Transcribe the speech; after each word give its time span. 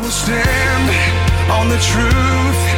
will 0.00 0.10
stand 0.10 1.50
on 1.50 1.68
the 1.68 1.78
truth. 1.78 2.77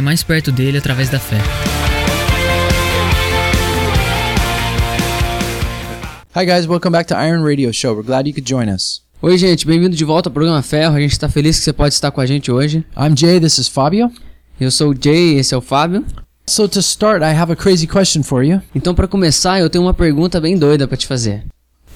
mais 0.00 0.22
perto 0.22 0.52
dele 0.52 0.78
através 0.78 1.10
da 1.10 1.18
fé. 1.18 1.38
Hi 6.34 6.46
guys, 6.46 6.66
welcome 6.66 6.92
back 6.92 7.08
to 7.08 7.14
Iron 7.14 7.42
Radio 7.42 7.72
Show. 7.72 7.94
We're 7.94 8.06
glad 8.06 8.28
you 8.28 8.32
could 8.32 8.48
join 8.48 8.72
us. 8.72 9.02
Oi, 9.20 9.36
gente, 9.36 9.66
bem-vindo 9.66 9.96
de 9.96 10.04
volta 10.04 10.28
ao 10.28 10.32
programa 10.32 10.62
Ferro. 10.62 10.94
A 10.96 11.00
gente 11.00 11.18
tá 11.18 11.28
feliz 11.28 11.58
que 11.58 11.64
você 11.64 11.72
pode 11.72 11.94
estar 11.94 12.10
com 12.10 12.20
a 12.20 12.26
gente 12.26 12.50
hoje. 12.50 12.84
I'm 12.96 13.16
Jay, 13.16 13.40
this 13.40 13.58
is 13.58 13.68
Fabio. 13.68 14.10
Eu 14.60 14.70
sou 14.70 14.92
o 14.92 14.94
Jay, 14.98 15.38
esse 15.38 15.52
é 15.52 15.56
o 15.56 15.60
Fábio. 15.60 16.04
So 16.46 16.68
to 16.68 16.78
start, 16.78 17.22
I 17.22 17.34
have 17.34 17.52
a 17.52 17.56
crazy 17.56 17.86
question 17.86 18.22
for 18.22 18.44
you. 18.44 18.62
Então, 18.74 18.94
pra 18.94 19.08
começar, 19.08 19.60
eu 19.60 19.68
tenho 19.68 19.84
uma 19.84 19.94
pergunta 19.94 20.40
bem 20.40 20.56
doida 20.56 20.86
pra 20.86 20.96
te 20.96 21.06
fazer. 21.06 21.44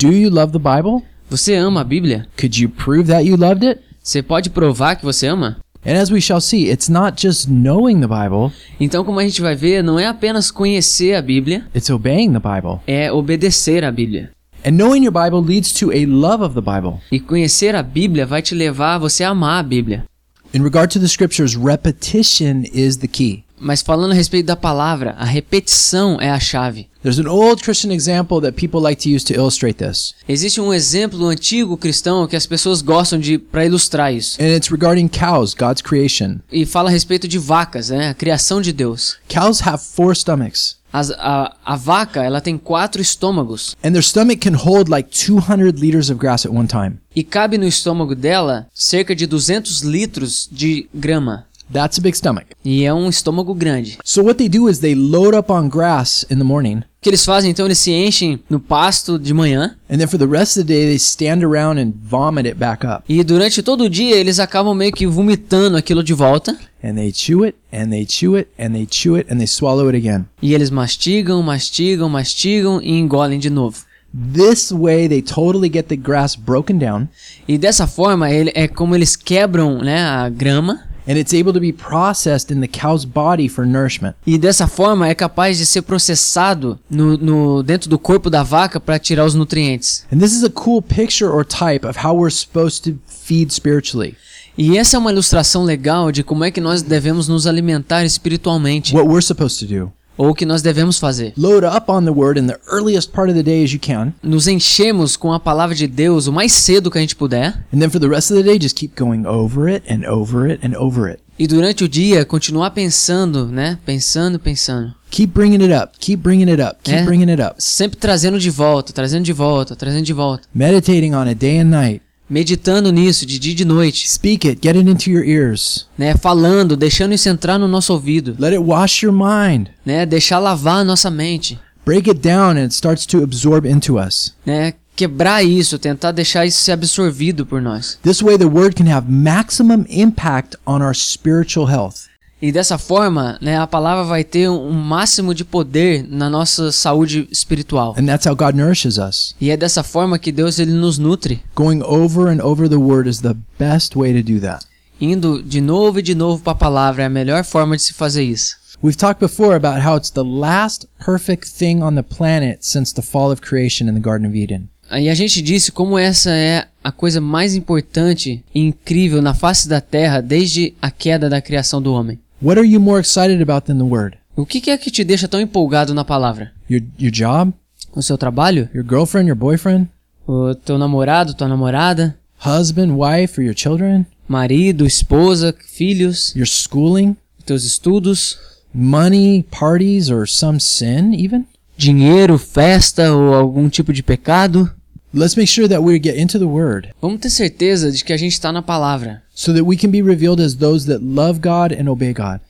Do 0.00 0.12
you 0.12 0.30
love 0.30 0.52
the 0.52 0.58
Bible? 0.58 1.04
Você 1.30 1.54
ama 1.54 1.80
a 1.80 1.84
Bíblia? 1.84 2.26
Could 2.36 2.62
you 2.62 2.68
prove 2.68 3.08
that 3.08 3.24
you 3.26 3.36
loved 3.36 3.66
it? 3.66 3.80
Você 4.02 4.22
pode 4.22 4.50
provar 4.50 4.94
que 4.96 5.04
você 5.04 5.26
ama? 5.26 5.56
And 5.86 5.96
as 5.96 6.10
we 6.10 6.20
shall 6.20 6.40
see, 6.40 6.68
it's 6.68 6.88
not 6.88 7.16
just 7.16 7.48
knowing 7.48 8.00
the 8.00 8.08
Bible, 8.08 8.52
Então, 8.80 9.04
como 9.04 9.20
a 9.20 9.22
gente 9.22 9.40
vai 9.40 9.54
ver, 9.54 9.82
não 9.84 9.98
é 9.98 10.06
apenas 10.06 10.50
conhecer 10.50 11.14
a 11.14 11.22
Bíblia, 11.22 11.64
it's 11.74 11.88
obeying 11.90 12.32
the 12.32 12.40
Bible. 12.40 12.80
é 12.86 13.10
obedecer 13.12 13.84
a 13.84 13.92
Bíblia. 13.92 14.30
And 14.64 14.72
knowing 14.72 15.04
your 15.04 15.12
Bible 15.12 15.40
leads 15.40 15.72
to 15.74 15.92
a 15.92 16.04
love 16.06 16.42
of 16.42 16.54
the 16.54 16.60
Bible. 16.60 17.00
E 17.12 17.20
conhecer 17.20 17.76
a 17.76 17.82
Bíblia 17.84 18.26
vai 18.26 18.42
te 18.42 18.52
levar 18.54 18.96
a 18.96 18.98
você 18.98 19.22
amar 19.22 19.60
a 19.60 19.62
Bíblia. 19.62 20.04
In 20.52 20.62
regard 20.62 20.92
to 20.92 20.98
the 20.98 21.06
scriptures, 21.06 21.54
repetition 21.56 22.64
is 22.72 22.96
the 22.96 23.06
key. 23.06 23.44
Mas 23.58 23.82
falando 23.82 24.12
a 24.12 24.14
respeito 24.14 24.46
da 24.46 24.56
palavra, 24.56 25.14
a 25.18 25.24
repetição 25.24 26.20
é 26.20 26.30
a 26.30 26.38
chave. 26.38 26.88
There's 27.02 27.18
an 27.18 27.28
old 27.28 27.62
Christian 27.62 27.92
example 27.92 28.40
that 28.40 28.52
people 28.60 28.80
like 28.80 29.00
to 29.02 29.08
use 29.14 29.24
to 29.26 29.32
illustrate 29.34 29.74
this, 29.78 30.12
Existe 30.28 30.60
um 30.60 30.74
exemplo 30.74 31.26
antigo 31.26 31.76
cristão 31.76 32.26
que 32.26 32.34
as 32.36 32.46
pessoas 32.46 32.82
gostam 32.82 33.18
de 33.18 33.38
para 33.38 33.64
ilustrar 33.64 34.12
isso. 34.12 34.36
and 34.42 34.56
it's 34.56 34.68
regarding 34.70 35.08
cows, 35.08 35.54
God's 35.54 35.80
creation. 35.82 36.40
E 36.50 36.66
fala 36.66 36.88
a 36.88 36.92
respeito 36.92 37.28
de 37.28 37.38
vacas, 37.38 37.90
né? 37.90 38.08
A 38.08 38.14
criação 38.14 38.60
de 38.60 38.72
Deus. 38.72 39.16
Cows 39.28 39.60
have 39.66 39.82
four 39.82 40.14
stomachs, 40.16 40.76
As- 40.92 41.10
a, 41.12 41.54
a 41.64 41.76
vaca, 41.76 42.22
ela 42.24 42.40
tem 42.40 42.58
quatro 42.58 43.00
estômagos. 43.00 43.76
and 43.84 43.92
their 43.92 44.02
stomach 44.02 44.38
can 44.40 44.56
hold 44.56 44.88
like 44.88 45.08
200 45.10 45.80
liters 45.80 46.10
of 46.10 46.18
grass 46.18 46.44
at 46.44 46.52
one 46.52 46.66
time. 46.66 46.98
E 47.14 47.22
cabe 47.22 47.56
no 47.56 47.66
estômago 47.66 48.14
dela 48.16 48.66
cerca 48.74 49.14
de 49.14 49.26
200 49.26 49.82
litros 49.82 50.48
de 50.50 50.88
grama. 50.92 51.46
That's 51.72 51.98
a 51.98 52.02
big 52.02 52.16
stomach. 52.16 52.46
E 52.64 52.84
é 52.84 52.94
um 52.94 53.08
estômago 53.08 53.52
grande. 53.54 53.98
So 54.04 54.22
what 54.22 54.36
they 54.38 54.48
do 54.48 54.68
is 54.68 54.78
they 54.78 54.94
load 54.94 55.36
up 55.36 55.50
on 55.52 55.68
grass 55.68 56.24
in 56.30 56.36
the 56.36 56.44
morning, 56.44 56.78
O 56.78 56.82
que 57.06 57.10
eles 57.10 57.24
fazem 57.24 57.50
então? 57.50 57.66
Eles 57.66 57.78
se 57.78 57.90
enchem 57.92 58.40
no 58.50 58.58
pasto 58.60 59.18
de 59.18 59.32
manhã. 59.34 59.76
and 59.88 59.98
then 59.98 60.06
for 60.08 60.18
the 60.18 60.26
rest 60.26 60.56
of 60.56 60.64
the 60.66 60.72
day 60.74 60.86
they 60.86 60.96
stand 60.96 61.44
around 61.44 61.78
and 61.80 61.92
vomit 62.08 62.48
it 62.48 62.56
back 62.56 62.84
up. 62.86 63.02
E 63.08 63.22
durante 63.24 63.62
todo 63.62 63.84
o 63.84 63.90
dia 63.90 64.16
eles 64.16 64.38
acabam 64.40 64.74
meio 64.76 64.92
que 64.92 65.06
vomitando 65.06 65.76
aquilo 65.76 66.02
de 66.02 66.14
volta. 66.14 66.56
And 66.82 66.94
they 66.94 67.12
chew 67.12 67.44
it, 67.44 67.56
and 67.72 67.90
they 67.90 68.06
chew 68.06 68.36
it, 68.38 68.48
and 68.58 68.70
they 68.72 68.86
chew 68.88 69.16
it, 69.18 69.32
and 69.32 69.38
they 69.38 69.46
swallow 69.46 69.88
it 69.88 69.96
again. 69.96 70.24
E 70.40 70.54
eles 70.54 70.70
mastigam, 70.70 71.42
mastigam, 71.42 72.08
mastigam 72.08 72.80
e 72.82 72.92
engolem 72.98 73.38
de 73.40 73.50
novo. 73.50 73.84
This 74.14 74.70
way 74.72 75.08
they 75.08 75.20
totally 75.20 75.68
get 75.68 75.88
the 75.88 75.96
grass 75.96 76.36
broken 76.36 76.78
down, 76.78 77.08
E 77.46 77.58
dessa 77.58 77.86
forma 77.86 78.30
ele, 78.30 78.50
é 78.54 78.66
como 78.68 78.94
eles 78.94 79.14
quebram 79.16 79.78
né, 79.78 80.02
a 80.02 80.28
grama. 80.28 80.84
And 81.06 81.16
it's 81.18 81.32
able 81.34 81.52
to 81.52 81.60
be 81.60 81.72
processed 81.72 82.50
in 82.52 82.60
the 82.60 82.68
cow's 82.68 83.04
body 83.04 83.48
for 83.48 83.66
nourishment. 83.66 84.14
E 84.26 84.36
dessa 84.38 84.66
forma 84.66 85.08
é 85.08 85.14
capaz 85.14 85.58
de 85.58 85.66
ser 85.66 85.82
processado 85.82 86.78
no, 86.90 87.16
no- 87.16 87.62
dentro 87.62 87.88
do 87.88 87.98
corpo 87.98 88.28
da 88.30 88.42
vaca 88.42 88.80
para 88.80 88.98
tirar 88.98 89.24
os 89.24 89.34
nutrientes. 89.34 90.04
And 90.12 90.18
this 90.18 90.32
is 90.32 90.42
a 90.44 90.50
cool 90.50 90.82
picture 90.82 91.30
or 91.30 91.44
type 91.44 91.86
of 91.86 91.98
how 92.04 92.14
we're 92.16 92.30
supposed 92.34 92.82
to 92.84 92.98
feed 93.06 93.52
spiritually. 93.52 94.14
E 94.58 94.78
essa 94.78 94.96
é 94.96 94.98
uma 94.98 95.12
ilustração 95.12 95.64
legal 95.64 96.10
de 96.10 96.22
como 96.22 96.42
é 96.42 96.50
que 96.50 96.62
nós 96.62 96.80
devemos 96.80 97.28
nos 97.28 97.46
alimentar 97.46 98.04
espiritualmente, 98.06 98.94
What 98.94 99.06
we're 99.08 99.20
supposed 99.22 99.58
to 99.58 99.66
do. 99.66 99.92
Ou 100.16 100.30
o 100.30 100.34
que 100.34 100.46
nós 100.46 100.62
devemos 100.62 100.98
fazer. 100.98 101.32
Load 101.36 101.66
up 101.66 101.90
on 101.90 102.04
the 102.04 102.10
word 102.10 102.38
in 102.40 102.46
the 102.46 102.58
earliest 102.70 103.10
part 103.12 103.30
of 103.30 103.36
the 103.36 103.42
day 103.42 103.62
as 103.64 103.72
you 103.72 103.80
can, 103.80 104.12
Nos 104.22 104.46
enchemos 104.48 105.16
com 105.16 105.32
a 105.32 105.40
palavra 105.40 105.74
de 105.74 105.86
Deus 105.86 106.26
o 106.26 106.32
mais 106.32 106.52
cedo 106.52 106.90
que 106.90 106.98
a 106.98 107.00
gente 107.00 107.16
puder, 107.16 107.48
and 107.72 107.78
then 107.78 107.90
for 107.90 108.00
the 108.00 108.08
rest 108.08 108.30
of 108.32 108.40
the 108.42 108.48
day 108.48 108.58
just 108.60 108.76
keep 108.76 108.94
going 108.98 109.26
over 109.26 109.68
it 109.68 109.84
and 109.92 110.08
over 110.10 110.50
it 110.50 110.66
and 110.66 110.76
over 110.78 111.10
it. 111.10 111.20
e 111.38 111.46
durante 111.46 111.84
o 111.84 111.88
dia 111.88 112.24
continuar 112.24 112.70
pensando, 112.70 113.46
né? 113.46 113.78
Pensando, 113.84 114.38
pensando. 114.38 114.94
Keep 115.10 115.32
bringing 115.34 115.62
it 115.62 115.72
up. 115.72 115.92
Keep 116.00 116.22
bringing 116.22 116.50
it 116.50 116.60
up. 116.62 116.76
Keep 116.82 116.96
É. 116.98 117.04
bringing 117.04 117.30
it 117.30 117.40
up. 117.42 117.54
Sempre 117.58 117.96
trazendo 117.98 118.38
de 118.38 118.50
volta, 118.50 118.92
trazendo 118.92 119.22
de 119.24 119.32
volta, 119.32 119.76
trazendo 119.76 120.04
de 120.04 120.12
volta. 120.12 120.48
Meditating 120.54 121.14
on 121.14 121.28
it 121.28 121.34
day 121.38 121.60
and 121.60 121.66
night. 121.66 122.02
Meditando 122.28 122.90
nisso 122.90 123.24
de 123.24 123.38
dia 123.38 123.52
e 123.52 123.54
de 123.54 123.64
noite, 123.64 124.08
Speak 124.10 124.48
it. 124.48 124.60
Get 124.62 124.76
it 124.76 124.88
into 124.90 125.10
your 125.10 125.24
ears. 125.24 125.86
né? 125.96 126.14
Falando, 126.16 126.76
deixando 126.76 127.14
isso 127.14 127.28
entrar 127.28 127.58
no 127.58 127.68
nosso 127.68 127.92
ouvido, 127.92 128.36
Let 128.38 128.52
it 128.52 128.58
wash 128.62 129.02
your 129.02 129.12
mind. 129.12 129.68
né? 129.84 130.04
Deixar 130.04 130.38
lavar 130.38 130.80
a 130.80 130.84
nossa 130.84 131.10
mente, 131.10 131.58
Break 131.84 132.10
it 132.10 132.20
down 132.20 132.56
and 132.56 132.64
it 132.64 132.74
starts 132.74 133.06
to 133.06 133.22
absorb 133.22 133.64
into 133.68 133.96
us. 133.98 134.34
né? 134.44 134.74
Quebrar 134.96 135.44
isso, 135.44 135.78
tentar 135.78 136.10
deixar 136.10 136.46
isso 136.46 136.58
ser 136.62 136.72
absorvido 136.72 137.44
por 137.44 137.60
nós. 137.60 137.98
This 138.02 138.22
way, 138.22 138.38
the 138.38 138.46
word 138.46 138.74
can 138.74 138.90
have 138.90 139.06
maximum 139.12 139.84
impact 139.90 140.56
on 140.66 140.80
our 140.82 140.94
spiritual 140.94 141.66
health. 141.68 142.05
E 142.40 142.52
dessa 142.52 142.76
forma, 142.76 143.38
né, 143.40 143.58
a 143.58 143.66
palavra 143.66 144.04
vai 144.04 144.22
ter 144.22 144.48
um 144.50 144.72
máximo 144.72 145.34
de 145.34 145.42
poder 145.44 146.06
na 146.06 146.28
nossa 146.28 146.70
saúde 146.70 147.26
espiritual. 147.30 147.94
And 147.98 148.04
that's 148.04 148.26
how 148.26 148.36
God 148.36 148.54
nourishes 148.54 148.98
us. 148.98 149.34
E 149.40 149.50
é 149.50 149.56
dessa 149.56 149.82
forma 149.82 150.18
que 150.18 150.30
Deus 150.30 150.58
ele 150.58 150.72
nos 150.72 150.98
nutre, 150.98 151.42
Going 151.54 151.82
over 151.82 152.28
and 152.28 152.42
over 152.44 152.68
the 152.68 152.76
word 152.76 153.08
is 153.08 153.20
the 153.20 153.34
best 153.58 153.96
way 153.96 154.12
to 154.12 154.22
do 154.22 154.38
that. 154.40 154.66
indo 155.00 155.42
de 155.42 155.60
novo 155.60 155.98
e 155.98 156.02
de 156.02 156.14
novo 156.14 156.42
para 156.42 156.52
a 156.52 156.56
palavra 156.56 157.02
é 157.02 157.06
a 157.06 157.10
melhor 157.10 157.42
forma 157.44 157.76
de 157.76 157.82
se 157.82 157.94
fazer 157.94 158.22
isso. 158.22 158.56
We've 158.82 158.96
talked 158.98 159.20
before 159.20 159.54
about 159.56 159.80
how 159.86 159.96
it's 159.96 160.10
the 160.10 160.22
last 160.22 160.86
perfect 161.04 161.50
thing 161.50 161.82
on 161.82 161.94
the 161.94 162.02
planet 162.02 162.58
since 162.60 162.92
the 162.94 163.00
fall 163.00 163.32
of 163.32 163.40
creation 163.40 163.88
in 163.88 163.94
the 163.94 164.00
Garden 164.00 164.28
of 164.28 164.36
Eden. 164.36 164.68
E 164.92 165.08
a 165.08 165.14
gente 165.14 165.40
disse 165.42 165.72
como 165.72 165.98
essa 165.98 166.30
é 166.30 166.66
a 166.84 166.92
coisa 166.92 167.20
mais 167.20 167.54
importante 167.54 168.44
e 168.54 168.60
incrível 168.60 169.20
na 169.22 169.32
face 169.34 169.66
da 169.68 169.80
terra 169.80 170.20
desde 170.20 170.74
a 170.80 170.90
queda 170.90 171.28
da 171.28 171.40
criação 171.40 171.80
do 171.82 171.92
homem. 171.92 172.18
What 172.42 172.58
are 172.58 172.64
you 172.66 172.78
more 172.80 173.00
excited 173.00 173.40
about 173.40 173.66
than 173.66 173.78
the 173.78 173.84
word? 173.84 174.18
O 174.36 174.44
que 174.44 174.60
que 174.60 174.70
é 174.70 174.76
que 174.76 174.90
te 174.90 175.02
deixa 175.04 175.26
tão 175.26 175.40
empolgado 175.40 175.94
na 175.94 176.04
palavra? 176.04 176.52
Your 176.70 176.82
your 176.98 177.10
job, 177.10 177.52
O 177.94 178.02
seu 178.02 178.18
trabalho? 178.18 178.68
your 178.74 178.84
girlfriend, 178.86 179.28
your 179.28 179.36
boyfriend, 179.36 179.88
O 180.26 180.54
teu 180.54 180.76
namorado, 180.78 181.34
tua 181.34 181.48
namorada? 181.48 182.16
husband, 182.44 182.92
wife, 182.96 183.40
or 183.40 183.44
your 183.44 183.54
children, 183.56 184.04
Marido, 184.28 184.84
esposa, 184.84 185.54
filhos? 185.66 186.34
your 186.36 186.46
schooling, 186.46 187.16
Teus 187.46 187.64
estudos? 187.64 188.38
money, 188.74 189.42
parties, 189.50 190.10
or 190.10 190.28
some 190.28 190.60
sin 190.60 191.14
even? 191.14 191.46
dinheiro, 191.78 192.36
festa 192.38 193.12
ou 193.14 193.32
algum 193.34 193.68
tipo 193.70 193.92
de 193.92 194.02
pecado. 194.02 194.70
Let's 195.14 195.36
make 195.36 195.48
sure 195.48 195.68
that 195.68 195.82
we 195.82 195.98
get 195.98 196.16
into 196.18 196.38
the 196.38 196.46
word 196.46 196.88
Vamos 197.00 197.20
ter 197.20 197.30
certeza 197.30 197.90
de 197.90 198.04
que 198.04 198.12
a 198.12 198.16
gente 198.16 198.32
está 198.32 198.52
na 198.52 198.62
palavra, 198.62 199.22
so 199.34 199.52
that 199.52 199.64
we 199.64 199.76
can 199.76 199.90
be 199.90 200.02
revealed 200.02 200.40
as 200.42 200.54
those 200.54 200.86
that 200.86 201.02
love 201.02 201.40
God 201.40 201.72
and 201.72 201.90
obey 201.90 202.12
God. 202.12 202.40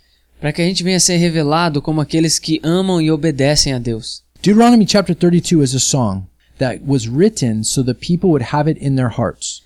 para 0.41 0.53
que 0.53 0.63
a 0.63 0.65
gente 0.65 0.83
venha 0.83 0.97
a 0.97 1.01
ser 1.01 1.17
revelado 1.17 1.81
como 1.81 2.01
aqueles 2.01 2.39
que 2.39 2.61
amam 2.63 3.01
e 3.01 3.11
obedecem 3.11 3.73
a 3.73 3.79
Deus. 3.79 4.23
Deuteronomy 4.43 4.85
chapter 4.87 5.15
32 5.15 5.63
is 5.63 5.75
a 5.75 5.81
song 5.81 6.25
that 6.59 6.81
was 6.87 7.09
written 7.09 7.63
so 7.65 7.83
that 7.83 8.01
people 8.01 8.31
would 8.31 8.47
have 8.53 8.71
it 8.71 8.79
in 8.85 8.97
their 8.97 9.11
hearts. 9.11 9.63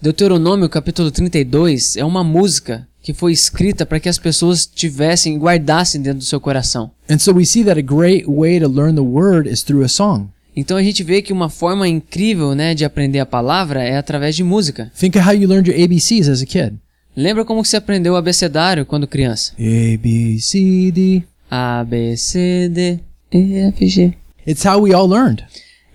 Deuteronômio 0.00 0.68
capítulo 0.68 1.10
32 1.10 1.96
é 1.96 2.04
uma 2.04 2.22
música 2.22 2.86
que 3.02 3.14
foi 3.14 3.32
escrita 3.32 3.86
para 3.86 4.00
que 4.00 4.08
as 4.08 4.18
pessoas 4.18 4.66
tivessem 4.66 5.34
e 5.36 5.38
guardassem 5.38 6.02
dentro 6.02 6.18
do 6.18 6.24
seu 6.24 6.40
coração. 6.40 6.90
And 7.08 7.18
so 7.18 7.32
we 7.32 7.46
see 7.46 7.64
that 7.64 7.78
a 7.78 7.82
great 7.82 8.26
way 8.28 8.58
to 8.58 8.68
learn 8.68 8.94
the 8.94 9.00
word 9.02 9.48
is 9.48 9.62
through 9.62 9.84
a 9.84 9.88
song. 9.88 10.28
Então 10.56 10.78
a 10.78 10.82
gente 10.82 11.04
vê 11.04 11.20
que 11.20 11.32
uma 11.32 11.50
forma 11.50 11.86
incrível, 11.86 12.54
né, 12.54 12.74
de 12.74 12.84
aprender 12.84 13.18
a 13.18 13.26
palavra 13.26 13.82
é 13.82 13.98
através 13.98 14.34
de 14.34 14.42
música. 14.42 14.90
Think 14.98 15.18
of 15.18 15.28
how 15.28 15.34
you 15.34 15.46
learned 15.46 15.70
your 15.70 15.78
ABCs 15.78 16.28
as 16.28 16.40
a 16.40 16.46
kid. 16.46 16.76
Lembra 17.14 17.44
como 17.44 17.62
que 17.62 17.68
você 17.68 17.76
aprendeu 17.76 18.14
o 18.14 18.16
abecedário 18.16 18.86
quando 18.86 19.06
criança? 19.06 19.52
A, 19.58 19.98
B, 19.98 20.38
C, 20.40 20.90
D. 20.90 21.22
A, 21.50 21.84
B, 21.84 22.16
C, 22.16 22.68
D, 22.68 23.00
E, 23.32 23.58
F, 23.68 23.86
G. 23.86 24.14
It's 24.46 24.64
how 24.64 24.80
we 24.80 24.94
all 24.94 25.08
learned. 25.08 25.44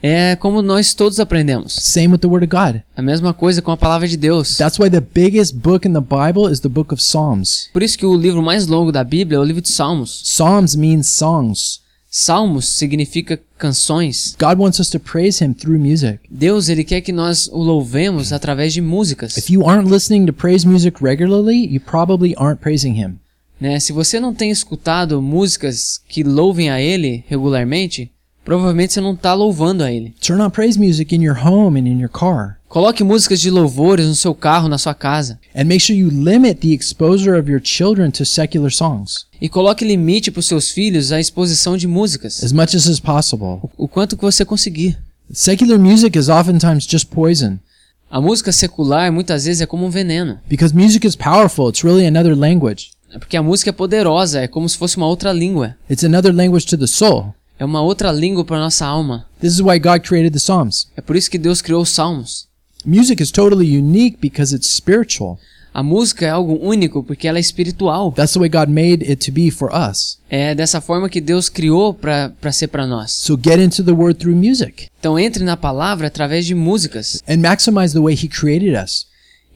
É 0.03 0.35
como 0.35 0.63
nós 0.63 0.95
todos 0.95 1.19
aprendemos. 1.19 1.73
Same 1.73 2.07
with 2.07 2.19
the 2.19 2.27
Word 2.27 2.45
of 2.45 2.49
God. 2.49 2.81
A 2.97 3.01
mesma 3.03 3.35
coisa 3.35 3.61
com 3.61 3.71
a 3.71 3.77
palavra 3.77 4.07
de 4.07 4.17
Deus. 4.17 4.57
That's 4.57 4.79
why 4.79 4.89
the 4.89 4.99
biggest 4.99 5.55
book 5.55 5.87
in 5.87 5.93
the 5.93 6.01
Bible 6.01 6.51
is 6.51 6.59
the 6.59 6.69
book 6.69 6.91
of 6.91 7.01
Psalms. 7.01 7.69
Por 7.71 7.83
isso 7.83 7.97
que 7.97 8.05
o 8.05 8.15
livro 8.15 8.41
mais 8.41 8.65
longo 8.65 8.91
da 8.91 9.03
Bíblia 9.03 9.37
é 9.37 9.39
o 9.39 9.43
livro 9.43 9.61
de 9.61 9.69
Salmos. 9.69 10.23
Psalms 10.23 10.75
means 10.75 11.07
songs. 11.07 11.81
Salmos 12.13 12.67
significa 12.67 13.39
canções. 13.57 14.35
God 14.37 14.59
wants 14.59 14.81
us 14.81 14.89
to 14.89 14.99
praise 14.99 15.41
Him 15.41 15.53
through 15.53 15.79
music. 15.79 16.19
Deus, 16.29 16.67
ele 16.67 16.83
quer 16.83 16.99
que 16.99 17.13
nós 17.13 17.47
o 17.47 17.57
louvemos 17.57 18.33
através 18.33 18.73
de 18.73 18.81
músicas. 18.81 19.37
If 19.37 19.49
you 19.49 19.65
aren't 19.65 19.89
listening 19.89 20.25
to 20.25 20.33
praise 20.33 20.67
music 20.67 21.01
regularly, 21.01 21.73
you 21.73 21.79
probably 21.79 22.35
aren't 22.35 22.59
praising 22.59 23.01
Him. 23.01 23.17
Né? 23.61 23.79
Se 23.79 23.93
você 23.93 24.19
não 24.19 24.33
tem 24.33 24.51
escutado 24.51 25.21
músicas 25.21 26.01
que 26.09 26.21
louvem 26.21 26.69
a 26.69 26.81
ele 26.81 27.23
regularmente, 27.29 28.11
provavelmente 28.43 28.91
você 28.91 28.99
não 28.99 29.13
está 29.13 29.33
louvando 29.33 29.81
a 29.81 29.89
ele. 29.89 30.13
Turn 30.19 30.43
on 30.43 30.49
praise 30.49 30.77
music 30.77 31.15
in 31.15 31.23
your 31.23 31.37
home 31.47 31.79
and 31.79 31.87
in 31.87 31.97
your 32.01 32.09
car. 32.09 32.59
Coloque 32.71 33.03
músicas 33.03 33.41
de 33.41 33.49
louvores 33.49 34.07
no 34.07 34.15
seu 34.15 34.33
carro, 34.33 34.69
na 34.69 34.77
sua 34.77 34.93
casa. 34.93 35.37
And 35.53 35.65
make 35.65 35.81
sure 35.81 35.93
you 35.93 36.09
limit 36.09 36.61
the 36.61 36.73
exposure 36.73 37.37
of 37.37 37.51
your 37.51 37.59
children 37.61 38.09
to 38.11 38.23
secular 38.25 38.71
songs 38.71 39.25
E 39.41 39.49
coloque 39.49 39.83
limite 39.83 40.31
para 40.31 40.39
os 40.39 40.45
seus 40.45 40.71
filhos 40.71 41.11
à 41.11 41.19
exposição 41.19 41.75
de 41.75 41.85
músicas. 41.85 42.41
as 42.41 42.53
much 42.53 42.73
as 42.73 42.85
is 42.85 42.97
possible. 43.01 43.59
O 43.77 43.89
quanto 43.89 44.15
que 44.15 44.21
você 44.23 44.45
conseguir. 44.45 44.97
Secular 45.33 45.77
music 45.77 46.17
is 46.17 46.29
oftentimes 46.29 46.85
just 46.89 47.09
poison 47.09 47.59
A 48.09 48.21
música 48.21 48.53
secular 48.53 49.11
muitas 49.11 49.43
vezes 49.43 49.59
é 49.61 49.65
como 49.65 49.85
um 49.85 49.89
veneno. 49.89 50.39
because 50.49 50.73
music 50.73 51.05
is 51.05 51.17
powerful. 51.17 51.67
It's 51.67 51.83
really 51.83 52.07
another 52.07 52.37
language. 52.37 52.91
É 53.13 53.19
porque 53.19 53.35
a 53.35 53.43
música 53.43 53.71
é 53.71 53.73
poderosa, 53.73 54.39
é 54.39 54.47
como 54.47 54.69
se 54.69 54.77
fosse 54.77 54.95
uma 54.95 55.07
outra 55.07 55.33
língua. 55.33 55.75
It's 55.89 56.05
another 56.05 56.33
language 56.33 56.67
to 56.67 56.77
the 56.77 56.87
soul. 56.87 57.33
É 57.59 57.65
uma 57.65 57.81
outra 57.81 58.13
língua 58.13 58.45
para 58.45 58.57
nossa 58.59 58.85
alma. 58.85 59.25
This 59.41 59.55
is 59.55 59.59
why 59.59 59.77
God 59.77 60.07
created 60.07 60.31
the 60.31 60.39
Psalms. 60.39 60.87
É 60.95 61.01
por 61.01 61.17
isso 61.17 61.29
que 61.29 61.37
Deus 61.37 61.61
criou 61.61 61.81
os 61.81 61.89
salmos. 61.89 62.49
Music 62.85 63.21
is 63.21 63.31
totally 63.31 63.65
unique 63.67 64.17
because 64.21 64.55
it's 64.55 64.69
spiritual. 64.69 65.37
A 65.73 65.81
música 65.81 66.25
é 66.25 66.29
algo 66.29 66.59
único 66.61 67.01
porque 67.01 67.27
ela 67.27 67.37
é 67.37 67.41
espiritual. 67.41 68.11
That's 68.11 68.33
the 68.33 68.39
way 68.39 68.49
God 68.49 68.67
made 68.67 69.03
it 69.09 69.25
to 69.25 69.31
be 69.31 69.49
for 69.49 69.69
us. 69.73 70.17
É 70.29 70.53
dessa 70.53 70.81
forma 70.81 71.07
que 71.07 71.21
Deus 71.21 71.47
criou 71.47 71.93
para 71.93 72.51
ser 72.51 72.67
para 72.67 72.85
nós. 72.85 73.11
So 73.13 73.39
get 73.41 73.57
into 73.59 73.81
the 73.83 73.93
word 73.93 74.19
through 74.19 74.35
music 74.35 74.87
Então 74.99 75.17
entre 75.17 75.45
na 75.45 75.55
palavra 75.55 76.07
através 76.07 76.45
de 76.45 76.53
músicas 76.53 77.23
and 77.27 77.37
maximize 77.37 77.93
the 77.93 78.01
way 78.01 78.13
He 78.15 78.27
created 78.27 78.75
us. 78.75 79.07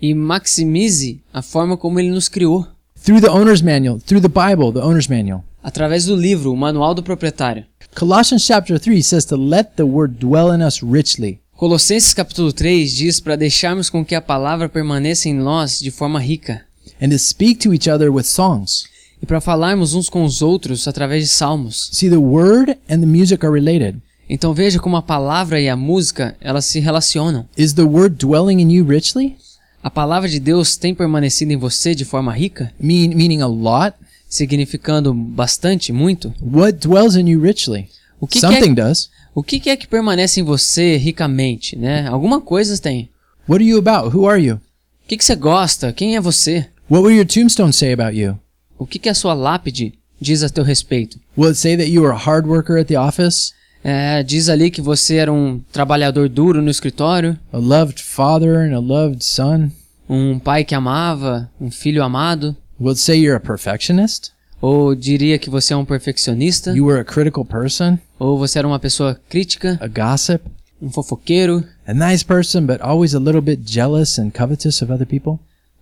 e 0.01 0.13
maximize 0.13 1.19
a 1.33 1.41
forma 1.41 1.75
como 1.75 1.99
ele 1.99 2.11
nos 2.11 2.29
criou. 2.29 2.65
Through 3.03 3.21
the 3.21 3.29
owner's 3.29 3.61
manual, 3.61 3.99
through 3.99 4.21
the 4.21 4.29
Bible, 4.29 4.71
the 4.71 4.85
owner's 4.85 5.07
manual. 5.07 5.43
Através 5.61 6.05
do 6.05 6.15
livro, 6.15 6.51
o 6.53 6.55
Manual 6.57 6.93
do 6.95 7.03
Proprietário. 7.03 7.65
Colossians 7.95 8.45
chapter 8.45 8.77
3 8.79 9.01
says 9.01 9.25
to 9.25 9.35
let 9.35 9.71
the 9.75 9.83
word 9.83 10.17
dwell 10.19 10.53
in 10.53 10.61
us 10.61 10.81
richly. 10.83 11.39
Colossenses 11.55 12.13
capítulo 12.13 12.51
3 12.51 12.91
diz 12.91 13.19
para 13.21 13.35
deixarmos 13.37 13.89
com 13.89 14.03
que 14.03 14.13
a 14.13 14.21
palavra 14.21 14.67
permaneça 14.67 15.29
em 15.29 15.33
nós 15.33 15.79
de 15.79 15.89
forma 15.89 16.19
rica 16.19 16.65
and 17.01 17.09
to 17.09 17.17
speak 17.17 17.55
to 17.55 17.73
each 17.73 17.89
other 17.89 18.11
with 18.11 18.23
songs. 18.23 18.83
e 19.21 19.25
para 19.25 19.39
falarmos 19.39 19.93
uns 19.93 20.09
com 20.09 20.25
os 20.25 20.41
outros 20.41 20.85
através 20.87 21.23
de 21.23 21.29
salmos. 21.29 21.89
See, 21.93 22.09
the 22.09 22.17
word 22.17 22.77
and 22.89 22.99
the 22.99 23.05
music 23.05 23.45
are 23.45 23.53
related. 23.53 24.01
Então 24.29 24.53
veja 24.53 24.79
como 24.79 24.97
a 24.97 25.01
palavra 25.01 25.61
e 25.61 25.69
a 25.69 25.77
música, 25.77 26.35
elas 26.41 26.65
se 26.65 26.79
relacionam. 26.81 27.47
Is 27.57 27.71
the 27.73 27.83
word 27.83 28.17
dwelling 28.17 28.59
in 28.61 28.71
you 28.71 28.85
richly? 28.85 29.37
A 29.81 29.89
palavra 29.89 30.27
de 30.27 30.39
Deus 30.39 30.75
tem 30.75 30.93
permanecido 30.93 31.53
em 31.53 31.57
você 31.57 31.95
de 31.95 32.03
forma 32.03 32.33
rica, 32.33 32.73
Mean, 32.77 33.15
meaning 33.15 33.41
a 33.41 33.47
lot? 33.47 33.95
significando 34.27 35.13
bastante, 35.13 35.93
muito. 35.93 36.33
What 36.41 36.85
dwells 36.85 37.15
in 37.17 37.29
you 37.29 37.39
richly? 37.41 37.87
O 38.19 38.27
que, 38.27 38.33
que 38.33 38.39
Something 38.41 38.71
é, 38.71 38.75
does. 38.75 39.09
O 39.35 39.43
que, 39.43 39.59
que 39.59 39.69
é 39.69 39.75
que 39.75 39.87
permanece 39.87 40.39
em 40.39 40.43
você 40.43 40.95
ricamente, 40.97 41.75
né? 41.77 42.07
Alguma 42.07 42.41
coisa 42.41 42.75
tem. 42.81 43.09
What 43.47 43.61
are 43.63 43.69
you 43.69 43.77
about? 43.77 44.15
Who 44.17 44.27
are 44.27 44.41
you? 44.43 44.55
O 44.55 45.07
que, 45.07 45.17
que 45.17 45.23
você 45.25 45.35
gosta? 45.35 45.93
Quem 45.93 46.15
é 46.15 46.21
você? 46.21 46.67
What 46.89 47.05
will 47.05 47.15
your 47.15 47.25
tombstone 47.27 47.71
say 47.73 47.93
about 47.93 48.17
you? 48.17 48.39
O 48.77 48.87
que, 48.87 48.97
que 48.97 49.09
a 49.09 49.13
sua 49.13 49.33
lápide 49.33 49.93
diz 50.19 50.41
a 50.41 50.49
teu 50.49 50.63
respeito? 50.63 51.19
Will 51.37 51.49
it 51.49 51.59
say 51.59 51.75
that 51.77 51.89
you 51.89 52.01
were 52.01 52.13
a 52.13 52.17
hard 52.17 52.47
worker 52.47 52.77
at 52.79 52.87
the 52.87 52.97
office, 52.99 53.53
É, 53.87 54.23
diz 54.23 54.49
ali 54.49 54.71
que 54.71 54.81
você 54.81 55.17
era 55.17 55.31
um 55.31 55.61
trabalhador 55.71 56.27
duro 56.27 56.59
no 56.59 56.71
escritório, 56.71 57.37
a 57.53 57.57
loved 57.59 58.01
father 58.01 58.55
and 58.55 58.75
a 58.75 58.79
loved 58.79 59.23
son? 59.23 59.69
um 60.09 60.39
pai 60.39 60.63
que 60.65 60.73
amava, 60.73 61.51
um 61.61 61.69
filho 61.69 62.03
amado, 62.03 62.55
Will 62.79 62.91
it 62.93 62.99
say 62.99 63.19
you're 63.19 63.37
a 63.37 63.39
perfectionist? 63.39 64.31
Ou 64.65 64.95
diria 64.95 65.37
que 65.37 65.47
você 65.47 65.73
é 65.73 65.77
um 65.77 65.85
perfeccionista, 65.85 66.71
You 66.75 66.85
were 66.85 66.99
a 66.99 67.03
critical 67.03 67.45
person, 67.45 67.99
ou 68.17 68.35
você 68.35 68.57
era 68.57 68.67
uma 68.67 68.79
pessoa 68.79 69.19
crítica, 69.29 69.77
a 69.79 69.87
gossip, 69.87 70.43
um 70.81 70.89
fofoqueiro, 70.89 71.63
a 71.85 71.93
nice 71.93 72.25
person 72.25 72.65
but 72.65 72.81
always 72.81 73.13
a 73.13 73.19
little 73.19 73.41
bit 73.41 73.61
jealous 73.63 74.17
and 74.17 74.31
covetous 74.31 74.81
of 74.81 74.91
other 74.91 75.05
people? 75.05 75.37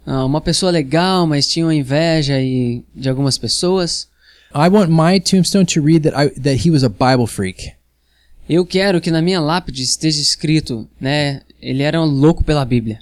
ah, 0.05 0.25
uma 0.25 0.41
pessoa 0.41 0.69
legal, 0.69 1.25
mas 1.25 1.47
tinha 1.47 1.65
uma 1.65 1.73
inveja 1.73 2.41
e 2.41 2.83
de 2.93 3.07
algumas 3.07 3.37
pessoas. 3.37 4.09
I 4.53 4.67
want 4.67 4.89
my 4.89 5.17
tombstone 5.17 5.65
to 5.65 5.81
read 5.81 6.01
that 6.01 6.15
I 6.17 6.29
that 6.41 6.67
he 6.67 6.69
was 6.69 6.83
a 6.83 6.89
Bible 6.89 7.25
freak. 7.25 7.71
Eu 8.49 8.65
quero 8.65 8.99
que 8.99 9.09
na 9.09 9.21
minha 9.21 9.39
lápide 9.39 9.81
esteja 9.81 10.21
escrito, 10.21 10.85
né? 10.99 11.41
Ele 11.61 11.83
era 11.83 12.01
um 12.01 12.05
louco 12.05 12.43
pela 12.43 12.65
Bíblia. 12.65 12.99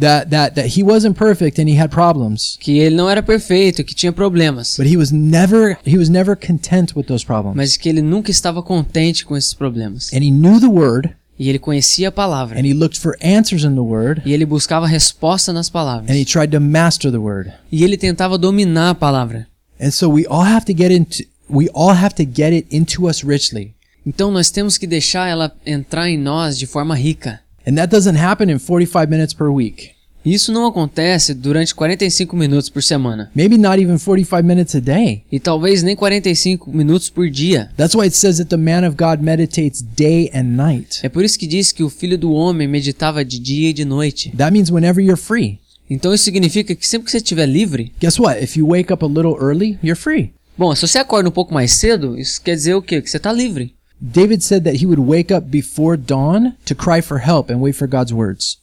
That 0.00 0.30
that 0.30 0.54
that 0.54 0.78
he 0.78 0.82
wasn't 0.82 1.14
perfect 1.14 1.60
and 1.60 1.68
he 1.68 1.78
had 1.78 1.90
problems, 1.90 2.56
Que 2.58 2.78
ele 2.78 2.96
não 2.96 3.08
era 3.10 3.22
perfeito, 3.22 3.84
que 3.84 3.94
tinha 3.94 4.12
problemas. 4.12 4.76
but 4.76 4.86
he 4.90 4.96
was 4.96 5.10
never 5.12 5.76
he 5.86 5.98
was 5.98 6.08
never 6.08 6.34
content 6.36 6.92
with 6.96 7.04
those 7.04 7.24
problems. 7.24 7.56
Mas 7.56 7.76
que 7.76 7.88
ele 7.88 8.00
nunca 8.02 8.30
estava 8.30 8.62
contente 8.62 9.24
com 9.24 9.36
esses 9.36 9.52
problemas. 9.52 10.12
And 10.12 10.18
he 10.24 10.30
knew 10.30 10.58
the 10.60 10.68
word 10.68 11.10
E 11.38 11.48
ele 11.48 11.58
conhecia 11.58 12.08
a 12.08 12.12
palavra. 12.12 12.58
and 12.58 12.66
he 12.66 12.72
looked 12.74 12.98
for 12.98 13.16
answers 13.22 13.64
in 13.64 13.74
the 13.74 13.80
word 13.80 14.22
E 14.24 14.32
ele 14.32 14.44
buscava 14.46 14.86
resposta 14.86 15.52
nas 15.52 15.68
palavras. 15.68 16.08
and 16.10 16.14
he 16.18 16.24
tried 16.24 16.50
to 16.52 16.60
master 16.60 17.10
the 17.10 17.18
word. 17.18 17.52
E 17.72 17.82
ele 17.84 17.96
tentava 17.96 18.38
dominar 18.38 18.90
a 18.90 18.94
palavra. 18.94 19.46
And 19.80 19.90
so 19.90 20.08
we 20.08 20.26
all 20.26 20.44
have 20.44 20.64
to 20.66 20.72
get 20.74 20.90
into 20.92 21.24
we 21.48 21.68
all 21.74 21.92
have 21.94 22.14
to 22.14 22.22
get 22.24 22.52
it 22.52 22.66
into 22.70 23.08
us 23.08 23.22
richly. 23.24 23.74
Então 24.06 24.30
nós 24.30 24.50
temos 24.50 24.78
que 24.78 24.86
deixar 24.86 25.28
ela 25.28 25.52
entrar 25.66 26.08
em 26.08 26.16
nós 26.18 26.56
de 26.58 26.66
forma 26.66 26.94
rica. 26.94 27.40
And 27.66 27.74
that 27.76 27.88
doesn't 27.90 28.16
happen 28.18 28.50
in 28.50 28.58
45 28.58 29.08
minutes 29.10 29.34
per 29.34 29.48
week. 29.48 29.90
Isso 30.24 30.52
não 30.52 30.66
acontece 30.66 31.32
durante 31.32 31.74
45 31.74 32.36
minutos 32.36 32.68
por 32.68 32.82
semana. 32.82 33.30
Maybe 33.34 33.56
not 33.56 33.80
even 33.82 33.98
45 33.98 34.42
minutes 34.46 34.74
a 34.74 34.80
day. 34.80 35.22
E 35.32 35.40
talvez 35.40 35.82
nem 35.82 35.96
45 35.96 36.70
minutos 36.70 37.08
por 37.08 37.30
dia. 37.30 37.70
That's 37.76 37.94
why 37.94 38.04
it 38.04 38.14
says 38.14 38.36
that 38.36 38.50
the 38.50 38.58
man 38.58 38.86
of 38.86 38.96
God 38.96 39.22
meditates 39.24 39.80
day 39.80 40.30
and 40.34 40.42
night. 40.56 41.00
É 41.02 41.08
por 41.08 41.24
isso 41.24 41.38
que 41.38 41.46
diz 41.46 41.72
que 41.72 41.82
o 41.82 41.88
filho 41.88 42.18
do 42.18 42.32
homem 42.32 42.68
meditava 42.68 43.24
de 43.24 43.38
dia 43.38 43.70
e 43.70 43.72
de 43.72 43.86
noite. 43.86 44.30
That 44.36 44.52
means 44.52 44.70
whenever 44.70 45.02
you're 45.02 45.20
free. 45.20 45.58
Então 45.88 46.12
isso 46.12 46.24
significa 46.24 46.74
que 46.74 46.86
sempre 46.86 47.06
que 47.06 47.10
você 47.12 47.16
estiver 47.16 47.46
livre, 47.46 47.90
Guess 47.98 48.20
what? 48.20 48.44
If 48.44 48.56
you 48.58 48.68
wake 48.68 48.92
up 48.92 49.02
a 49.02 49.08
little 49.08 49.36
early, 49.40 49.78
you're 49.82 49.96
free. 49.98 50.32
bom, 50.56 50.74
se 50.74 50.86
você 50.86 50.98
acorda 50.98 51.30
um 51.30 51.32
pouco 51.32 51.54
mais 51.54 51.72
cedo, 51.72 52.18
isso 52.18 52.40
quer 52.42 52.54
dizer 52.54 52.74
o 52.74 52.82
quê? 52.82 53.00
Que 53.00 53.08
você 53.08 53.16
está 53.16 53.32
livre. 53.32 53.74
David 54.00 54.42
said 54.42 54.64
that 54.64 54.80
he 54.80 54.86
would 54.86 55.00
wake 55.00 55.34
up 55.34 55.50
before 55.50 55.96
dawn 55.96 56.56
to 56.64 56.74
cry 56.74 57.02
for 57.02 57.18
help 57.18 57.50
and 57.50 57.60
wait 57.60 57.76
for 57.76 57.86
God's 57.86 58.12
words. 58.12 58.58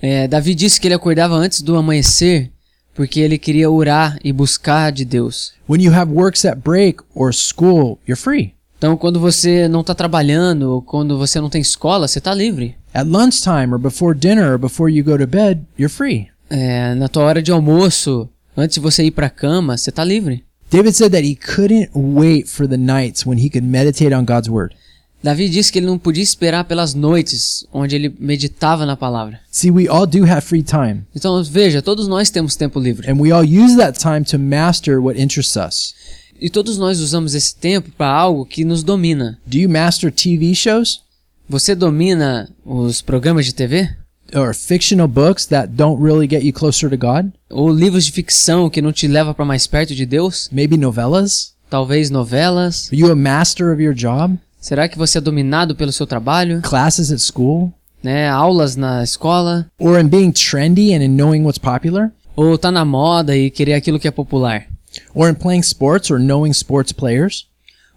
É, 0.00 0.28
Davi 0.28 0.54
disse 0.54 0.80
que 0.80 0.86
ele 0.86 0.94
acordava 0.94 1.34
antes 1.34 1.60
do 1.60 1.76
amanhecer 1.76 2.50
porque 2.94 3.20
ele 3.20 3.38
queria 3.38 3.70
orar 3.70 4.18
e 4.24 4.32
buscar 4.32 4.90
de 4.90 5.04
Deus. 5.04 5.52
When 5.68 5.80
you 5.80 5.92
have 5.92 6.12
works 6.12 6.42
that 6.42 6.60
break 6.62 7.00
or 7.14 7.32
school, 7.32 7.98
you're 8.06 8.20
free. 8.20 8.54
Então, 8.76 8.96
quando 8.96 9.20
você 9.20 9.68
não 9.68 9.82
está 9.82 9.94
trabalhando 9.94 10.72
ou 10.72 10.82
quando 10.82 11.16
você 11.16 11.40
não 11.40 11.48
tem 11.48 11.60
escola, 11.60 12.08
você 12.08 12.18
está 12.18 12.34
livre. 12.34 12.76
At 12.92 13.06
lunchtime 13.06 13.72
or 13.72 13.78
before 13.78 14.18
dinner 14.18 14.52
or 14.52 14.58
before 14.58 14.92
you 14.92 15.04
go 15.04 15.16
to 15.16 15.26
bed, 15.26 15.60
you're 15.78 15.92
free. 15.92 16.28
É, 16.50 16.94
na 16.94 17.08
tua 17.08 17.24
hora 17.24 17.42
de 17.42 17.52
almoço, 17.52 18.28
antes 18.56 18.74
de 18.74 18.80
você 18.80 19.04
ir 19.04 19.10
para 19.12 19.26
a 19.26 19.30
cama, 19.30 19.76
você 19.76 19.90
está 19.90 20.02
livre. 20.02 20.44
David 20.70 20.94
said 20.94 21.12
that 21.12 21.24
he 21.24 21.34
couldn't 21.34 21.90
wait 21.94 22.46
for 22.48 22.66
the 22.68 22.76
nights 22.76 23.24
when 23.26 23.38
he 23.38 23.48
could 23.48 23.64
meditate 23.66 24.12
on 24.14 24.24
God's 24.24 24.48
word. 24.50 24.74
Davi 25.22 25.48
disse 25.48 25.72
que 25.72 25.78
ele 25.80 25.86
não 25.86 25.98
podia 25.98 26.22
esperar 26.22 26.64
pelas 26.64 26.94
noites 26.94 27.66
onde 27.72 27.96
ele 27.96 28.14
meditava 28.20 28.86
na 28.86 28.96
palavra. 28.96 29.40
See, 29.50 29.70
we 29.70 29.88
all 29.88 30.06
do 30.06 30.24
have 30.24 30.42
free 30.42 30.62
time, 30.62 31.02
Então, 31.14 31.42
veja, 31.42 31.82
todos 31.82 32.06
nós 32.06 32.30
temos 32.30 32.54
tempo 32.54 32.78
livre. 32.78 33.10
and 33.10 33.18
we 33.18 33.32
all 33.32 33.42
use 33.44 33.76
that 33.76 33.98
time 33.98 34.22
to 34.24 34.38
master 34.38 35.00
what 35.02 35.20
interests 35.20 35.56
us. 35.56 35.94
E 36.40 36.48
todos 36.48 36.78
nós 36.78 37.00
usamos 37.00 37.34
esse 37.34 37.56
tempo 37.56 37.90
para 37.98 38.12
algo 38.12 38.46
que 38.46 38.64
nos 38.64 38.84
domina. 38.84 39.40
Do 39.44 39.58
you 39.58 39.68
master 39.68 40.12
TV 40.12 40.54
shows 40.54 41.00
Você 41.48 41.74
domina 41.74 42.48
os 42.64 43.00
programas 43.02 43.44
de 43.46 43.54
TV? 43.54 43.88
Or 44.34 44.54
fictional 44.54 45.08
books 45.08 45.46
that 45.46 45.76
don't 45.76 46.02
really 46.02 46.26
get 46.26 46.42
you 46.42 46.52
closer 46.52 46.88
to 46.88 46.96
God? 46.96 47.32
Ou 47.50 47.70
livros 47.70 48.04
de 48.04 48.12
ficção 48.12 48.68
que 48.70 48.82
não 48.82 48.92
te 48.92 49.08
leva 49.08 49.34
para 49.34 49.44
mais 49.44 49.66
perto 49.66 49.94
de 49.94 50.04
Deus? 50.04 50.48
Maybe 50.52 50.76
novellas? 50.76 51.54
Talvez 51.70 52.10
novelas? 52.10 52.88
Are 52.92 52.96
you 52.96 53.10
a 53.10 53.16
master 53.16 53.72
of 53.72 53.82
your 53.82 53.94
job? 53.94 54.38
Será 54.60 54.88
que 54.88 54.98
você 54.98 55.18
é 55.18 55.20
dominado 55.20 55.74
pelo 55.74 55.92
seu 55.92 56.06
trabalho? 56.06 56.60
Classes 56.62 57.12
at 57.12 57.20
school? 57.20 57.72
Né? 58.02 58.28
Aulas 58.28 58.76
na 58.76 59.02
escola? 59.02 59.70
Or 59.78 59.98
in 59.98 60.08
being 60.08 60.32
trendy 60.32 60.94
and 60.94 61.02
in 61.02 61.16
knowing 61.16 61.42
what's 61.42 61.58
popular? 61.58 62.10
Ou 62.36 62.56
tá 62.56 62.70
na 62.70 62.84
moda 62.84 63.36
e 63.36 63.50
querer 63.50 63.74
aquilo 63.74 63.98
que 63.98 64.08
é 64.08 64.10
popular? 64.10 64.66
Or 65.14 65.28
in 65.28 65.34
playing 65.34 65.60
sports 65.60 66.10
or 66.10 66.18
knowing 66.18 66.50
sports 66.50 66.92
players? 66.92 67.46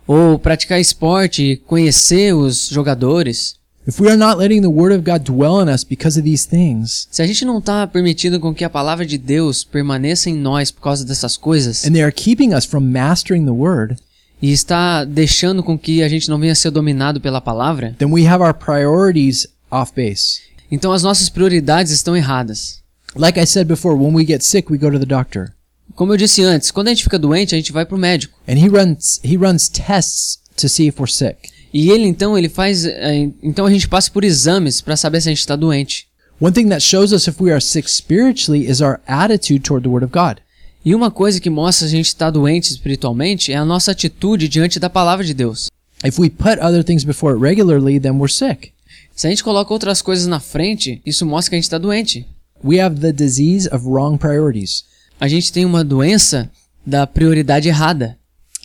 Ou 0.08 0.38
praticar 0.38 0.80
esporte 0.80 1.44
e 1.44 1.58
conhecer 1.58 2.34
os 2.34 2.68
jogadores? 2.70 3.56
If 3.88 4.00
we 4.00 4.10
are 4.10 4.18
not 4.18 4.38
letting 4.38 4.62
the 4.62 4.70
Word 4.70 4.94
of 4.94 5.04
God 5.04 5.24
dwell 5.24 5.60
in 5.60 5.68
us 5.68 5.84
because 5.84 6.18
of 6.20 6.24
these 6.24 6.48
things, 6.48 7.08
Se 7.10 7.22
a 7.24 7.26
gente 7.28 7.44
não 7.44 7.58
está 7.58 7.88
permitindo 7.88 8.40
com 8.40 8.54
que 8.54 8.64
a 8.64 8.70
palavra 8.70 9.06
de 9.06 9.18
Deus 9.18 9.64
permaneça 9.64 10.30
em 10.30 10.36
nós 10.36 10.70
por 10.70 10.82
causa 10.82 11.04
dessas 11.04 11.36
coisas 11.36 11.84
and 11.84 11.92
they 11.94 12.04
are 12.04 12.12
keeping 12.12 12.54
us 12.54 12.64
from 12.64 12.82
mastering 12.82 13.44
the 13.46 13.52
Word, 13.52 13.96
e 14.40 14.52
está 14.52 15.04
deixando 15.04 15.64
com 15.64 15.78
que 15.78 16.04
a 16.04 16.10
gente 16.10 16.30
não 16.30 16.40
venha 16.40 16.54
ser 16.54 16.70
dominado 16.70 17.20
pela 17.20 17.42
palavra, 17.42 17.96
then 17.98 18.12
we 18.12 18.28
have 18.28 18.44
our 18.44 18.54
priorities 18.54 19.48
off 19.72 19.92
base. 19.96 20.42
então 20.72 20.92
as 20.92 21.02
nossas 21.02 21.30
prioridades 21.30 21.92
estão 21.92 22.16
erradas. 22.16 22.82
Like 23.16 23.40
I 23.40 23.46
said 23.46 23.68
before, 23.68 23.96
when 23.96 24.14
we 24.14 24.24
get 24.26 24.42
sick, 24.44 24.72
we 24.72 24.78
go 24.78 24.92
to 24.92 25.00
the 25.00 25.06
doctor. 25.06 25.54
Como 25.96 26.14
eu 26.14 26.18
disse 26.18 26.44
antes, 26.44 26.72
quando 26.72 26.88
a 26.88 26.92
gente 26.92 27.04
fica 27.04 27.20
doente, 27.20 27.54
a 27.54 27.58
gente 27.58 27.72
vai 27.74 27.86
pro 27.86 27.98
médico. 27.98 28.40
And 28.48 28.54
he 28.54 28.70
runs 28.70 29.20
he 29.24 29.36
runs 29.36 29.68
tests 29.68 30.40
to 30.56 30.70
see 30.70 30.88
if 30.88 31.00
we're 31.00 31.12
sick. 31.12 31.50
E 31.74 31.90
ele 31.90 32.06
então 32.06 32.38
ele 32.38 32.50
faz, 32.50 32.86
eh, 32.86 33.30
então 33.42 33.66
a 33.66 33.72
gente 33.72 33.88
passa 33.88 34.12
por 34.12 34.24
exames 34.24 34.82
para 34.82 34.98
saber 34.98 35.22
se 35.22 35.30
a 35.30 35.32
gente 35.32 35.40
está 35.40 35.56
doente. 35.56 36.08
One 36.40 36.52
thing 36.52 36.70
that 36.70 36.82
shows 36.82 37.12
us 37.12 37.28
if 37.28 37.40
we 37.40 37.52
are 37.52 37.62
sick 37.62 37.90
spiritually 37.90 38.68
is 38.68 38.82
our 38.82 39.00
attitude 39.06 39.60
toward 39.62 39.84
the 39.84 39.90
Word 39.90 40.04
of 40.04 40.12
God. 40.12 40.42
E 40.84 40.96
uma 40.96 41.12
coisa 41.12 41.40
que 41.40 41.50
mostra 41.50 41.88
se 41.88 41.94
a 41.94 41.98
gente 41.98 42.08
está 42.08 42.32
doente 42.32 42.72
espiritualmente 42.72 43.54
é 43.54 43.56
a 43.56 43.64
nossa 43.64 43.92
atitude 43.92 44.48
diante 44.48 44.80
da 44.80 44.90
palavra 44.90 45.24
de 45.24 45.34
Deus. 45.34 45.70
If 46.04 46.18
we 46.18 46.30
put 46.30 46.60
other 46.60 46.84
things 46.84 47.04
before 47.04 47.36
it 47.36 47.42
regularly, 47.42 48.00
then 48.00 48.14
we're 48.14 48.34
sick. 48.34 48.72
Se 49.16 49.28
a 49.28 49.30
gente 49.30 49.44
coloca 49.44 49.72
outras 49.72 50.02
coisas 50.02 50.26
na 50.26 50.40
frente, 50.40 51.00
isso 51.06 51.26
mostra 51.26 51.52
que 51.52 51.56
a 51.56 51.58
gente 51.58 51.66
está 51.66 51.78
doente. 51.78 52.26
We 52.64 52.80
have 52.80 53.00
the 53.00 53.14
disease 53.14 53.70
of 53.72 53.86
wrong 53.86 54.18
priorities. 54.18 54.84
A 55.20 55.28
gente 55.28 55.54
tem 55.54 55.64
uma 55.64 55.84
doença 55.84 56.50
da 56.84 57.06
prioridade 57.06 57.70
errada. 57.70 58.18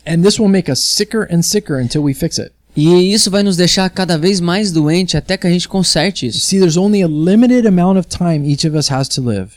And 0.03 0.23
this 0.23 0.39
will 0.39 0.49
make 0.49 0.71
us 0.71 0.79
sicker 0.79 1.27
and 1.31 1.43
sicker 1.43 1.79
until 1.79 2.01
we 2.01 2.15
fix 2.15 2.39
it. 2.39 2.51
E 2.77 3.11
isso 3.11 3.31
vai 3.31 3.41
nos 3.41 3.57
deixar 3.57 3.89
cada 3.89 4.19
vez 4.19 4.39
mais 4.39 4.71
doente 4.71 5.17
até 5.17 5.35
que 5.35 5.47
a 5.47 5.49
gente 5.49 5.67
conserte 5.67 6.27
isso. 6.27 6.39
see, 6.41 6.59
there's 6.59 6.77
only 6.77 7.01
a 7.01 7.07
limited 7.07 7.67
amount 7.67 7.97
of 7.97 8.07
time 8.07 8.47
each 8.47 8.67
of 8.67 8.77
us 8.77 8.91
has 8.91 9.07
to 9.07 9.21
live. 9.21 9.49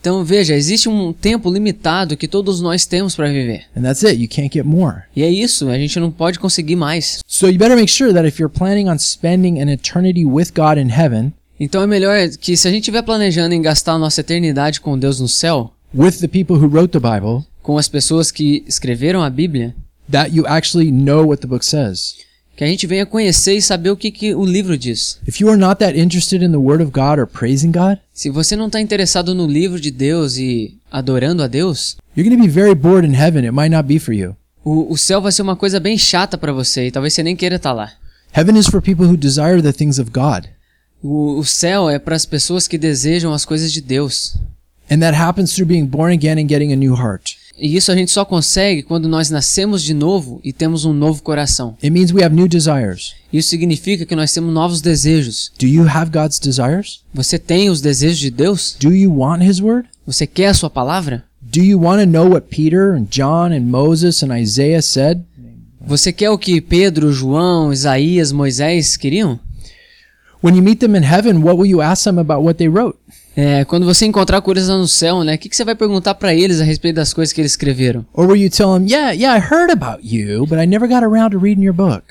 Então 0.00 0.24
veja, 0.24 0.54
existe 0.54 0.88
um 0.88 1.12
tempo 1.12 1.52
limitado 1.52 2.16
que 2.16 2.28
todos 2.28 2.60
nós 2.60 2.86
temos 2.86 3.16
para 3.16 3.28
viver. 3.28 3.64
And 3.76 3.82
that's 3.82 4.04
it. 4.04 4.22
You 4.22 4.28
can't 4.28 4.48
get 4.52 4.64
more. 4.64 5.02
E 5.16 5.24
é 5.24 5.28
isso, 5.28 5.68
a 5.68 5.76
gente 5.76 5.98
não 5.98 6.12
pode 6.12 6.38
conseguir 6.38 6.76
mais. 6.76 7.18
So 7.26 7.48
you 7.48 7.58
better 7.58 7.74
make 7.74 7.90
sure 7.90 8.12
that 8.12 8.26
if 8.26 8.38
you're 8.38 8.52
planning 8.52 8.88
on 8.88 8.98
spending 8.98 9.60
an 9.60 9.68
eternity 9.68 10.24
with 10.24 10.52
God 10.54 10.78
in 10.78 10.88
heaven, 10.88 11.32
Então 11.60 11.82
é 11.82 11.86
melhor 11.88 12.28
que 12.40 12.56
se 12.56 12.68
a 12.68 12.70
gente 12.70 12.82
estiver 12.82 13.02
planejando 13.02 13.52
em 13.52 13.60
gastar 13.60 13.94
a 13.94 13.98
nossa 13.98 14.20
eternidade 14.20 14.80
com 14.80 14.96
Deus 14.96 15.18
no 15.18 15.26
céu, 15.26 15.74
with 15.92 16.18
the 16.20 16.28
people 16.28 16.54
who 16.54 16.68
wrote 16.68 16.92
the 16.92 17.00
Bible, 17.00 17.44
com 17.60 17.76
as 17.76 17.88
pessoas 17.88 18.30
que 18.30 18.62
escreveram 18.68 19.20
a 19.24 19.28
Bíblia, 19.28 19.74
that 20.08 20.32
you 20.32 20.46
actually 20.46 20.92
know 20.92 21.26
what 21.26 21.40
the 21.40 21.48
book 21.48 21.64
says. 21.64 22.14
Que 22.58 22.64
a 22.64 22.66
gente 22.66 22.88
venha 22.88 23.06
conhecer 23.06 23.54
e 23.54 23.62
saber 23.62 23.88
o 23.90 23.96
que, 23.96 24.10
que 24.10 24.34
o 24.34 24.44
livro 24.44 24.76
diz. 24.76 25.20
If 25.28 25.40
you 25.40 25.48
are 25.48 25.56
not 25.56 25.78
that 25.78 25.96
interested 25.96 26.44
in 26.44 26.50
the 26.50 26.56
Word 26.58 26.82
of 26.82 26.90
God 26.90 27.20
or 27.20 27.26
praising 27.28 27.70
God, 27.70 27.98
Se 28.12 28.28
você 28.30 28.56
não 28.56 28.66
está 28.66 28.80
interessado 28.80 29.32
no 29.32 29.46
livro 29.46 29.80
de 29.80 29.92
Deus 29.92 30.36
e 30.36 30.76
adorando 30.90 31.44
a 31.44 31.46
Deus, 31.46 31.96
you're 32.16 32.28
going 32.28 32.36
to 32.36 32.44
be 32.44 32.52
very 32.52 32.74
bored 32.74 33.06
in 33.06 33.14
heaven. 33.14 33.44
It 33.44 33.52
might 33.52 33.70
not 33.72 33.84
be 33.86 34.00
for 34.00 34.12
you. 34.12 34.34
o, 34.64 34.92
o 34.92 34.98
céu 34.98 35.20
vai 35.22 35.30
ser 35.30 35.42
uma 35.42 35.54
coisa 35.54 35.78
bem 35.78 35.96
chata 35.96 36.36
para 36.36 36.52
você 36.52 36.88
e 36.88 36.90
talvez 36.90 37.14
você 37.14 37.22
nem 37.22 37.36
queira 37.36 37.54
estar 37.54 37.72
lá. 37.72 37.92
Heaven 38.36 38.58
is 38.58 38.66
for 38.66 38.82
people 38.82 39.06
who 39.06 39.16
desire 39.16 39.62
the 39.62 39.72
things 39.72 40.00
of 40.00 40.10
God. 40.10 40.48
O, 41.00 41.38
o 41.38 41.44
céu 41.44 41.88
é 41.88 41.96
para 42.00 42.16
as 42.16 42.26
pessoas 42.26 42.66
que 42.66 42.76
desejam 42.76 43.32
as 43.32 43.44
coisas 43.44 43.72
de 43.72 43.80
Deus. 43.80 44.36
And 44.90 44.98
that 44.98 45.16
happens 45.16 45.54
through 45.54 45.68
being 45.68 45.86
born 45.86 46.12
again 46.12 46.42
and 46.42 46.48
getting 46.48 46.72
a 46.72 46.76
new 46.76 46.96
heart. 46.96 47.36
E 47.58 47.76
isso 47.76 47.90
a 47.90 47.96
gente 47.96 48.10
só 48.10 48.24
consegue 48.24 48.82
quando 48.82 49.08
nós 49.08 49.30
nascemos 49.30 49.82
de 49.82 49.92
novo 49.92 50.40
e 50.44 50.52
temos 50.52 50.84
um 50.84 50.92
novo 50.92 51.22
coração. 51.22 51.76
It 51.82 51.90
means 51.90 52.12
we 52.12 52.22
have 52.22 52.34
new 52.34 52.46
desires. 52.46 53.14
Isso 53.32 53.48
significa 53.48 54.06
que 54.06 54.14
nós 54.14 54.32
temos 54.32 54.54
novos 54.54 54.80
desejos. 54.80 55.50
Do 55.58 55.66
you 55.66 55.86
have 55.88 56.10
God's 56.10 56.38
desires? 56.38 57.00
Você 57.12 57.38
tem 57.38 57.68
os 57.68 57.80
desejos 57.80 58.18
de 58.18 58.30
Deus? 58.30 58.76
Do 58.78 58.94
you 58.94 59.12
want 59.18 59.42
His 59.42 59.60
Word? 59.60 59.88
Você 60.06 60.26
quer 60.26 60.48
a 60.48 60.54
sua 60.54 60.70
palavra? 60.70 61.24
Do 61.42 61.60
you 61.60 61.80
want 61.80 62.00
to 62.00 62.06
know 62.06 62.30
what 62.30 62.46
Peter 62.48 62.94
and 62.94 63.06
John 63.10 63.52
and 63.52 63.62
Moses 63.62 64.22
and 64.22 64.38
Isaiah 64.38 64.82
said? 64.82 65.22
Você 65.80 66.12
quer 66.12 66.30
o 66.30 66.38
que 66.38 66.60
Pedro, 66.60 67.12
João, 67.12 67.72
Isaías, 67.72 68.30
Moisés 68.30 68.96
queriam? 68.96 69.40
When 70.42 70.54
you 70.54 70.62
meet 70.62 70.78
them 70.78 70.94
in 70.94 71.02
heaven, 71.02 71.42
what 71.42 71.58
will 71.58 71.68
you 71.68 71.80
ask 71.80 72.04
them 72.04 72.18
about 72.18 72.44
what 72.44 72.58
they 72.58 72.68
wrote? 72.68 72.98
É, 73.40 73.64
quando 73.64 73.86
você 73.86 74.04
encontrar 74.04 74.42
lá 74.44 74.76
no 74.76 74.88
céu, 74.88 75.22
né? 75.22 75.36
O 75.36 75.38
que, 75.38 75.48
que 75.48 75.54
você 75.54 75.64
vai 75.64 75.76
perguntar 75.76 76.16
para 76.16 76.34
eles 76.34 76.60
a 76.60 76.64
respeito 76.64 76.96
das 76.96 77.14
coisas 77.14 77.32
que 77.32 77.40
eles 77.40 77.52
escreveram? 77.52 78.04
Or 78.12 78.26
will 78.26 78.34
you 78.34 78.50
tell 78.50 78.74
them, 78.74 78.88
yeah, 78.90 79.12
yeah, 79.12 79.38
I 79.38 79.40
heard 79.40 79.70
about 79.70 80.00
you, 80.02 80.44
but 80.44 80.58
I 80.58 80.66
never 80.66 80.88
got 80.88 81.04
around 81.04 81.30
to 81.30 81.38
reading 81.38 81.62
your 81.62 81.72
book? 81.72 82.02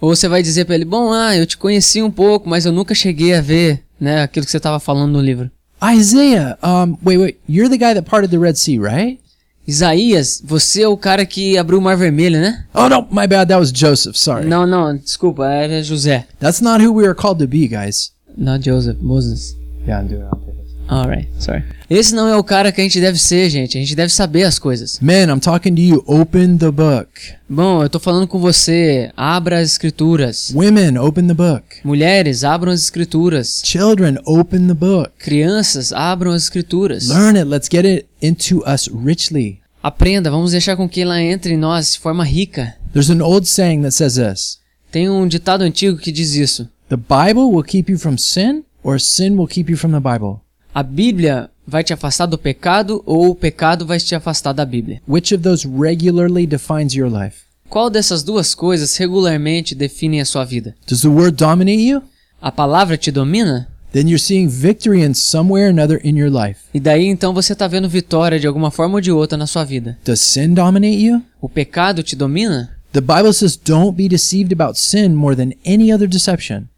Ou 0.00 0.14
você 0.14 0.28
vai 0.28 0.44
dizer 0.44 0.64
para 0.64 0.76
ele, 0.76 0.84
bom, 0.84 1.12
ah, 1.12 1.36
eu 1.36 1.44
te 1.44 1.56
conheci 1.56 2.00
um 2.00 2.10
pouco, 2.10 2.48
mas 2.48 2.66
eu 2.66 2.70
nunca 2.70 2.94
cheguei 2.94 3.34
a 3.34 3.40
ver, 3.40 3.82
né, 4.00 4.22
aquilo 4.22 4.46
que 4.46 4.52
você 4.52 4.58
estava 4.58 4.78
falando 4.78 5.10
no 5.10 5.20
livro. 5.20 5.50
Isaiah, 5.82 6.56
um, 6.62 6.96
wait, 7.04 7.18
wait, 7.18 7.38
you're 7.48 7.68
the 7.68 7.76
guy 7.76 7.92
that 7.92 8.08
parted 8.08 8.30
the 8.30 8.38
Red 8.38 8.54
Sea, 8.54 8.78
right? 8.78 9.18
Isaías, 9.66 10.40
você 10.44 10.82
é 10.82 10.88
o 10.88 10.96
cara 10.96 11.26
que 11.26 11.58
abriu 11.58 11.80
o 11.80 11.82
Mar 11.82 11.96
Vermelho, 11.96 12.40
né? 12.40 12.64
Oh 12.72 12.88
no, 12.88 13.08
my 13.10 13.26
bad, 13.26 13.48
that 13.48 13.58
was 13.58 13.72
Joseph, 13.72 14.16
sorry. 14.16 14.46
Não, 14.46 14.64
não, 14.64 14.96
desculpa, 14.96 15.48
era 15.48 15.82
José. 15.82 16.26
That's 16.38 16.60
not 16.60 16.80
who 16.80 16.92
we 16.94 17.04
are 17.04 17.16
called 17.16 17.40
to 17.40 17.48
be, 17.48 17.66
guys. 17.66 18.12
Not 18.36 18.62
Joseph, 18.62 18.98
Moses. 19.02 19.56
Yeah, 19.84 20.00
I'm 20.00 20.06
doing 20.06 20.22
it. 20.22 20.55
Alright, 20.88 21.28
sorry. 21.38 21.64
Esse 21.88 22.14
não 22.14 22.28
é 22.28 22.36
o 22.36 22.44
cara 22.44 22.72
que 22.72 22.80
a 22.80 22.84
gente 22.84 23.00
deve 23.00 23.18
ser, 23.18 23.48
gente. 23.50 23.76
A 23.76 23.80
gente 23.80 23.94
deve 23.94 24.12
saber 24.12 24.44
as 24.44 24.58
coisas. 24.58 24.98
Men, 25.00 25.28
I'm 25.28 25.40
talking 25.40 25.74
to 25.74 25.80
you. 25.80 26.04
Open 26.06 26.58
the 26.58 26.70
book. 26.70 27.08
Bom, 27.48 27.82
eu 27.82 27.88
tô 27.88 27.98
falando 27.98 28.26
com 28.26 28.38
você. 28.38 29.10
Abra 29.16 29.60
as 29.60 29.72
escrituras. 29.72 30.52
Women, 30.54 30.98
open 30.98 31.26
the 31.26 31.34
book. 31.34 31.62
Mulheres, 31.84 32.44
abram 32.44 32.72
as 32.72 32.82
escrituras. 32.82 33.62
Children, 33.64 34.18
open 34.24 34.66
the 34.66 34.74
book. 34.74 35.12
Crianças, 35.18 35.92
abram 35.92 36.32
as 36.32 36.44
escrituras. 36.44 37.08
Learn 37.08 37.38
it. 37.38 37.48
Let's 37.48 37.68
get 37.70 37.84
it 37.84 38.06
into 38.20 38.62
us 38.66 38.88
richly. 38.88 39.60
Aprenda, 39.82 40.30
vamos 40.30 40.50
deixar 40.50 40.76
com 40.76 40.88
que 40.88 41.02
ela 41.02 41.22
entre 41.22 41.54
em 41.54 41.56
nós 41.56 41.92
de 41.92 42.00
forma 42.00 42.24
rica. 42.24 42.74
There's 42.92 43.10
an 43.10 43.22
old 43.22 43.46
saying 43.46 43.82
that 43.82 43.94
says 43.94 44.14
this 44.14 44.58
Tem 44.90 45.08
um 45.08 45.28
ditado 45.28 45.62
antigo 45.62 45.98
que 45.98 46.10
diz 46.10 46.34
isso. 46.34 46.68
The 46.88 46.96
Bible 46.96 47.52
will 47.52 47.62
keep 47.62 47.90
you 47.90 47.98
from 47.98 48.16
sin, 48.16 48.64
or 48.82 48.98
sin 48.98 49.36
will 49.36 49.46
keep 49.46 49.70
you 49.70 49.76
from 49.76 49.92
the 49.92 50.00
Bible. 50.00 50.40
A 50.76 50.82
Bíblia 50.82 51.48
vai 51.66 51.82
te 51.82 51.94
afastar 51.94 52.26
do 52.26 52.36
pecado 52.36 53.02
ou 53.06 53.30
o 53.30 53.34
pecado 53.34 53.86
vai 53.86 53.98
te 53.98 54.14
afastar 54.14 54.52
da 54.52 54.62
Bíblia. 54.62 55.00
Which 55.08 55.34
of 55.34 55.42
those 55.42 55.66
regularly 55.66 56.46
defines 56.46 56.92
your 56.92 57.10
life? 57.10 57.38
Qual 57.70 57.88
dessas 57.88 58.22
duas 58.22 58.54
coisas 58.54 58.94
regularmente 58.94 59.74
definem 59.74 60.20
a 60.20 60.26
sua 60.26 60.44
vida? 60.44 60.74
Does 60.86 61.00
the 61.00 61.08
word 61.08 61.34
dominate 61.42 61.80
you? 61.80 62.02
A 62.42 62.52
palavra 62.52 62.98
te 62.98 63.10
domina? 63.10 63.66
Then 63.92 64.06
you're 64.06 64.22
seeing 64.22 64.50
victory 64.50 65.02
in 65.02 65.14
some 65.14 65.50
way 65.50 65.62
or 65.62 65.70
another 65.70 65.98
in 66.04 66.18
your 66.18 66.30
life. 66.30 66.60
E 66.74 66.78
daí 66.78 67.06
então 67.06 67.32
você 67.32 67.54
está 67.54 67.66
vendo 67.66 67.88
vitória 67.88 68.38
de 68.38 68.46
alguma 68.46 68.70
forma 68.70 68.96
ou 68.96 69.00
de 69.00 69.10
outra 69.10 69.38
na 69.38 69.46
sua 69.46 69.64
vida. 69.64 69.96
Does 70.04 70.20
sin 70.20 70.52
dominate 70.52 71.02
you? 71.02 71.22
O 71.40 71.48
pecado 71.48 72.02
te 72.02 72.14
domina? 72.14 72.76
The 72.92 73.00
Bible 73.00 73.32
says 73.32 73.56
don't 73.56 73.96
be 73.96 74.10
deceived 74.10 74.52
about 74.52 74.78
sin 74.78 75.14
more 75.14 75.34
than 75.34 75.54
any 75.64 75.90
other 75.90 76.06
deception. 76.06 76.68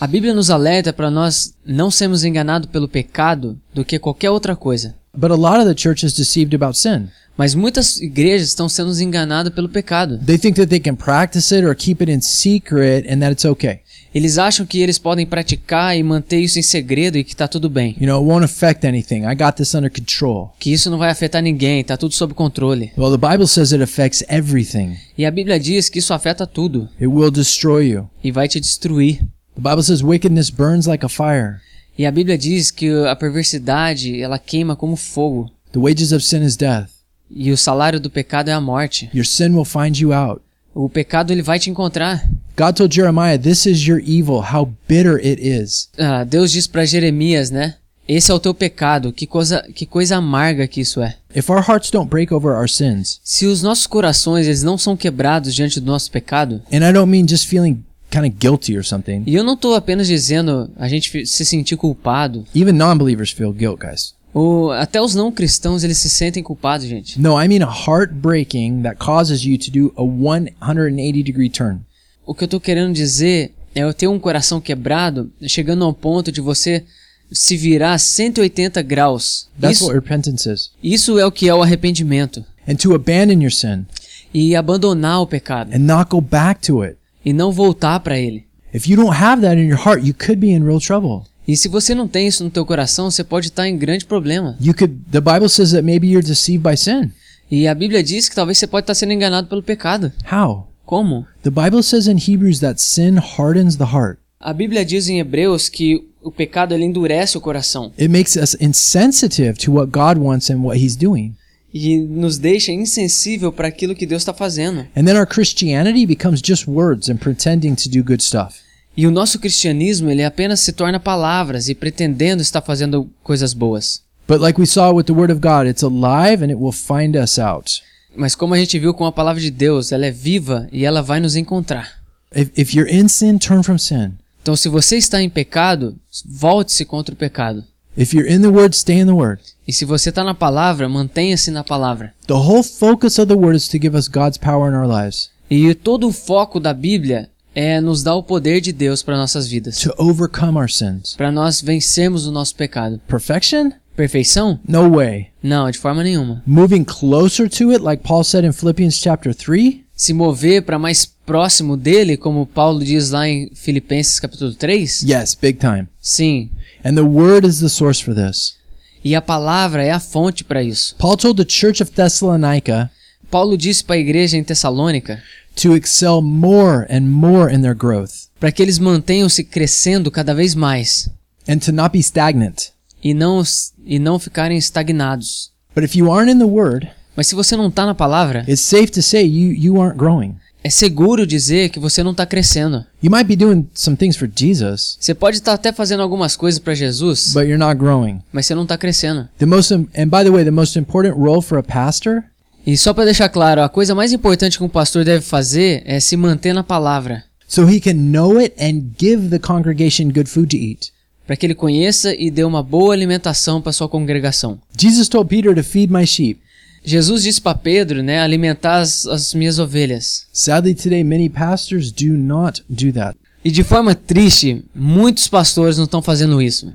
A 0.00 0.06
Bíblia 0.06 0.34
nos 0.34 0.50
alerta 0.50 0.92
para 0.92 1.10
nós 1.10 1.54
não 1.64 1.90
sermos 1.90 2.24
enganados 2.24 2.68
pelo 2.70 2.88
pecado 2.88 3.58
do 3.72 3.84
que 3.84 3.98
qualquer 3.98 4.30
outra 4.30 4.56
coisa. 4.56 4.94
But 5.16 5.30
a 5.30 5.36
lot 5.36 5.58
of 5.60 5.66
the 5.72 5.80
church 5.80 6.04
is 6.04 6.12
deceived 6.12 6.54
about 6.54 6.76
sin. 6.76 7.08
Mas 7.36 7.54
muitas 7.54 8.00
igrejas 8.00 8.48
estão 8.48 8.68
sendo 8.68 8.92
enganadas 9.00 9.52
pelo 9.52 9.68
pecado. 9.68 10.18
They 10.18 10.38
think 10.38 10.56
that 10.56 10.68
they 10.68 10.78
can 10.80 10.94
practice 10.94 11.52
it 11.54 11.66
or 11.66 11.74
keep 11.74 12.00
it 12.02 12.10
in 12.12 12.20
secret 12.20 13.06
and 13.10 13.18
that 13.20 13.32
it's 13.32 13.44
okay. 13.44 13.80
Eles 14.14 14.38
acham 14.38 14.64
que 14.64 14.78
eles 14.80 14.98
podem 14.98 15.26
praticar 15.26 15.96
e 15.96 16.02
manter 16.02 16.38
isso 16.38 16.58
em 16.58 16.62
segredo 16.62 17.18
e 17.18 17.24
que 17.24 17.32
está 17.32 17.48
tudo 17.48 17.68
bem. 17.68 17.96
You 18.00 18.06
know, 18.06 18.20
it 18.20 18.28
won't 18.30 18.44
affect 18.44 18.86
anything. 18.86 19.24
I 19.24 19.34
got 19.34 19.54
this 19.56 19.74
under 19.74 19.90
control. 19.90 20.52
Que 20.60 20.72
isso 20.72 20.88
não 20.90 20.98
vai 20.98 21.10
afetar 21.10 21.42
ninguém, 21.42 21.80
está 21.80 21.96
tudo 21.96 22.14
sob 22.14 22.34
controle. 22.34 22.92
Well, 22.96 23.16
the 23.16 23.28
Bible 23.28 23.48
says 23.48 23.72
it 23.72 23.82
affects 23.82 24.22
everything. 24.28 24.96
E 25.18 25.26
a 25.26 25.30
Bíblia 25.32 25.58
diz 25.58 25.88
que 25.88 25.98
isso 25.98 26.14
afeta 26.14 26.46
tudo 26.46 26.88
It 27.00 27.08
will 27.08 27.32
destroy 27.32 27.90
you. 27.90 28.08
e 28.22 28.30
vai 28.30 28.46
te 28.46 28.60
destruir. 28.60 29.20
The 29.54 29.60
Bible 29.60 29.82
says 29.82 30.02
wickedness 30.02 30.50
burns 30.50 30.86
like 30.86 31.04
a 31.04 31.08
fire. 31.08 31.60
E 31.96 32.04
a 32.04 32.10
Bíblia 32.10 32.36
diz 32.36 32.70
que 32.70 32.90
a 33.06 33.14
perversidade, 33.14 34.20
ela 34.20 34.38
queima 34.38 34.74
como 34.74 34.96
fogo. 34.96 35.50
The 35.72 35.78
wages 35.78 36.12
of 36.12 36.24
sin 36.24 36.42
is 36.42 36.56
death. 36.56 36.90
E 37.30 37.50
o 37.50 37.56
salário 37.56 38.00
do 38.00 38.10
pecado 38.10 38.48
é 38.48 38.52
a 38.52 38.60
morte. 38.60 39.08
Your 39.14 39.24
sin 39.24 39.54
will 39.54 39.64
find 39.64 39.96
you 39.98 40.12
out. 40.12 40.42
O 40.74 40.88
pecado 40.88 41.32
ele 41.32 41.42
vai 41.42 41.58
te 41.58 41.70
encontrar. 41.70 42.28
God 42.56 42.76
told 42.76 42.94
Jeremiah, 42.94 43.38
This 43.38 43.64
is 43.66 43.86
your 43.86 44.00
evil, 44.00 44.40
how 44.40 44.72
bitter 44.88 45.16
it 45.16 45.40
is. 45.40 45.88
Ah, 45.98 46.24
Deus 46.24 46.50
diz 46.50 46.66
para 46.66 46.84
Jeremias, 46.84 47.50
né? 47.50 47.76
Esse 48.06 48.30
é 48.30 48.34
o 48.34 48.40
teu 48.40 48.52
pecado. 48.52 49.12
Que 49.12 49.26
coisa, 49.26 49.62
que 49.74 49.86
coisa 49.86 50.16
amarga 50.16 50.66
que 50.66 50.80
isso 50.80 51.00
é. 51.00 51.16
If 51.34 51.48
our 51.48 51.64
hearts 51.66 51.90
don't 51.90 52.10
break 52.10 52.34
over 52.34 52.52
our 52.52 52.68
sins, 52.68 53.20
Se 53.22 53.46
os 53.46 53.62
nossos 53.62 53.86
corações 53.86 54.46
eles 54.46 54.62
não 54.62 54.76
são 54.76 54.96
quebrados 54.96 55.54
diante 55.54 55.80
do 55.80 55.86
nosso 55.86 56.10
pecado, 56.10 56.60
and 56.72 56.88
I 56.88 56.92
don't 56.92 57.10
mean 57.10 57.26
just 57.26 57.46
feeling 57.46 57.82
kind 58.14 58.26
of 58.30 58.36
guilty 58.38 58.76
or 58.76 58.84
something, 58.84 59.22
e 59.26 59.34
eu 59.34 59.42
não 59.44 59.56
tô 59.56 59.74
apenas 59.74 60.06
dizendo 60.06 60.70
a 60.76 60.88
gente 60.88 61.26
se 61.26 61.44
sentir 61.44 61.76
culpado, 61.76 62.44
even 62.54 62.72
non 62.72 62.96
believers 62.96 63.30
feel 63.30 63.52
guilt, 63.52 63.80
guys. 63.80 64.14
ou 64.32 64.72
até 64.72 65.00
os 65.00 65.14
não 65.14 65.30
cristãos 65.32 65.84
eles 65.84 65.98
se 65.98 66.08
sentem 66.10 66.42
culpados, 66.42 66.86
gente. 66.86 67.20
No, 67.20 67.40
I 67.40 67.46
mean 67.48 67.62
a 67.64 67.72
heartbreaking 67.72 68.82
that 68.82 68.96
causes 68.96 69.42
you 69.44 69.56
to 69.58 69.70
do 69.70 69.92
a 69.96 70.02
180 70.02 71.22
degree 71.22 71.48
turn. 71.50 71.80
O 72.26 72.34
que 72.34 72.44
eu 72.44 72.48
tô 72.48 72.58
querendo 72.60 72.92
dizer 72.92 73.52
é 73.74 73.92
ter 73.92 74.06
um 74.08 74.18
coração 74.18 74.60
quebrado, 74.60 75.30
chegando 75.46 75.84
ao 75.84 75.92
ponto 75.92 76.30
de 76.32 76.40
você 76.40 76.84
se 77.32 77.56
virar 77.56 77.98
180 77.98 78.80
graus. 78.82 79.48
That's 79.60 79.76
Isso, 79.80 79.86
what 79.86 79.94
repentance 79.98 80.48
is. 80.48 80.70
isso 80.82 81.18
é 81.18 81.26
o 81.26 81.32
que 81.32 81.48
é 81.48 81.54
o 81.54 81.62
arrependimento. 81.62 82.44
And 82.68 82.76
to 82.76 82.94
abandon 82.94 83.40
your 83.42 83.50
sin 83.52 83.84
E 84.32 84.54
abandonar 84.56 85.20
o 85.20 85.26
pecado. 85.26 85.70
and 85.74 85.80
not 85.80 86.08
go 86.10 86.20
back 86.20 86.60
to 86.66 86.82
it. 86.82 86.96
E 87.24 87.32
não 87.32 87.50
voltar 87.52 88.00
para 88.00 88.18
ele. 88.18 88.44
If 88.74 88.88
you 88.88 88.96
don't 88.96 89.16
have 89.16 89.42
that 89.42 89.56
in 89.56 89.68
your 89.68 89.78
heart, 89.78 90.04
you 90.04 90.14
could 90.14 90.36
be 90.36 90.50
in 90.50 90.64
real 90.64 90.80
trouble. 90.80 91.22
E 91.46 91.56
se 91.56 91.68
você 91.68 91.94
não 91.94 92.08
tem 92.08 92.26
isso 92.26 92.42
no 92.42 92.50
teu 92.50 92.64
coração, 92.64 93.10
você 93.10 93.22
pode 93.22 93.48
estar 93.48 93.68
em 93.68 93.76
grande 93.76 94.04
problema. 94.04 94.56
You 94.60 94.74
could 94.74 94.96
the 95.10 95.20
Bible 95.20 95.48
says 95.48 95.72
that 95.72 95.82
maybe 95.82 96.08
you're 96.08 96.26
deceived 96.26 96.62
by 96.68 96.76
sin. 96.76 97.10
E 97.50 97.68
a 97.68 97.74
Bíblia 97.74 98.02
diz 98.02 98.28
que 98.28 98.34
talvez 98.34 98.58
você 98.58 98.66
pode 98.66 98.84
estar 98.84 98.94
sendo 98.94 99.12
enganado 99.12 99.46
pelo 99.46 99.62
pecado. 99.62 100.10
How? 100.30 100.66
Como? 100.84 101.26
The 101.42 101.50
Bible 101.50 101.82
says 101.82 102.06
in 102.06 102.16
Hebrews 102.16 102.60
that 102.60 102.80
sin 102.80 103.16
hardens 103.16 103.76
the 103.76 103.84
heart. 103.84 104.18
A 104.40 104.52
Bíblia 104.52 104.84
diz 104.84 105.08
em 105.08 105.20
Hebreus 105.20 105.68
que 105.68 106.06
o 106.22 106.30
pecado 106.30 106.74
ele 106.74 106.84
endurece 106.84 107.36
o 107.36 107.40
coração 107.40 107.92
It 107.98 108.08
makes 108.08 108.36
us 108.36 108.56
insensitive 108.60 109.54
to 109.58 109.72
what 109.72 109.90
God 109.90 110.18
wants 110.18 110.50
and 110.50 110.62
what 110.62 110.78
he's 110.78 110.96
doing. 110.96 111.34
E 111.74 111.98
nos 111.98 112.38
deixa 112.38 112.70
insensível 112.70 113.52
para 113.52 113.66
aquilo 113.66 113.96
que 113.96 114.06
Deus 114.06 114.22
está 114.22 114.32
fazendo. 114.32 114.86
And 114.96 115.04
then 115.04 115.16
our 115.16 115.26
Christianity 115.26 116.06
becomes 116.06 116.40
just 116.40 116.68
words 116.68 117.10
and 117.10 117.16
pretending 117.16 117.74
to 117.74 117.88
do 117.90 118.04
good 118.04 118.22
stuff. 118.22 118.60
E 118.96 119.08
o 119.08 119.10
nosso 119.10 119.40
cristianismo 119.40 120.08
ele 120.08 120.22
apenas 120.22 120.60
se 120.60 120.72
torna 120.72 121.00
palavras 121.00 121.68
e 121.68 121.74
pretendendo 121.74 122.40
estar 122.40 122.62
fazendo 122.62 123.10
coisas 123.24 123.52
boas. 123.52 124.04
But 124.28 124.40
like 124.40 124.58
we 124.58 124.66
saw 124.66 124.94
with 124.94 125.04
the 125.04 125.12
word 125.12 125.32
of 125.32 125.40
God, 125.40 125.66
it's 125.66 125.82
alive 125.82 126.44
and 126.44 126.50
it 126.50 126.54
will 126.54 126.72
find 126.72 127.16
us 127.16 127.40
out. 127.40 127.82
Mas 128.14 128.36
como 128.36 128.54
a 128.54 128.58
gente 128.58 128.78
viu 128.78 128.94
com 128.94 129.04
a 129.04 129.10
palavra 129.10 129.42
de 129.42 129.50
Deus, 129.50 129.90
ela 129.90 130.06
é 130.06 130.12
viva 130.12 130.68
e 130.70 130.84
ela 130.84 131.02
vai 131.02 131.18
nos 131.18 131.34
encontrar. 131.34 131.98
If, 132.32 132.50
if 132.56 132.72
you're 132.72 132.90
in 132.90 133.08
sin, 133.08 133.36
turn 133.38 133.64
from 133.64 133.78
sin. 133.78 134.12
Então, 134.40 134.54
se 134.54 134.68
você 134.68 134.96
está 134.96 135.20
em 135.20 135.28
pecado, 135.28 135.96
volte-se 136.24 136.84
contra 136.84 137.14
o 137.14 137.16
pecado. 137.16 137.64
If 137.96 138.12
you're 138.12 138.28
in 138.30 138.42
the 138.42 138.48
word, 138.48 138.74
stay 138.76 138.98
in 139.00 139.06
the 139.06 139.12
word. 139.12 139.40
E 139.66 139.72
se 139.72 139.84
você 139.84 140.10
está 140.10 140.22
na 140.24 140.34
palavra, 140.34 140.88
mantenha-se 140.88 141.50
na 141.50 141.62
palavra. 141.64 142.12
The 142.26 142.34
whole 142.34 142.62
focus 142.62 143.18
of 143.18 143.26
the 143.28 143.34
word 143.38 143.56
is 143.56 143.68
to 143.68 143.78
give 143.78 143.96
us 143.96 144.08
God's 144.08 144.36
power 144.38 144.70
in 144.70 144.74
our 144.76 144.86
lives, 144.86 145.30
E 145.50 145.72
todo 145.74 146.08
o 146.08 146.12
foco 146.12 146.58
da 146.58 146.72
Bíblia 146.74 147.28
é 147.54 147.80
nos 147.80 148.02
dar 148.02 148.16
o 148.16 148.22
poder 148.22 148.60
de 148.60 148.72
Deus 148.72 149.02
para 149.02 149.16
nossas 149.16 149.46
vidas, 149.46 149.78
to 149.78 149.94
overcome 149.96 150.58
our 150.58 150.68
sins. 150.68 151.14
para 151.16 151.30
nós 151.30 151.60
vencermos 151.60 152.26
o 152.26 152.32
nosso 152.32 152.56
pecado. 152.56 153.00
Perfection? 153.06 153.70
Perfeição? 153.94 154.58
No 154.66 154.90
way. 154.96 155.28
Não, 155.40 155.70
de 155.70 155.78
forma 155.78 156.02
nenhuma. 156.02 156.42
Moving 156.44 156.82
closer 156.82 157.48
to 157.48 157.70
it, 157.70 157.80
like 157.80 158.02
Paul 158.02 158.24
said 158.24 158.44
in 158.44 158.50
Philippians 158.52 158.96
chapter 158.96 159.32
3, 159.32 159.82
Se 159.94 160.12
mover 160.12 160.62
para 160.62 160.76
mais 160.80 161.06
próximo 161.06 161.76
dele, 161.76 162.16
como 162.16 162.44
Paulo 162.44 162.84
diz 162.84 163.10
lá 163.10 163.28
em 163.28 163.48
Filipenses 163.54 164.18
capítulo 164.18 164.52
3? 164.52 165.04
yes, 165.04 165.36
big 165.40 165.60
time. 165.60 165.86
Sim. 166.00 166.50
And 166.84 166.94
the 166.94 167.02
word 167.02 167.46
is 167.46 167.60
the 167.60 167.68
source 167.68 168.02
for 168.02 168.14
this. 168.14 168.56
E 169.04 169.14
a 169.14 169.22
palavra 169.22 169.82
é 169.84 169.90
a 169.90 170.00
fonte 170.00 170.44
para 170.44 170.62
isso. 170.62 170.94
Paul 170.98 171.16
told 171.16 171.42
the 171.42 171.48
church 171.48 171.82
of 171.82 171.92
Thessalonica 171.92 172.90
Paulo 173.30 173.56
disse 173.56 173.82
para 173.82 173.96
a 173.96 173.98
igreja 173.98 174.36
em 174.36 174.44
Tessalônica 174.44 175.20
to 175.56 175.74
excel 175.74 176.20
more 176.22 176.86
and 176.90 177.02
more 177.02 177.52
in 177.52 177.62
their 177.62 177.74
growth 177.74 178.28
para 178.38 178.52
que 178.52 178.62
eles 178.62 178.78
mantenham-se 178.78 179.42
crescendo 179.44 180.10
cada 180.10 180.34
vez 180.34 180.54
mais 180.54 181.10
and 181.48 181.58
to 181.58 181.72
not 181.72 181.90
be 181.92 181.98
stagnant. 182.00 182.70
e 183.02 183.12
não, 183.12 183.42
e 183.84 183.98
não 183.98 184.18
ficarem 184.18 184.56
estagnados. 184.56 185.52
But 185.74 185.84
if 185.84 185.96
you 185.96 186.10
aren't 186.12 186.30
in 186.30 186.38
the 186.38 186.44
word, 186.44 186.88
Mas 187.16 187.26
se 187.28 187.34
você 187.34 187.56
não 187.56 187.68
está 187.68 187.86
na 187.86 187.94
palavra, 187.94 188.44
it's 188.48 188.60
safe 188.60 188.88
to 188.88 189.02
say 189.02 189.24
you, 189.24 189.52
you 189.52 189.80
aren't 189.80 189.96
growing. 189.98 190.36
É 190.64 190.70
seguro 190.70 191.26
dizer 191.26 191.68
que 191.68 191.78
você 191.78 192.02
não 192.02 192.12
está 192.12 192.24
crescendo. 192.24 192.84
You 193.02 193.10
might 193.10 193.24
be 193.24 193.36
doing 193.36 193.68
some 193.74 193.96
things 193.96 194.16
for 194.16 194.28
Jesus, 194.34 194.96
Você 194.98 195.14
pode 195.14 195.36
estar 195.36 195.52
até 195.52 195.70
fazendo 195.72 196.02
algumas 196.02 196.34
coisas 196.36 196.58
para 196.58 196.74
Jesus, 196.74 197.32
but 197.34 197.42
you're 197.44 197.58
not 197.58 197.76
growing. 197.78 198.20
mas 198.32 198.46
você 198.46 198.54
não 198.54 198.62
está 198.62 198.76
crescendo. 198.78 199.28
The 199.38 199.46
most 199.46 199.72
im- 199.74 199.86
and 199.96 200.08
by 200.08 200.24
the 200.24 200.30
way, 200.30 200.42
the 200.44 200.50
most 200.50 200.78
important 200.78 201.14
role 201.18 201.42
for 201.42 201.58
a 201.58 201.62
pastor 201.62 202.24
E 202.66 202.76
só 202.78 202.94
para 202.94 203.04
deixar 203.04 203.28
claro, 203.28 203.62
a 203.62 203.68
coisa 203.68 203.94
mais 203.94 204.10
importante 204.12 204.56
que 204.56 204.64
um 204.64 204.68
pastor 204.70 205.04
deve 205.04 205.20
fazer 205.22 205.82
é 205.84 206.00
se 206.00 206.16
manter 206.16 206.54
na 206.54 206.64
palavra, 206.64 207.22
so 207.46 207.68
he 207.68 207.78
can 207.78 207.92
know 207.94 208.38
it 208.38 208.54
and 208.58 208.82
give 208.98 209.28
the 209.28 209.38
congregation 209.38 210.04
good 210.08 210.24
food 210.30 210.48
to 210.48 210.56
eat. 210.56 210.90
para 211.26 211.36
que 211.36 211.44
ele 211.46 211.54
conheça 211.54 212.14
e 212.18 212.30
dê 212.30 212.42
uma 212.44 212.62
boa 212.62 212.92
alimentação 212.94 213.60
para 213.60 213.72
sua 213.72 213.88
congregação. 213.88 214.58
Jesus 214.78 215.08
told 215.08 215.28
Peter 215.28 215.54
to 215.54 215.62
feed 215.62 215.92
my 215.92 216.06
sheep. 216.06 216.40
Jesus 216.84 217.22
disse 217.22 217.40
para 217.40 217.56
Pedro, 217.56 218.02
né, 218.02 218.20
alimentar 218.20 218.78
as, 218.78 219.06
as 219.06 219.32
minhas 219.32 219.58
ovelhas. 219.58 220.26
Sadly, 220.32 220.74
today 220.74 221.02
many 221.02 221.28
pastors 221.28 221.90
do 221.90 222.16
not 222.16 222.62
do 222.68 222.92
that. 222.92 223.16
E 223.44 223.50
de 223.50 223.62
forma 223.62 223.94
triste, 223.94 224.64
muitos 224.74 225.28
pastores 225.28 225.76
não 225.76 225.84
estão 225.84 226.02
fazendo 226.02 226.40
isso. 226.40 226.72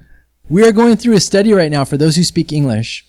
We 0.50 0.64
are 0.64 0.72
going 0.72 0.96
through 0.96 1.16
a 1.16 1.20
study 1.20 1.54
right 1.54 1.70
now 1.70 1.86
for 1.86 1.98
those 1.98 2.20
who 2.20 2.26
speak 2.26 2.56
English. 2.56 3.04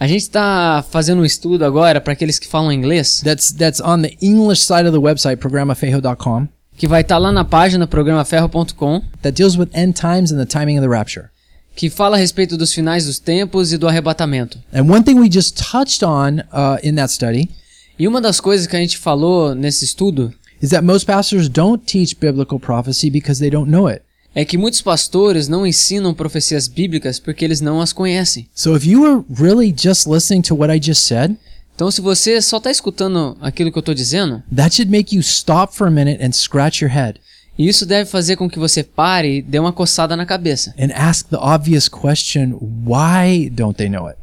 A 0.00 0.06
gente 0.06 0.22
está 0.22 0.84
fazendo 0.90 1.20
um 1.20 1.24
estudo 1.24 1.64
agora 1.64 2.00
para 2.00 2.12
aqueles 2.12 2.38
que 2.38 2.46
falam 2.46 2.72
inglês, 2.72 3.20
That's 3.22 3.52
that's 3.52 3.80
on 3.80 4.02
the 4.02 4.16
English 4.22 4.62
side 4.62 4.86
of 4.86 4.92
the 4.92 4.98
website 4.98 5.36
programafejo.com 5.36 6.48
que 6.78 6.86
vai 6.86 7.00
estar 7.00 7.18
lá 7.18 7.32
na 7.32 7.44
página 7.44 7.86
programaferro.com, 7.86 9.02
that 9.20 9.32
deals 9.32 9.56
with 9.56 9.68
end 9.74 9.94
times 9.94 10.30
and 10.30 10.38
the 10.38 10.46
timing 10.46 10.78
of 10.78 10.82
the 10.82 10.88
rapture. 10.88 11.30
Que 11.78 11.88
fala 11.88 12.16
a 12.16 12.18
respeito 12.18 12.56
dos 12.56 12.74
finais 12.74 13.06
dos 13.06 13.20
tempos 13.20 13.72
e 13.72 13.78
do 13.78 13.86
arrebatamento. 13.86 14.58
And 14.74 14.82
one 14.90 15.04
thing 15.04 15.14
we 15.14 15.30
just 15.30 15.56
touched 15.56 16.04
on 16.04 16.40
uh, 16.52 16.76
in 16.82 16.96
that 16.96 17.12
study 17.12 17.48
E 17.96 18.08
uma 18.08 18.20
das 18.20 18.40
coisas 18.40 18.66
que 18.66 18.74
a 18.74 18.80
gente 18.80 18.98
falou 18.98 19.54
nesse 19.54 19.84
estudo 19.84 20.34
is 20.60 20.70
that 20.70 20.84
most 20.84 21.06
pastors 21.06 21.48
don't 21.48 21.84
teach 21.86 22.16
biblical 22.16 22.58
prophecy 22.58 23.08
because 23.08 23.38
they 23.40 23.48
don't 23.48 23.70
know 23.70 23.86
it. 23.88 24.02
é 24.34 24.44
que 24.44 24.58
muitos 24.58 24.82
pastores 24.82 25.46
não 25.46 25.64
ensinam 25.64 26.12
profecias 26.12 26.66
bíblicas 26.66 27.20
porque 27.20 27.44
eles 27.44 27.60
não 27.60 27.80
as 27.80 27.92
conhecem. 27.92 28.48
So 28.52 28.76
if 28.76 28.84
you 28.84 29.00
were 29.02 29.22
really 29.32 29.72
just 29.72 30.08
listening 30.08 30.42
to 30.42 30.56
what 30.56 30.74
I 30.76 30.80
just 30.84 31.04
said, 31.06 31.36
Então, 31.76 31.92
se 31.92 32.00
você 32.00 32.42
só 32.42 32.56
está 32.56 32.72
escutando 32.72 33.36
aquilo 33.40 33.70
que 33.70 33.78
eu 33.78 33.80
estou 33.80 33.94
dizendo, 33.94 34.42
that 34.52 34.74
should 34.74 34.90
make 34.90 35.14
you 35.14 35.20
stop 35.22 35.72
for 35.76 35.86
a 35.86 35.90
minute 35.92 36.20
and 36.20 36.32
scratch 36.32 36.82
your 36.82 36.92
head 36.92 37.20
isso 37.66 37.84
deve 37.86 38.08
fazer 38.08 38.36
com 38.36 38.48
que 38.48 38.58
você 38.58 38.82
pare 38.82 39.38
e 39.38 39.42
dê 39.42 39.58
uma 39.58 39.72
coçada 39.72 40.14
na 40.16 40.26
cabeça. 40.26 40.74
and 40.78 40.92
ask 40.94 41.28
the 41.28 41.36
obvious 41.36 41.88
question, 41.88 42.58
why 42.86 43.48
don't 43.50 43.76
they 43.76 43.88
know 43.88 44.06
it? 44.06 44.18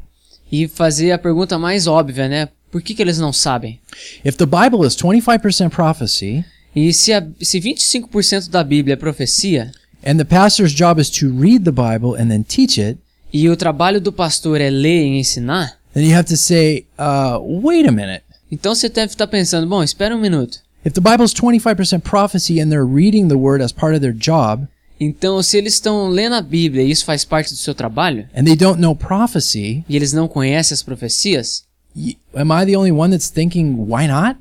E 0.52 0.68
fazer 0.68 1.12
a 1.12 1.18
pergunta 1.18 1.58
mais 1.58 1.88
óbvia, 1.88 2.28
né? 2.28 2.50
Por 2.72 2.82
que, 2.82 2.94
que 2.94 3.02
eles 3.02 3.18
não 3.18 3.34
sabem? 3.34 3.80
If 4.24 4.36
the 4.38 4.46
Bible 4.46 4.86
is 4.88 4.96
25% 4.96 5.70
prophecy 5.70 6.44
E 6.76 6.94
se, 6.94 7.14
a, 7.14 7.26
se 7.42 7.60
25% 7.60 8.50
da 8.50 8.64
Bíblia 8.64 8.94
é 8.94 8.98
profecia, 8.98 9.72
and 10.06 10.18
the 10.18 10.26
pastor's 10.26 10.74
job 10.74 11.00
is 11.02 11.10
to 11.10 11.28
read 11.40 11.64
the 11.64 11.72
Bible 11.72 12.22
and 12.22 12.28
then 12.28 12.44
teach 12.44 12.82
it, 12.82 13.00
e 13.34 13.50
o 13.50 13.56
trabalho 13.56 14.00
do 14.02 14.12
pastor 14.14 14.60
é 14.62 14.70
ler 14.70 15.06
e 15.06 15.20
ensinar, 15.20 15.78
then 15.94 16.06
you 16.10 16.16
have 16.18 16.28
to 16.28 16.36
say, 16.38 16.86
uh, 17.00 17.40
wait 17.66 17.88
a 17.88 17.92
minute. 17.92 18.24
então 18.52 18.76
você 18.76 18.90
deve 18.90 19.14
estar 19.14 19.28
pensando, 19.28 19.66
bom, 19.68 19.82
espera 19.84 20.16
um 20.16 20.20
minuto. 20.20 20.60
If 20.86 20.94
the 20.94 21.02
Bible's 21.02 21.34
25% 21.34 22.04
prophecy 22.04 22.60
and 22.62 22.72
they're 22.72 22.86
reading 22.86 23.28
the 23.28 23.38
word 23.38 23.62
as 23.62 23.72
part 23.74 23.96
of 23.96 24.02
their 24.02 24.14
job, 24.14 24.68
Então, 25.00 25.44
se 25.44 25.58
eles 25.58 25.74
estão 25.74 26.08
lendo 26.08 26.36
a 26.36 26.42
Bíblia 26.42 26.82
e 26.84 26.90
isso 26.92 27.04
faz 27.04 27.26
parte 27.26 27.50
do 27.52 27.58
seu 27.58 27.74
trabalho, 27.76 28.28
and 28.34 28.46
they 28.46 28.56
don't 28.56 28.80
know 28.80 28.96
prophecy, 28.96 29.84
e 29.90 29.96
eles 29.96 30.14
não 30.14 30.26
conhecem 30.28 30.74
as 30.74 30.82
profecias, 30.84 31.66
y- 31.94 32.16
am 32.34 32.52
I 32.54 32.66
the 32.66 32.78
only 32.78 32.92
one 32.94 33.12
that's 33.12 33.30
thinking, 33.30 33.76
why 33.78 34.08
not? 34.08 34.38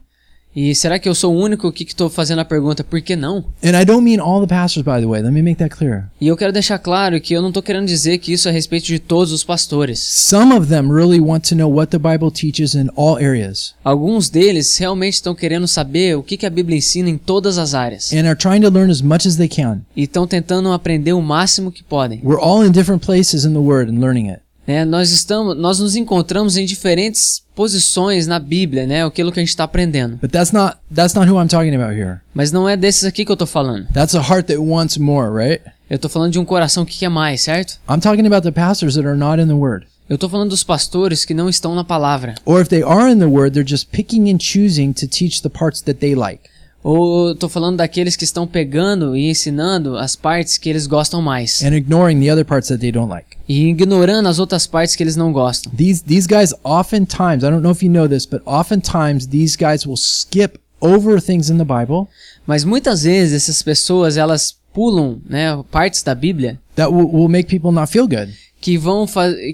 E 0.54 0.74
será 0.74 0.98
que 0.98 1.08
eu 1.08 1.14
sou 1.14 1.34
o 1.34 1.38
único 1.40 1.70
que 1.72 1.84
estou 1.84 2.08
fazendo 2.08 2.38
a 2.40 2.44
pergunta, 2.44 2.84
por 2.84 3.00
que 3.00 3.16
não? 3.16 3.44
And 3.62 3.80
I 3.80 3.84
don't 3.84 4.02
mean 4.04 4.20
all 4.20 4.40
the 4.40 4.46
pastors, 4.46 4.84
by 4.84 5.00
the 5.00 5.06
way. 5.06 5.20
Let 5.22 5.32
me 5.32 5.42
make 5.42 5.58
that 5.58 5.74
clear. 5.74 6.04
E 6.20 6.28
eu 6.28 6.36
quero 6.36 6.52
deixar 6.52 6.78
claro 6.78 7.20
que 7.20 7.34
eu 7.34 7.42
não 7.42 7.48
estou 7.48 7.62
querendo 7.62 7.86
dizer 7.86 8.18
que 8.18 8.32
isso 8.32 8.48
é 8.48 8.50
a 8.50 8.54
respeito 8.54 8.86
de 8.86 8.98
todos 8.98 9.32
os 9.32 9.42
pastores. 9.42 9.98
Some 10.00 10.52
of 10.54 10.68
them 10.68 10.90
really 10.92 11.20
want 11.20 11.48
to 11.48 11.54
know 11.56 11.70
what 11.72 11.90
the 11.90 11.98
Bible 11.98 12.30
teaches 12.30 12.74
in 12.74 12.88
all 12.96 13.16
areas 13.16 13.74
Alguns 13.82 14.28
deles 14.28 14.76
realmente 14.78 15.14
estão 15.14 15.34
querendo 15.34 15.66
saber 15.66 16.16
o 16.16 16.22
que, 16.22 16.36
que 16.36 16.46
a 16.46 16.50
Bíblia 16.50 16.78
ensina 16.78 17.10
em 17.10 17.18
todas 17.18 17.58
as 17.58 17.74
áreas. 17.74 18.12
and 18.12 18.26
are 18.26 18.36
trying 18.36 18.60
to 18.60 18.70
learn 18.70 18.90
as 18.90 19.02
much 19.02 19.26
as 19.26 19.36
they 19.36 19.48
can. 19.48 19.80
E 19.96 20.04
estão 20.04 20.26
tentando 20.26 20.72
aprender 20.72 21.12
o 21.12 21.20
máximo 21.22 21.72
que 21.72 21.82
podem. 21.82 22.20
We're 22.22 22.40
all 22.40 22.64
in 22.64 22.70
different 22.70 23.04
places 23.04 23.44
in 23.44 23.52
the 23.52 23.58
Word 23.58 23.90
and 23.90 24.00
learning 24.00 24.30
it. 24.30 24.43
Né? 24.66 24.85
Nós 24.85 25.11
estamos, 25.11 25.57
nós 25.57 25.79
nos 25.79 25.96
encontramos 25.96 26.57
em 26.57 26.64
diferentes 26.64 27.42
posições 27.55 28.27
na 28.27 28.38
Bíblia, 28.38 28.87
né? 28.87 29.05
Aquilo 29.05 29.31
que 29.33 29.40
a 29.40 29.42
gente 29.42 29.50
está 29.50 29.64
aprendendo. 29.64 30.16
But 30.16 30.31
that's 30.31 30.53
not 30.53 30.77
that's 30.92 31.14
not 31.14 31.31
who 31.31 31.40
I'm 31.40 31.48
talking 31.48 31.74
about 31.74 31.94
here. 31.94 32.20
Mas 32.33 32.50
não 32.50 32.68
é 32.68 32.77
desses 32.77 33.05
aqui 33.05 33.24
que 33.24 33.33
eu 33.33 33.37
tô 33.37 33.46
falando. 33.46 33.87
That's 33.92 34.14
a 34.14 34.20
heart 34.20 34.46
that 34.46 34.59
wants 34.59 34.98
more, 34.98 35.31
right? 35.31 35.62
Eu 35.88 35.98
tô 35.98 36.09
falando 36.09 36.33
de 36.33 36.38
um 36.38 36.44
coração 36.44 36.85
que 36.85 36.98
quer 36.98 37.09
mais, 37.11 37.42
certo? 37.42 37.79
I'm 37.88 38.00
talking 38.00 38.27
about 38.27 38.42
the 38.42 38.50
pastors 38.53 38.94
that 38.94 39.07
are 39.07 39.16
not 39.16 39.40
in 39.40 39.46
the 39.46 39.55
Word. 39.55 39.87
Eu 40.09 40.18
tô 40.18 40.29
falando 40.29 40.50
dos 40.50 40.62
pastores 40.62 41.24
que 41.24 41.33
não 41.33 41.48
estão 41.48 41.74
na 41.74 41.83
palavra. 41.83 42.35
Or 42.44 42.61
if 42.61 42.68
they 42.68 42.83
are 42.83 43.11
in 43.11 43.18
the 43.18 43.27
Word, 43.27 43.53
they're 43.53 43.68
just 43.68 43.88
picking 43.90 44.31
and 44.31 44.38
choosing 44.38 44.92
to 44.92 45.07
teach 45.07 45.42
the 45.42 45.48
parts 45.48 45.81
that 45.83 45.98
they 46.00 46.14
like. 46.14 46.40
Ou 46.85 47.29
eu 47.29 47.35
tô 47.35 47.49
falando 47.49 47.79
daqueles 47.79 48.14
que 48.14 48.25
estão 48.25 48.47
pegando 48.47 49.16
e 49.16 49.31
ensinando 49.31 49.97
as 49.97 50.14
partes 50.14 50.59
que 50.59 50.68
eles 50.68 50.87
gostam 50.87 51.23
mais. 51.23 51.62
and 51.64 51.75
ignoring 51.75 52.20
the 52.20 52.31
other 52.31 52.44
parts 52.44 52.68
that 52.68 52.79
they 52.79 52.92
don't 52.92 53.09
like. 53.11 53.38
E 53.49 53.68
ignorando 53.70 54.29
as 54.29 54.38
outras 54.38 54.66
partes 54.66 54.94
que 54.94 55.03
eles 55.03 55.16
não 55.16 55.33
gostam. 55.33 55.73
These 55.75 56.05
these 56.07 56.27
guys 56.29 56.53
oftentimes, 56.62 57.42
I 57.42 57.49
don't 57.51 57.62
know 57.62 57.73
if 57.73 57.83
you 57.83 57.90
know 57.90 58.07
this, 58.07 58.27
but 58.27 58.42
oftentimes 58.44 59.27
these 59.29 59.57
guys 59.57 59.87
will 59.87 59.97
skip 59.97 60.59
over 60.81 61.18
things 61.20 61.49
in 61.49 61.57
the 61.57 61.64
Bible 61.64 62.07
Mas 62.47 62.62
muitas 62.64 63.05
vezes 63.05 63.33
essas 63.35 63.62
pessoas, 63.62 64.18
elas 64.18 64.55
pulam, 64.75 65.18
né, 65.27 65.59
partes 65.70 66.03
da 66.03 66.14
Bíblia 66.14 66.61
that 66.77 66.92
will, 66.92 67.09
will 67.11 67.29
make 67.29 67.49
people 67.49 67.73
not 67.73 67.90
feel 67.90 68.07
good. 68.07 68.35
que 68.61 68.77
vão 68.77 69.07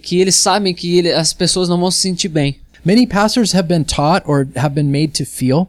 que 0.03 0.19
eles 0.21 0.35
sabem 0.35 0.75
que 0.75 0.99
ele- 0.99 1.13
as 1.13 1.33
pessoas 1.33 1.69
não 1.69 1.79
vão 1.79 1.91
se 1.93 1.99
sentir 2.01 2.29
bem. 2.29 2.57
Many 2.85 3.07
pastors 3.07 3.55
have 3.55 3.69
been 3.69 3.85
taught 3.85 4.23
or 4.27 4.49
have 4.57 4.75
been 4.75 4.89
made 4.91 5.09
to 5.13 5.25
feel 5.25 5.69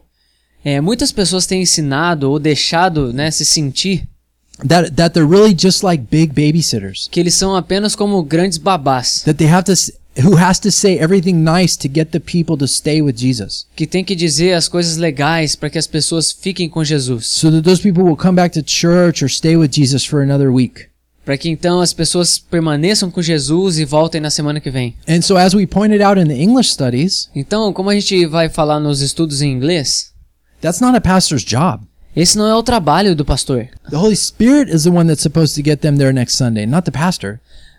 É, 0.64 0.80
muitas 0.80 1.10
pessoas 1.12 1.46
têm 1.46 1.62
ensinado 1.62 2.30
ou 2.30 2.38
deixado, 2.38 3.12
né, 3.12 3.30
se 3.30 3.44
sentir 3.44 4.06
that 4.68 4.92
that 4.92 5.12
they're 5.12 5.28
really 5.28 5.54
just 5.58 5.82
like 5.82 6.04
big 6.10 6.28
babysitters. 6.28 7.08
que 7.10 7.18
eles 7.18 7.34
são 7.34 7.56
apenas 7.56 7.96
como 7.96 8.22
grandes 8.22 8.58
babás, 8.58 9.22
That 9.24 9.34
they 9.38 9.48
have 9.48 9.64
to 9.64 9.72
who 10.22 10.36
has 10.36 10.58
to 10.60 10.70
say 10.70 10.98
everything 10.98 11.32
nice 11.32 11.76
to 11.78 11.88
get 11.92 12.10
the 12.10 12.20
people 12.20 12.56
to 12.58 12.68
stay 12.68 13.00
with 13.02 13.14
Jesus. 13.16 13.66
que 13.74 13.86
tem 13.86 14.04
que 14.04 14.14
dizer 14.14 14.52
as 14.52 14.68
coisas 14.68 14.96
legais 14.98 15.56
para 15.56 15.70
que 15.70 15.78
as 15.78 15.86
pessoas 15.86 16.30
fiquem 16.30 16.68
com 16.68 16.84
Jesus, 16.84 17.26
So 17.26 17.50
that 17.50 17.62
those 17.62 17.82
people 17.82 18.04
will 18.04 18.16
come 18.16 18.36
back 18.36 18.52
to 18.60 18.64
church 18.64 19.24
or 19.24 19.28
stay 19.30 19.56
with 19.56 19.70
Jesus 19.72 20.04
for 20.04 20.20
another 20.22 20.50
week. 20.52 20.86
para 21.24 21.36
que 21.38 21.48
então 21.48 21.80
as 21.80 21.92
pessoas 21.92 22.38
permaneçam 22.38 23.10
com 23.10 23.22
Jesus 23.22 23.78
e 23.78 23.84
voltem 23.84 24.20
na 24.20 24.28
semana 24.30 24.60
que 24.60 24.70
vem. 24.70 24.94
And 25.08 25.22
so 25.22 25.36
as 25.36 25.54
we 25.54 25.66
pointed 25.66 26.02
out 26.02 26.20
in 26.20 26.26
the 26.26 26.40
English 26.40 26.70
studies, 26.70 27.28
Então, 27.34 27.72
como 27.72 27.90
a 27.90 27.94
gente 27.94 28.26
vai 28.26 28.48
falar 28.48 28.78
nos 28.78 29.00
estudos 29.00 29.40
em 29.40 29.50
inglês, 29.50 30.11
that's 30.62 30.80
not 30.80 30.96
a 30.96 31.00
pastor's 31.00 31.44
job. 31.44 31.82
esse 32.16 32.38
não 32.38 32.46
é 32.46 32.54
o 32.54 32.62
trabalho 32.62 33.14
do 33.14 33.24
pastor. 33.24 33.68
The 33.90 33.96
Holy 33.96 34.16
Spirit 34.16 34.70
is 34.74 34.84
the 34.84 34.90
one 34.90 35.06
that's 35.06 35.22
supposed 35.22 35.54
to 35.56 35.62
get 35.62 35.80
them 35.82 35.96
there 35.98 36.12
next 36.12 36.36
Sunday, 36.36 36.64
not 36.64 36.84
the 36.84 36.90
pastor. 36.90 37.38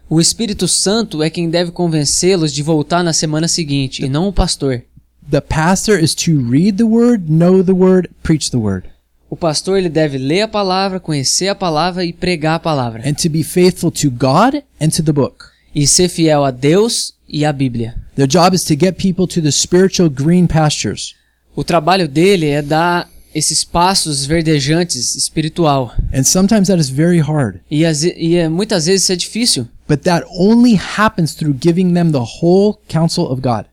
O 0.09 0.19
Espírito 0.21 0.67
Santo 0.67 1.23
é 1.23 1.29
quem 1.29 1.49
deve 1.49 1.71
convencê-los 1.71 2.53
de 2.53 2.61
voltar 2.61 3.01
na 3.03 3.13
semana 3.13 3.47
seguinte, 3.47 4.03
e 4.05 4.09
não 4.09 4.27
o 4.27 4.33
pastor. 4.33 4.83
The 5.31 5.41
pastor 5.41 5.97
is 6.03 6.13
to 6.15 6.37
read 6.51 6.77
the 6.77 6.83
word, 6.83 7.31
know 7.31 7.63
the 7.63 7.71
word, 7.73 8.09
preach 8.21 8.51
the 8.51 8.57
word, 8.57 8.85
O 9.29 9.35
pastor 9.35 9.77
ele 9.79 9.89
deve 9.89 10.17
ler 10.19 10.41
a 10.43 10.47
palavra, 10.47 10.99
conhecer 10.99 11.47
a 11.47 11.55
palavra 11.55 12.05
e 12.05 12.13
pregar 12.13 12.55
a 12.55 12.59
palavra. 12.59 13.01
and 13.03 13.13
to 13.15 13.29
be 13.29 13.41
faithful 13.43 13.89
to 13.89 14.11
God 14.11 14.61
and 14.79 14.89
to 14.89 15.01
the 15.01 15.13
book. 15.13 15.45
E 15.73 15.87
ser 15.87 16.07
fiel 16.09 16.43
a 16.43 16.51
Deus 16.51 17.13
e 17.27 17.43
à 17.43 17.51
Bíblia. 17.51 17.95
Their 18.15 18.27
job 18.27 18.53
is 18.53 18.63
to 18.65 18.75
get 18.75 18.93
people 19.01 19.25
to 19.25 19.41
the 19.41 19.51
spiritual 19.51 20.07
green 20.09 20.45
pastures. 20.47 21.15
O 21.55 21.63
trabalho 21.63 22.07
dele 22.07 22.47
é 22.47 22.61
dar 22.61 23.09
esses 23.33 23.63
passos 23.63 24.25
verdejantes 24.25 25.15
espiritual. 25.15 25.93
And 26.13 26.23
sometimes 26.23 26.67
that 26.67 26.79
is 26.79 26.89
very 26.89 27.19
hard. 27.19 27.61
E, 27.69 27.83
ve- 27.91 28.15
e 28.17 28.35
é, 28.35 28.47
muitas 28.49 28.85
vezes 28.85 29.03
isso 29.03 29.11
é 29.11 29.15
difícil. 29.15 29.67
But 29.87 30.01
that 30.03 30.25
only 30.37 30.75
happens 30.97 31.33
through 31.35 31.57
giving 31.61 31.93
them 31.93 32.11
the 32.11 32.19
whole 32.19 32.77
counsel 32.87 33.25
of 33.25 33.41
God. 33.41 33.65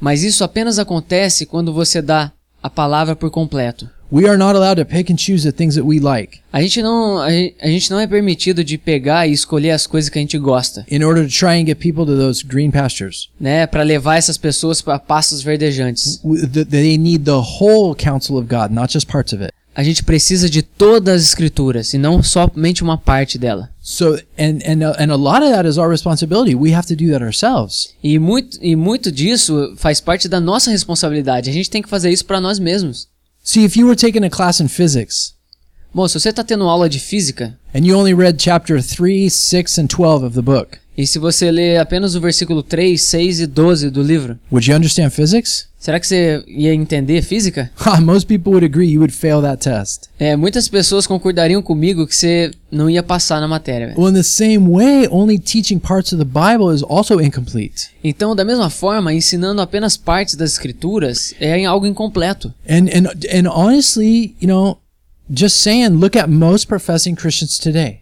Mas 0.00 0.22
isso 0.22 0.44
apenas 0.44 0.78
acontece 0.78 1.46
quando 1.46 1.72
você 1.72 2.02
dá 2.02 2.32
a 2.62 2.68
palavra 2.68 3.14
por 3.16 3.30
completo. 3.30 3.88
We 4.10 4.28
are 4.28 4.38
not 4.38 4.54
allowed 4.56 4.76
to 4.76 4.84
pick 4.84 5.10
and 5.10 5.16
choose 5.18 5.42
the 5.42 5.50
things 5.52 5.74
that 5.74 5.84
we 5.84 5.98
like 5.98 6.38
A 6.52 6.60
gente 6.62 6.80
não, 6.80 7.18
a 7.18 7.30
gen- 7.30 7.54
a 7.60 7.66
gente 7.66 7.90
não 7.90 7.98
é 7.98 8.06
permitido 8.06 8.62
de 8.62 8.78
pegar 8.78 9.26
e 9.26 9.32
escolher 9.32 9.72
as 9.72 9.86
coisas 9.86 10.08
que 10.08 10.18
a 10.18 10.22
gente 10.22 10.38
gosta, 10.38 10.86
in 10.90 11.02
order 11.02 11.24
to 11.26 11.30
try 11.30 11.60
and 11.60 11.66
get 11.66 11.78
people 11.78 12.04
to 12.06 12.16
those 12.16 12.44
green 12.44 12.70
pastures. 12.70 13.28
né, 13.40 13.66
Para 13.66 13.82
levar 13.82 14.16
essas 14.16 14.38
pessoas 14.38 14.80
para 14.80 14.98
passos 14.98 15.42
verdejantes. 15.42 16.18
W- 16.22 16.46
th- 16.48 16.66
They 16.68 16.96
need 16.96 17.24
the 17.24 17.32
whole 17.32 17.94
counsel 17.96 18.36
of 18.38 18.46
God, 18.48 18.70
not 18.70 18.92
just 18.92 19.06
parts 19.08 19.32
of 19.32 19.42
it. 19.42 19.52
A 19.74 19.82
gente 19.82 20.02
precisa 20.04 20.48
de 20.48 20.62
todas 20.62 21.16
as 21.16 21.28
escrituras 21.28 21.92
e 21.92 21.98
não 21.98 22.22
somente 22.22 22.82
uma 22.82 22.96
parte 22.96 23.36
dela. 23.36 23.68
So, 23.82 24.14
and 24.38 24.60
and 24.66 24.88
uh, 24.88 24.94
and 24.98 25.12
a 25.12 25.16
lot 25.16 25.42
of 25.44 25.50
that 25.52 25.68
is 25.68 25.76
our 25.76 25.90
responsibility. 25.90 26.54
We 26.54 26.72
have 26.74 26.86
to 26.88 26.96
do 26.96 27.10
that 27.10 27.22
ourselves. 27.22 27.90
E 28.02 28.18
muito, 28.18 28.56
e 28.62 28.74
muito 28.74 29.12
disso 29.12 29.74
faz 29.76 30.00
parte 30.00 30.28
da 30.28 30.40
nossa 30.40 30.70
responsabilidade. 30.70 31.50
A 31.50 31.52
gente 31.52 31.68
tem 31.68 31.82
que 31.82 31.88
fazer 31.90 32.10
isso 32.10 32.24
para 32.24 32.40
nós 32.40 32.58
mesmos. 32.58 33.08
See, 33.48 33.62
if 33.64 33.76
you 33.76 33.86
were 33.86 33.94
taking 33.94 34.24
a 34.24 34.28
class 34.28 34.60
in 34.60 34.66
physics 34.66 35.34
Bom, 35.94 36.08
se 36.08 36.18
você 36.18 36.30
está 36.30 36.42
tendo 36.42 36.68
aula 36.68 36.88
de 36.88 36.98
física? 36.98 37.56
and 37.72 37.86
you 37.86 37.94
only 37.96 38.12
read 38.12 38.40
chapter 38.40 38.80
3, 38.82 39.28
6, 39.28 39.78
and 39.78 39.88
12 39.88 40.24
of 40.24 40.34
the 40.34 40.42
book, 40.42 40.80
e 40.96 41.06
se 41.06 41.18
você 41.18 41.50
lê 41.50 41.76
apenas 41.76 42.14
o 42.14 42.20
versículo 42.20 42.62
3, 42.62 43.00
6 43.00 43.40
e 43.40 43.46
12 43.46 43.90
do 43.90 44.02
livro, 44.02 44.38
would 44.50 44.70
you 44.70 44.76
understand 44.76 45.10
physics? 45.10 45.68
será 45.86 46.00
que 46.00 46.06
você 46.06 46.42
ia 46.48 46.74
entender 46.74 47.22
física? 47.22 47.70
Ha, 47.76 48.00
Most 48.02 48.26
people 48.26 48.50
would 48.50 48.66
agree 48.66 48.88
you 48.88 48.98
would 48.98 49.14
fail 49.14 49.40
that 49.42 49.62
test. 49.62 50.08
É, 50.18 50.34
muitas 50.34 50.68
pessoas 50.68 51.06
concordariam 51.06 51.62
comigo 51.62 52.06
que 52.06 52.16
você 52.16 52.50
não 52.72 52.90
ia 52.90 53.04
passar 53.04 53.40
na 53.40 53.46
matéria. 53.46 53.94
Well, 53.96 54.10
in 54.10 54.14
the 54.14 54.24
same 54.24 54.68
way, 54.68 55.06
only 55.08 55.38
teaching 55.38 55.78
parts 55.78 56.12
of 56.12 56.18
the 56.18 56.24
Bible 56.24 56.74
is 56.74 56.82
also 56.82 57.20
incomplete. 57.20 57.90
Então, 58.02 58.34
da 58.34 58.44
mesma 58.44 58.68
forma, 58.68 59.14
ensinando 59.14 59.62
apenas 59.62 59.96
partes 59.96 60.34
das 60.34 60.52
escrituras 60.52 61.34
é 61.38 61.56
em 61.56 61.66
algo 61.66 61.86
incompleto. 61.86 62.52
And 62.68 62.88
and 62.92 63.06
and 63.32 63.48
honestly, 63.48 64.34
you 64.40 64.48
know, 64.48 64.78
just 65.32 65.58
saying, 65.58 65.90
look 65.90 66.18
at 66.18 66.28
most 66.28 66.66
professing 66.66 67.14
Christians 67.14 67.58
today. 67.58 68.00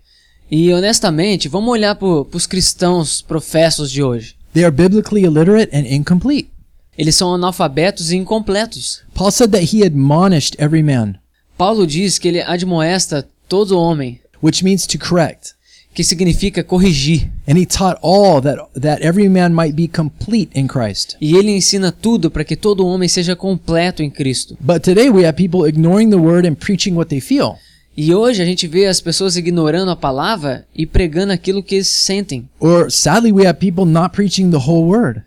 E 0.51 0.73
honestamente, 0.73 1.49
vamos 1.49 1.71
olhar 1.71 1.95
para 1.95 2.07
os 2.07 2.47
cristãos 2.47 3.23
professos 3.23 3.91
de 3.91 4.03
hoje. 4.03 4.37
They 4.53 4.65
are 4.65 4.75
biblically 4.75 5.25
illiterate 5.25 5.75
and 5.77 5.87
incomplete. 5.87 6.51
Eles 6.97 7.17
são 7.17 7.35
analfabetos 7.35 8.13
e 8.13 8.17
incompletos. 8.17 9.03
Paul 9.15 9.33
said 9.33 9.51
that 9.51 9.75
he 9.75 9.85
admonished 9.85 10.55
every 10.61 10.83
man, 10.83 11.17
Paulo 11.57 11.87
diz 11.87 12.19
que 12.19 12.29
ele 12.29 12.41
admoesta 12.41 13.29
todo 13.49 13.79
homem, 13.79 14.21
which 14.43 14.65
means 14.65 14.87
to 14.87 14.99
correct. 14.99 15.55
que 15.95 16.03
significa 16.03 16.65
corrigir. 16.65 17.31
And 17.47 17.57
he 17.57 17.65
taught 17.65 17.99
all 18.03 18.43
that 18.43 18.59
that 18.81 19.01
every 19.03 19.29
man 19.29 19.55
might 19.55 19.75
be 19.75 19.87
complete 19.87 20.51
in 20.59 20.67
Christ. 20.67 21.17
E 21.21 21.37
ele 21.37 21.53
ensina 21.53 21.93
tudo 21.93 22.31
para 22.31 22.45
que 22.45 22.57
todo 22.57 22.85
homem 22.85 23.09
seja 23.09 23.37
completo 23.37 24.03
em 24.03 24.11
Cristo. 24.11 24.57
But 24.61 24.83
today 24.83 25.09
we 25.09 25.25
have 25.25 25.37
people 25.37 25.69
ignoring 25.69 26.11
the 26.11 26.17
word 26.17 26.47
and 26.47 26.57
preaching 26.57 26.97
what 26.97 27.09
they 27.09 27.21
feel. 27.21 27.57
E 27.97 28.13
hoje 28.15 28.43
a 28.43 28.45
gente 28.45 28.67
vê 28.67 28.87
as 28.87 29.01
pessoas 29.01 29.37
ignorando 29.37 29.91
a 29.91 29.97
palavra 29.97 30.67
e 30.75 30.85
pregando 30.85 31.33
aquilo 31.33 31.63
que 31.63 31.77
eles 31.77 31.89
sentem. 31.89 32.49
Or 32.59 32.91
sadly 32.91 33.31
we 33.33 33.47
have 33.47 33.59
people 33.59 33.85
not 33.85 34.15
preaching 34.15 34.51
the 34.51 34.57
whole 34.57 34.85
word 34.85 35.23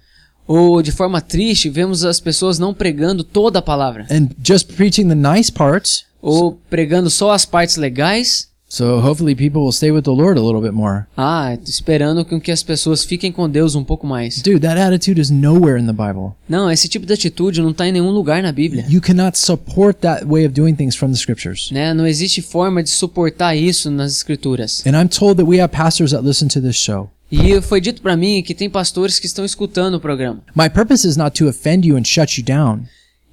Ou 0.45 0.81
de 0.81 0.91
forma 0.91 1.19
triste, 1.21 1.69
vemos 1.69 2.05
as 2.05 2.19
pessoas 2.19 2.57
não 2.57 2.73
pregando 2.73 3.23
toda 3.23 3.59
a 3.59 3.61
palavra, 3.61 4.07
and 4.09 4.29
just 4.41 4.73
preaching 4.73 5.07
the 5.07 5.15
nice 5.15 5.51
parts. 5.51 6.05
ou 6.21 6.59
pregando 6.69 7.09
só 7.09 7.31
as 7.31 7.45
partes 7.45 7.75
legais. 7.75 8.49
So 8.69 8.99
hopefully 8.99 9.33
people 9.33 9.61
will 9.61 9.71
stay 9.71 9.91
with 9.91 10.03
the 10.03 10.11
Lord 10.11 10.37
a 10.37 10.41
little 10.41 10.61
bit 10.61 10.73
more. 10.73 11.05
Ah, 11.15 11.57
esperando 11.65 12.25
que 12.25 12.51
as 12.51 12.61
pessoas 12.61 13.05
fiquem 13.05 13.31
com 13.31 13.49
Deus 13.49 13.75
um 13.75 13.83
pouco 13.83 14.05
mais. 14.05 14.41
Dude, 14.41 14.59
that 14.59 14.77
attitude 14.77 15.21
is 15.21 15.29
nowhere 15.29 15.79
in 15.79 15.85
the 15.85 15.93
Bible. 15.93 16.33
Não, 16.49 16.69
esse 16.69 16.89
tipo 16.89 17.05
de 17.05 17.13
atitude 17.13 17.61
não 17.61 17.71
está 17.71 17.87
em 17.87 17.93
nenhum 17.93 18.11
lugar 18.11 18.43
na 18.43 18.51
Bíblia. 18.51 18.85
You 18.89 18.99
cannot 18.99 19.37
support 19.37 19.99
that 20.01 20.25
way 20.25 20.45
of 20.45 20.53
doing 20.53 20.75
things 20.75 20.95
from 20.95 21.11
the 21.11 21.17
scriptures. 21.17 21.69
Né? 21.71 21.93
Não 21.93 22.05
existe 22.05 22.41
forma 22.41 22.83
de 22.83 22.89
suportar 22.89 23.55
isso 23.55 23.89
nas 23.89 24.11
escrituras. 24.11 24.83
And 24.85 25.01
I'm 25.01 25.07
told 25.07 25.37
that 25.37 25.49
we 25.49 25.61
have 25.61 25.71
pastors 25.71 26.11
that 26.11 26.25
listen 26.25 26.49
to 26.49 26.61
this 26.61 26.75
show. 26.75 27.09
E 27.31 27.59
foi 27.61 27.79
dito 27.79 28.01
para 28.01 28.17
mim 28.17 28.41
que 28.41 28.53
tem 28.53 28.69
pastores 28.69 29.17
que 29.17 29.27
estão 29.27 29.45
escutando 29.45 29.95
o 29.95 29.99
programa. 29.99 30.41
My 30.53 30.69
purpose 30.69 31.07
is 31.07 31.15
not 31.15 31.31
to 31.39 31.49
offend 31.49 31.87
you 31.87 31.97
and 31.97 32.03
shut 32.03 32.37
you 32.37 32.45
down. 32.45 32.83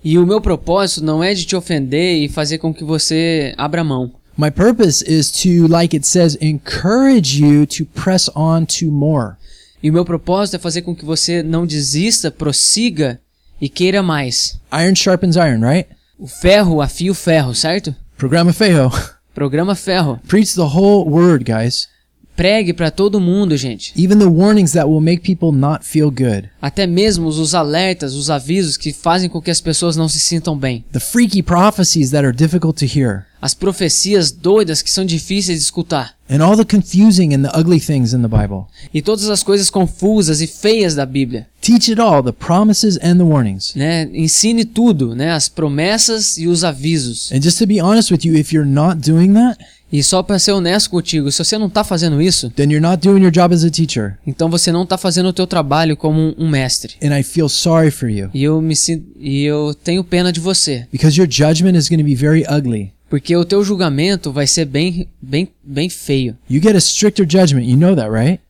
E 0.05 0.17
o 0.17 0.27
meu 0.27 0.41
propósito 0.41 1.03
não 1.03 1.25
é 1.25 1.33
de 1.35 1.45
te 1.45 1.57
ofender 1.57 2.23
e 2.23 2.29
fazer 2.29 2.59
com 2.59 2.75
que 2.75 2.85
você 2.85 3.55
abra 3.57 3.83
mão. 3.83 4.13
My 4.37 4.51
purpose 4.51 5.03
is 5.03 5.31
to, 5.43 5.69
like 5.69 5.97
it 5.97 6.05
says, 6.05 6.37
encourage 6.41 7.39
you 7.39 7.67
to 7.67 7.85
press 7.85 8.29
on 8.35 8.67
to 8.81 8.91
more. 8.91 9.37
E 9.83 9.91
o 9.91 9.93
meu 9.93 10.05
propósito 10.05 10.57
é 10.57 10.59
fazer 10.59 10.83
com 10.83 10.95
que 10.95 11.05
você 11.05 11.43
não 11.43 11.65
desista, 11.67 12.31
prossiga 12.31 13.21
e 13.61 13.69
queira 13.69 14.03
mais. 14.03 14.59
Iron 14.73 14.95
sharpens 14.95 15.37
iron, 15.37 15.61
right? 15.61 15.89
O 16.19 16.27
ferro 16.27 16.81
afia 16.81 17.13
o 17.13 17.15
ferro, 17.15 17.55
certo? 17.55 17.95
Programa 18.17 18.53
Fejo. 18.53 18.91
Programa 19.35 19.75
ferro. 19.75 20.21
Preach 20.27 20.55
the 20.55 20.63
whole 20.63 21.09
word, 21.09 21.45
guys. 21.45 21.89
Pregue 22.37 22.73
para 22.73 22.91
todo 22.91 23.21
mundo, 23.21 23.57
gente. 23.57 23.93
Even 23.97 24.19
the 24.19 24.25
warnings 24.25 24.73
that 24.73 24.89
will 24.89 25.01
make 25.01 25.23
people 25.23 25.57
not 25.57 25.85
feel 25.85 26.11
good. 26.11 26.51
Até 26.61 26.87
mesmo 26.87 27.29
os 27.29 27.55
alertas, 27.55 28.15
os 28.15 28.29
avisos 28.29 28.77
que 28.77 28.93
fazem 28.93 29.29
com 29.29 29.41
que 29.41 29.51
as 29.51 29.61
pessoas 29.61 29.97
não 29.97 30.09
se 30.09 30.19
sintam 30.19 30.59
bem. 30.59 30.85
The 30.93 30.99
freaky 30.99 31.43
prophecies 31.43 32.11
that 32.11 32.25
are 32.25 32.37
difficult 32.37 32.77
to 32.81 32.87
hear. 32.87 33.27
As 33.41 33.55
profecias 33.55 34.33
doidas 34.33 34.83
que 34.83 34.91
são 34.91 35.05
difíceis 35.05 35.59
de 35.59 35.65
escutar. 35.65 36.15
And 36.29 36.43
all 36.43 36.57
the 36.57 36.65
confusing 36.65 37.35
and 37.35 37.43
the 37.43 37.57
ugly 37.57 37.79
things 37.79 38.13
in 38.13 38.23
the 38.23 38.29
Bible. 38.29 38.65
E 38.93 39.03
todas 39.03 39.29
as 39.29 39.43
coisas 39.43 39.71
confusas 39.71 40.41
e 40.41 40.47
feias 40.47 40.95
da 40.95 41.05
Bíblia. 41.05 41.47
Teach 41.61 41.91
it 41.91 42.01
all, 42.01 42.23
the 42.23 42.33
promises 42.33 42.99
and 43.03 43.19
the 43.19 43.23
warnings. 43.23 43.75
Né? 43.77 44.09
Ensine 44.13 44.65
tudo, 44.65 45.15
né? 45.15 45.33
As 45.33 45.49
promessas 45.49 46.39
e 46.39 46.49
os 46.49 46.65
avisos. 46.65 47.31
And 47.31 47.43
just 47.43 47.59
to 47.59 47.67
be 47.67 47.81
honest 47.81 48.11
with 48.11 48.25
you, 48.25 48.35
if 48.35 48.53
you're 48.53 48.69
not 48.69 48.97
doing 48.97 49.35
that, 49.35 49.59
E 49.97 50.03
só 50.03 50.25
para 50.25 50.41
ser 50.41 50.51
honesto 50.51 50.91
contigo, 50.91 51.31
se 51.31 51.39
você 51.45 51.57
não 51.57 51.71
tá 51.71 51.85
fazendo 51.85 52.21
isso, 52.21 52.51
then 52.51 52.69
you're 52.73 52.81
not 52.85 53.01
doing 53.07 53.23
your 53.23 53.31
job 53.31 53.55
as 53.55 53.63
a 53.63 53.71
teacher. 53.71 54.19
então 54.27 54.51
você 54.51 54.73
não 54.73 54.85
tá 54.85 54.99
fazendo 54.99 55.29
o 55.29 55.33
teu 55.33 55.47
trabalho 55.47 55.97
como 55.97 56.35
um- 56.37 56.49
mestre. 56.49 56.95
And 57.01 57.17
I 57.17 57.23
feel 57.23 57.49
sorry 57.49 57.93
for 57.93 58.09
you 58.11 58.29
E 58.35 58.43
eu 58.43 58.61
me 58.61 58.75
sinto, 58.75 59.07
e 59.21 59.45
eu 59.45 59.73
tenho 59.85 60.03
pena 60.03 60.33
de 60.33 60.41
você, 60.41 60.89
because 60.91 61.17
your 61.17 61.29
judgment 61.31 61.79
is 61.79 61.89
going 61.89 62.01
to 62.01 62.05
be 62.05 62.17
very 62.17 62.43
ugly. 62.51 62.93
porque 63.09 63.37
o 63.37 63.45
teu 63.45 63.63
julgamento 63.63 64.33
vai 64.33 64.49
ser 64.49 64.65
bem 64.65 65.07
bem 65.23 65.49
bem 65.63 65.89
feio. 65.89 66.37
You 66.51 66.61
get 66.61 66.75
a 66.75 66.79
stricter 66.81 67.25
judgment. 67.25 67.63
You 67.65 67.77
know 67.77 67.95
that, 67.95 68.11
right? 68.11 68.41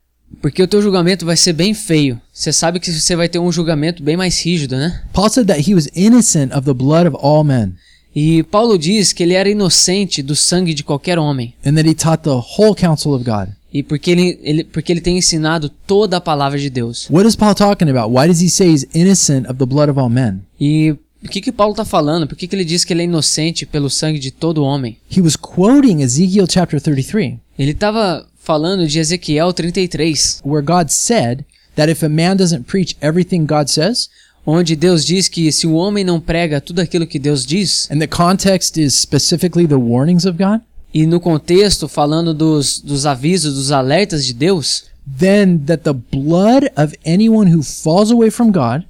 Porque 0.40 0.62
o 0.62 0.66
teu 0.66 0.80
julgamento 0.80 1.26
vai 1.26 1.36
ser 1.36 1.52
bem 1.52 1.74
feio. 1.74 2.18
Você 2.32 2.52
sabe 2.54 2.80
que 2.80 2.90
você 2.90 3.14
vai 3.14 3.28
ter 3.28 3.38
um 3.38 3.52
julgamento 3.52 4.02
bem 4.02 4.16
mais 4.16 4.40
rígido, 4.42 4.76
né? 4.76 5.02
Paul 5.12 5.28
said 5.28 5.46
that 5.48 5.60
he 5.70 5.74
was 5.74 5.88
innocent 5.94 6.52
of 6.54 6.62
the 6.64 6.72
blood 6.74 7.06
of 7.06 7.16
all 7.20 7.44
men. 7.44 7.74
E 8.14 8.42
Paulo 8.44 8.78
diz 8.78 9.12
que 9.12 9.22
ele 9.22 9.34
era 9.34 9.48
inocente 9.48 10.22
do 10.22 10.36
sangue 10.36 10.72
de 10.74 10.84
qualquer 10.84 11.18
homem. 11.18 11.54
and 11.64 11.74
that 11.74 11.88
he 11.88 11.94
taught 11.94 12.22
the 12.22 12.30
whole 12.30 12.74
counsel 12.74 13.12
of 13.14 13.24
God. 13.24 13.48
E 13.72 13.82
porque 13.82 14.10
ele, 14.12 14.38
ele, 14.42 14.64
porque 14.64 14.92
ele 14.92 15.00
tem 15.00 15.18
ensinado 15.18 15.68
toda 15.68 16.18
a 16.18 16.20
palavra 16.20 16.58
de 16.58 16.70
Deus. 16.70 17.08
What 17.10 17.26
is 17.28 17.34
Paul 17.34 17.54
talking 17.56 17.88
about? 17.90 18.12
Why 18.16 18.28
does 18.28 18.40
he 18.40 18.48
say 18.48 18.70
he's 18.70 18.86
innocent 18.94 19.48
of 19.48 19.58
the 19.58 19.66
blood 19.66 19.90
of 19.90 19.98
all 19.98 20.08
men? 20.08 20.42
E 20.60 20.94
o 21.24 21.28
que, 21.28 21.40
que 21.40 21.50
Paulo 21.50 21.72
está 21.72 21.84
falando? 21.84 22.26
Por 22.28 22.36
que, 22.36 22.46
que 22.46 22.54
ele 22.54 22.64
diz 22.64 22.84
que 22.84 22.92
ele 22.92 23.02
é 23.02 23.04
inocente 23.06 23.66
pelo 23.66 23.90
sangue 23.90 24.20
de 24.20 24.30
todo 24.30 24.62
homem? 24.62 24.96
He 25.10 25.20
was 25.20 25.34
quoting 25.34 26.02
Ezekiel 26.02 26.46
chapter 26.48 26.80
33, 26.80 27.38
Ele 27.58 27.72
estava 27.72 28.26
falando 28.38 28.86
de 28.86 28.98
Ezequiel 29.00 29.52
33, 29.52 30.40
where 30.44 30.64
God 30.64 30.90
said 30.90 31.44
that 31.74 31.90
if 31.90 32.04
a 32.04 32.08
man 32.08 32.36
doesn't 32.36 32.64
preach 32.64 32.94
everything 33.00 33.44
God 33.44 33.68
says, 33.68 34.08
onde 34.46 34.76
Deus 34.76 35.04
diz 35.04 35.28
que 35.28 35.50
se 35.50 35.66
o 35.66 35.74
homem 35.74 36.04
não 36.04 36.20
prega 36.20 36.60
tudo 36.60 36.80
aquilo 36.80 37.06
que 37.06 37.18
Deus 37.18 37.46
diz, 37.46 37.88
and 37.90 37.98
the 37.98 38.06
context 38.06 38.80
is 38.80 38.94
specifically 38.94 39.66
the 39.66 39.74
warnings 39.74 40.24
of 40.24 40.36
God, 40.36 40.60
e 40.92 41.06
no 41.06 41.18
contexto 41.18 41.88
falando 41.88 42.32
dos, 42.32 42.78
dos 42.78 43.06
avisos, 43.06 43.54
dos 43.54 43.72
alertas 43.72 44.24
de 44.24 44.32
Deus, 44.32 44.84
then 45.18 45.58
that 45.66 45.82
the 45.82 45.92
blood 45.92 46.70
of 46.76 46.96
anyone 47.04 47.52
who 47.52 47.62
falls 47.62 48.10
away 48.10 48.30
from 48.30 48.52
God, 48.52 48.84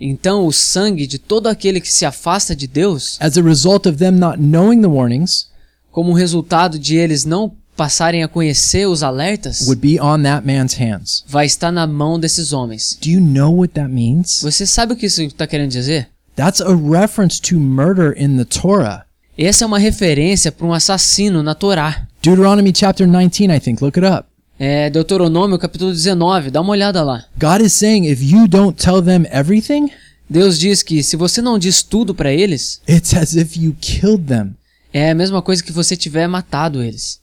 então 0.00 0.46
o 0.46 0.52
sangue 0.52 1.06
de 1.06 1.18
todo 1.18 1.48
aquele 1.48 1.80
que 1.80 1.92
se 1.92 2.06
afasta 2.06 2.56
de 2.56 2.66
Deus, 2.66 3.18
as 3.20 3.36
a 3.36 3.42
result 3.42 3.86
of 3.86 3.98
them 3.98 4.12
not 4.12 4.38
knowing 4.38 4.80
the 4.80 4.88
warnings, 4.88 5.50
como 5.90 6.12
resultado 6.12 6.78
de 6.78 6.96
eles 6.96 7.24
não 7.24 7.52
passarem 7.80 8.22
a 8.22 8.28
conhecer 8.28 8.86
os 8.86 9.02
alertas, 9.02 9.62
would 9.62 9.80
be 9.80 9.98
on 9.98 10.22
that 10.22 10.46
man's 10.46 10.74
hands. 10.74 11.24
vai 11.26 11.46
estar 11.46 11.72
na 11.72 11.86
mão 11.86 12.20
desses 12.20 12.52
homens. 12.52 12.98
Do 13.00 13.08
you 13.08 13.22
know 13.22 13.56
what 13.56 13.72
that 13.72 13.88
means? 13.90 14.42
Você 14.42 14.66
sabe 14.66 14.92
o 14.92 14.96
que 14.96 15.06
isso 15.06 15.22
está 15.22 15.46
querendo 15.46 15.70
dizer? 15.70 16.10
That's 16.36 16.60
a 16.60 16.74
reference 16.74 17.40
to 17.40 17.58
murder 17.58 18.12
in 18.22 18.36
the 18.36 18.44
Torah. 18.44 19.06
Essa 19.36 19.64
é 19.64 19.66
uma 19.66 19.78
referência 19.78 20.52
para 20.52 20.66
um 20.66 20.74
assassino 20.74 21.42
na 21.42 21.54
Torá. 21.54 22.06
Deuteronomy 22.22 22.70
chapter 22.76 23.06
19, 23.06 23.56
I 23.56 23.58
think. 23.58 23.82
Look 23.82 23.98
it 23.98 24.06
up. 24.06 24.28
É 24.58 24.90
Deuteronômio 24.90 25.58
capítulo 25.58 25.90
19, 25.90 26.50
dá 26.50 26.60
uma 26.60 26.72
olhada 26.72 27.02
lá. 27.02 27.24
God 27.40 27.62
is 27.62 27.72
saying 27.72 28.04
if 28.04 28.20
you 28.22 28.46
don't 28.46 28.76
tell 28.76 29.00
them 29.00 29.24
everything, 29.32 29.88
Deus 30.28 30.58
diz 30.58 30.82
que 30.82 31.02
se 31.02 31.16
você 31.16 31.40
não 31.40 31.58
diz 31.58 31.82
tudo 31.82 32.14
para 32.14 32.30
eles, 32.30 32.82
it's 32.86 33.14
as 33.14 33.34
if 33.34 33.56
you 33.56 33.74
killed 33.80 34.24
them. 34.26 34.50
é 34.92 35.10
a 35.10 35.14
mesma 35.14 35.40
coisa 35.40 35.62
que 35.62 35.72
você 35.72 35.96
tiver 35.96 36.26
matado 36.28 36.82
eles. 36.82 37.19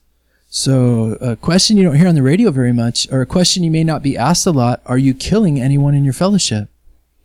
So, 0.57 1.15
a 1.21 1.35
question 1.35 1.77
you 1.77 1.83
don't 1.83 1.95
hear 1.95 2.07
on 2.07 2.15
the 2.15 2.23
radio 2.23 2.49
very 2.49 2.73
much, 2.73 3.07
or 3.11 3.21
a 3.21 3.27
question 3.27 3.63
you 3.63 3.69
may 3.69 3.83
not 3.83 4.01
be 4.01 4.17
asked 4.17 4.47
a 4.47 4.51
lot 4.51 4.81
are 4.87 4.97
you 4.97 5.13
killing 5.13 5.61
anyone 5.61 5.95
in 5.95 6.03
your 6.03 6.15
fellowship? 6.15 6.67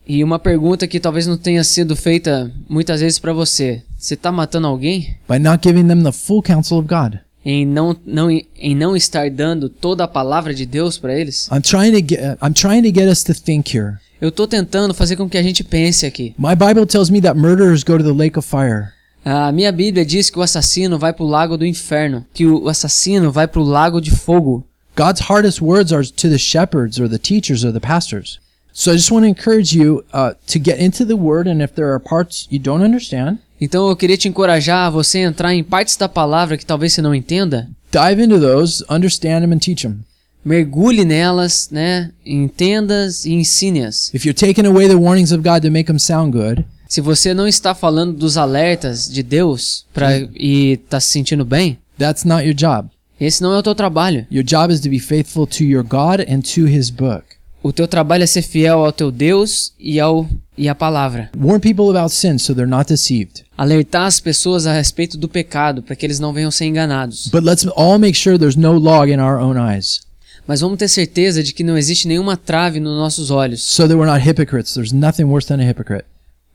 E 0.07 0.23
uma 0.23 0.39
pergunta 0.39 0.87
que 0.87 1.01
talvez 1.01 1.27
não 1.27 1.39
tenha 1.39 1.65
sido 1.65 1.97
feita 1.97 2.53
muitas 2.69 3.01
vezes 3.01 3.19
para 3.19 3.33
você. 3.33 3.83
Você 3.97 4.17
tá 4.17 4.31
matando 4.31 4.67
alguém 4.67 5.17
By 5.27 5.39
not 5.39 5.67
giving 5.67 5.89
them 5.89 6.03
the 6.03 6.13
full 6.13 6.43
counsel 6.43 6.77
of 6.77 6.87
God. 6.87 7.21
em 7.43 7.65
não, 7.65 7.97
não, 8.05 8.29
em 8.31 8.77
não 8.77 8.95
estar 8.95 9.31
dando 9.31 9.71
toda 9.71 10.05
a 10.05 10.09
palavra 10.09 10.53
de 10.53 10.67
Deus 10.67 10.99
para 10.99 11.19
eles? 11.19 11.49
I'm 11.51 11.63
trying 11.63 11.93
to 11.93 12.07
get 12.07 12.37
I'm 12.43 12.53
trying 12.53 12.83
to 12.83 12.93
get 12.93 13.11
us 13.11 13.25
to 13.25 13.33
think 13.33 13.75
here. 13.75 13.95
Eu 14.21 14.31
tô 14.31 14.47
tentando 14.47 14.93
fazer 14.93 15.17
com 15.17 15.27
que 15.27 15.39
a 15.39 15.43
gente 15.43 15.65
pense 15.65 16.05
aqui. 16.05 16.35
My 16.39 16.55
Bible 16.55 16.85
tells 16.85 17.09
me 17.09 17.23
that 17.23 17.41
murderers 17.41 17.83
go 17.83 17.97
to 17.97 18.05
the 18.05 18.13
lake 18.13 18.39
of 18.39 18.47
fire. 18.47 18.93
A 19.25 19.53
minha 19.53 19.71
Bíblia 19.71 20.05
diz 20.05 20.31
que 20.31 20.39
o 20.39 20.43
assassino 20.43 20.99
vai 20.99 21.13
pro 21.13 21.25
lago 21.25 21.57
do 21.57 21.65
inferno, 21.65 22.27
que 22.35 22.45
o 22.47 22.69
assassino 22.69 23.31
vai 23.31 23.47
pro 23.47 23.63
lago 23.63 24.01
de 24.01 24.11
fogo. 24.11 24.65
God's 24.97 25.21
hardest 25.21 25.63
words 25.63 25.93
are 25.93 26.05
to 26.05 26.29
the 26.29 26.39
shepherds 26.39 26.99
or 26.99 27.09
the 27.09 27.19
teachers 27.19 27.65
or 27.65 27.73
the 27.73 27.81
pastors. 27.81 28.39
So 28.73 28.91
I 28.91 28.97
just 28.97 29.11
want 29.13 29.25
to 29.25 29.29
encourage 29.29 29.77
you 29.77 30.03
uh, 30.13 30.33
to 30.49 30.59
get 30.59 30.81
into 30.81 31.05
the 31.05 31.15
word, 31.15 31.47
and 31.47 31.63
if 31.63 31.75
there 31.75 31.93
are 31.93 32.01
parts 32.01 32.47
you 32.51 32.59
don't 32.59 32.83
understand, 32.85 33.39
Então 33.61 33.89
eu 33.89 33.95
queria 33.95 34.17
te 34.17 34.29
encorajar 34.29 34.87
a 34.87 34.91
você 34.91 35.21
entrar 35.21 35.55
em 35.55 35.63
partes 35.63 35.97
da 35.97 36.09
palavra 36.09 36.57
que 36.57 36.67
talvez 36.67 36.93
você 36.93 37.01
não 37.01 37.15
entenda, 37.15 37.69
dive 37.93 38.23
into 38.25 38.41
those, 38.41 38.85
understand 38.91 39.43
them, 39.43 39.53
and 39.53 39.59
teach 39.59 39.83
them. 39.87 40.01
mergulhe 40.45 41.05
nelas, 41.05 41.69
né? 41.71 42.11
Entenda-as 42.27 43.25
e 43.25 43.33
ensine-as. 43.35 44.13
If 44.13 44.25
you're 44.27 44.35
taking 44.35 44.67
away 44.67 44.89
the 44.89 44.97
warnings 44.97 45.31
of 45.33 45.43
God 45.45 45.63
to 45.63 45.71
make 45.71 45.87
them 45.87 45.99
sound 45.99 46.33
good, 46.33 46.65
Se 46.93 47.01
você 47.01 47.33
não 47.33 47.49
está 47.49 47.75
falando 47.75 48.13
dos 48.13 48.37
alertas 48.37 49.11
de 49.11 49.23
Deus 49.23 49.87
pra, 49.95 50.11
e 50.39 50.73
está 50.73 51.01
se 51.01 51.09
sentindo 51.09 51.43
bem, 51.43 51.79
that's 51.99 52.23
not 52.23 52.45
your 52.45 52.53
job. 52.53 52.91
esse 53.19 53.43
não 53.43 53.55
é 53.55 53.57
o 53.57 53.63
teu 53.63 53.75
trabalho. 53.75 54.27
Your 54.31 54.45
job 54.45 54.71
is 54.71 54.79
to 54.81 54.91
be 54.91 54.99
faithful 54.99 55.47
to 55.47 55.65
your 55.65 55.83
God 55.83 56.21
and 56.29 56.43
to 56.55 56.69
His 56.69 56.91
book. 56.91 57.25
O 57.63 57.73
teu 57.73 57.89
trabalho 57.89 58.25
é 58.25 58.27
ser 58.27 58.43
fiel 58.43 58.85
ao 58.85 58.93
teu 58.93 59.11
Deus 59.11 59.73
e 59.81 59.99
ao 59.99 60.29
e 60.55 60.69
à 60.69 60.75
palavra. 60.75 61.31
Warn 61.35 61.61
people 61.61 61.89
about 61.89 62.15
sin 62.15 62.37
so 62.37 62.55
they're 62.55 62.71
not 62.71 62.93
deceived. 62.93 63.43
Alertar 63.57 64.05
as 64.05 64.21
pessoas 64.21 64.67
a 64.67 64.75
respeito 64.75 65.17
do 65.17 65.31
pecado 65.31 65.83
para 65.83 65.97
que 65.97 66.05
eles 66.05 66.21
não 66.21 66.35
venham 66.35 66.51
ser 66.51 66.67
enganados. 66.67 67.29
But 67.29 67.43
let's 67.43 67.67
all 67.75 67.99
make 67.99 68.19
sure 68.19 68.37
there's 68.37 68.55
no 68.55 68.75
log 68.75 69.11
in 69.11 69.19
our 69.19 69.41
own 69.41 69.57
eyes 69.57 70.03
Mas 70.47 70.61
vamos 70.61 70.77
ter 70.77 70.89
certeza 70.89 71.43
de 71.43 71.55
que 71.55 71.65
não 71.65 71.79
existe 71.79 72.07
nenhuma 72.07 72.37
trave 72.37 72.81
nos 72.81 72.99
nossos 72.99 73.31
olhos, 73.31 73.63
so 73.63 73.89
that 73.89 73.95
we're 73.95 74.13
not 74.13 74.29
hypocrites. 74.29 74.75
There's 74.75 74.93
nothing 74.93 75.25
worse 75.25 75.49
than 75.49 75.59
a 75.59 75.65
hypocrite. 75.65 76.05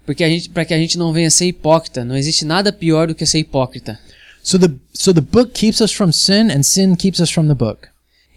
Porque 0.08 0.24
a 0.24 0.30
gente 0.30 0.50
para 0.50 0.64
que 0.64 0.74
a 0.74 0.78
gente 0.78 0.98
não 0.98 1.12
venha 1.12 1.30
ser 1.30 1.46
hipócrita. 1.46 2.06
Não 2.06 2.16
existe 2.16 2.46
nada 2.46 2.72
pior 2.72 3.10
do 3.10 3.14
que 3.14 3.26
ser 3.26 3.40
hipócrita. 3.40 4.00
So 4.42 4.58
the 4.58 4.72
so 4.94 5.14
the 5.14 5.20
book 5.20 5.52
keeps 5.52 5.82
us 5.82 5.92
from 5.92 6.14
sin 6.14 6.50
and 6.50 6.64
sin 6.64 6.96
keeps 6.96 7.20
us 7.20 7.30
from 7.30 7.48
the 7.48 7.54
book. 7.54 7.90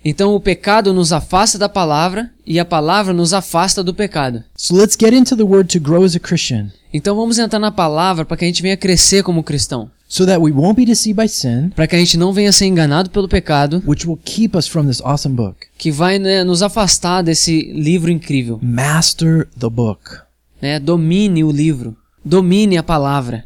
Então 0.04 0.34
o 0.34 0.40
pecado 0.40 0.92
nos 0.92 1.12
afasta 1.12 1.58
da 1.58 1.68
palavra 1.68 2.30
e 2.44 2.58
a 2.58 2.64
palavra 2.64 3.12
nos 3.12 3.32
afasta 3.32 3.84
do 3.84 3.94
pecado. 3.94 4.42
So 4.56 4.74
let's 4.74 4.96
get 5.00 5.14
into 5.14 5.36
the 5.36 5.44
word 5.44 5.68
to 5.68 5.78
grow 5.78 6.02
as 6.04 6.16
a 6.16 6.18
Christian 6.18 6.70
Então 6.92 7.14
vamos 7.14 7.38
entrar 7.38 7.60
na 7.60 7.70
palavra 7.70 8.24
para 8.24 8.36
que 8.36 8.44
a 8.44 8.48
gente 8.48 8.62
venha 8.62 8.76
crescer 8.76 9.22
como 9.22 9.44
cristão, 9.44 9.88
so 10.08 10.26
that 10.26 10.40
we 10.40 10.50
won't 10.50 10.74
be 10.74 10.84
deceived 10.84 11.22
by 11.22 11.28
sin, 11.28 11.70
para 11.70 11.86
que 11.86 11.94
a 11.94 11.98
gente 12.00 12.18
não 12.18 12.32
venha 12.32 12.50
ser 12.50 12.66
enganado 12.66 13.10
pelo 13.10 13.28
pecado, 13.28 13.80
which 13.86 14.08
will 14.08 14.18
keep 14.24 14.56
us 14.56 14.66
from 14.66 14.86
this 14.86 15.00
awesome 15.02 15.36
book. 15.36 15.68
que 15.78 15.92
vai 15.92 16.18
né, 16.18 16.42
nos 16.42 16.62
afastar 16.62 17.22
desse 17.22 17.70
livro 17.72 18.10
incrível. 18.10 18.58
Master 18.60 19.46
the 19.56 19.68
book. 19.70 20.29
Né? 20.60 20.78
Domine 20.78 21.44
o 21.44 21.50
livro, 21.50 21.96
domine 22.24 22.76
a 22.76 22.82
palavra. 22.82 23.44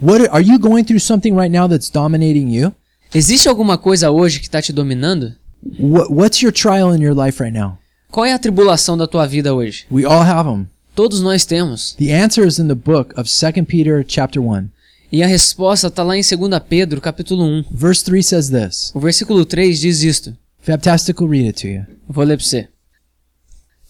What 0.00 0.28
are 0.30 0.44
you 0.44 0.58
going 0.58 0.84
through 0.84 1.00
something 1.00 1.32
right 1.32 1.50
now 1.50 1.68
that's 1.68 1.90
dominating 1.90 2.50
you? 2.50 2.72
Existe 3.14 3.48
alguma 3.48 3.76
coisa 3.76 4.10
hoje 4.10 4.40
que 4.40 4.46
está 4.46 4.60
te 4.60 4.72
dominando? 4.72 5.34
What, 5.78 6.12
what's 6.12 6.42
your 6.42 6.52
trial 6.52 6.94
in 6.94 7.02
your 7.02 7.14
life 7.14 7.42
right 7.42 7.56
now? 7.56 7.78
Qual 8.10 8.26
é 8.26 8.32
a 8.32 8.38
tribulação 8.38 8.96
da 8.96 9.06
tua 9.06 9.26
vida 9.26 9.54
hoje? 9.54 9.86
We 9.90 10.04
all 10.04 10.22
have 10.22 10.48
them. 10.48 10.66
Todos 10.94 11.20
nós 11.22 11.44
temos. 11.44 11.94
The 11.98 12.12
answer 12.12 12.46
is 12.46 12.58
in 12.58 12.68
the 12.68 12.74
book 12.74 13.14
of 13.18 13.30
2 13.30 13.64
Peter 13.64 14.04
chapter 14.06 14.42
1. 14.42 14.68
E 15.10 15.22
a 15.22 15.26
resposta 15.26 15.88
está 15.88 16.02
lá 16.02 16.16
em 16.16 16.22
2 16.22 16.62
Pedro, 16.68 17.00
capítulo 17.00 17.44
1. 17.44 17.64
Verse 17.70 18.02
3 18.04 18.26
says 18.26 18.50
this. 18.50 18.92
O 18.94 19.00
versículo 19.00 19.44
3 19.44 19.78
diz 19.78 20.02
isto. 20.02 20.36
Read 20.66 21.46
it 21.46 21.60
to 21.60 21.68
you. 21.68 21.86
Vou 22.08 22.24
ler 22.24 22.36
para 22.36 22.46
você. 22.46 22.68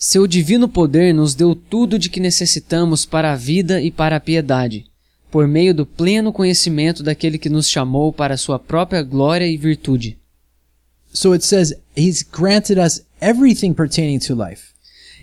Seu 0.04 0.26
divino 0.26 0.68
poder 0.68 1.14
nos 1.14 1.32
deu 1.32 1.54
tudo 1.54 1.96
de 1.96 2.10
que 2.10 2.18
necessitamos 2.18 3.06
para 3.06 3.32
a 3.32 3.36
vida 3.36 3.80
e 3.80 3.88
para 3.88 4.16
a 4.16 4.20
piedade, 4.20 4.84
por 5.30 5.46
meio 5.46 5.72
do 5.72 5.86
pleno 5.86 6.32
conhecimento 6.32 7.04
daquele 7.04 7.38
que 7.38 7.48
nos 7.48 7.68
chamou 7.68 8.12
para 8.12 8.34
a 8.34 8.36
sua 8.36 8.58
própria 8.58 9.00
glória 9.00 9.46
e 9.46 9.56
virtude. 9.56 10.18
So 11.14 11.32
it 11.34 11.46
says 11.46 11.72
he's 11.96 12.20
granted 12.20 12.80
us 12.84 13.04
everything 13.20 13.72
pertaining 13.72 14.18
to 14.26 14.34
life. 14.34 14.72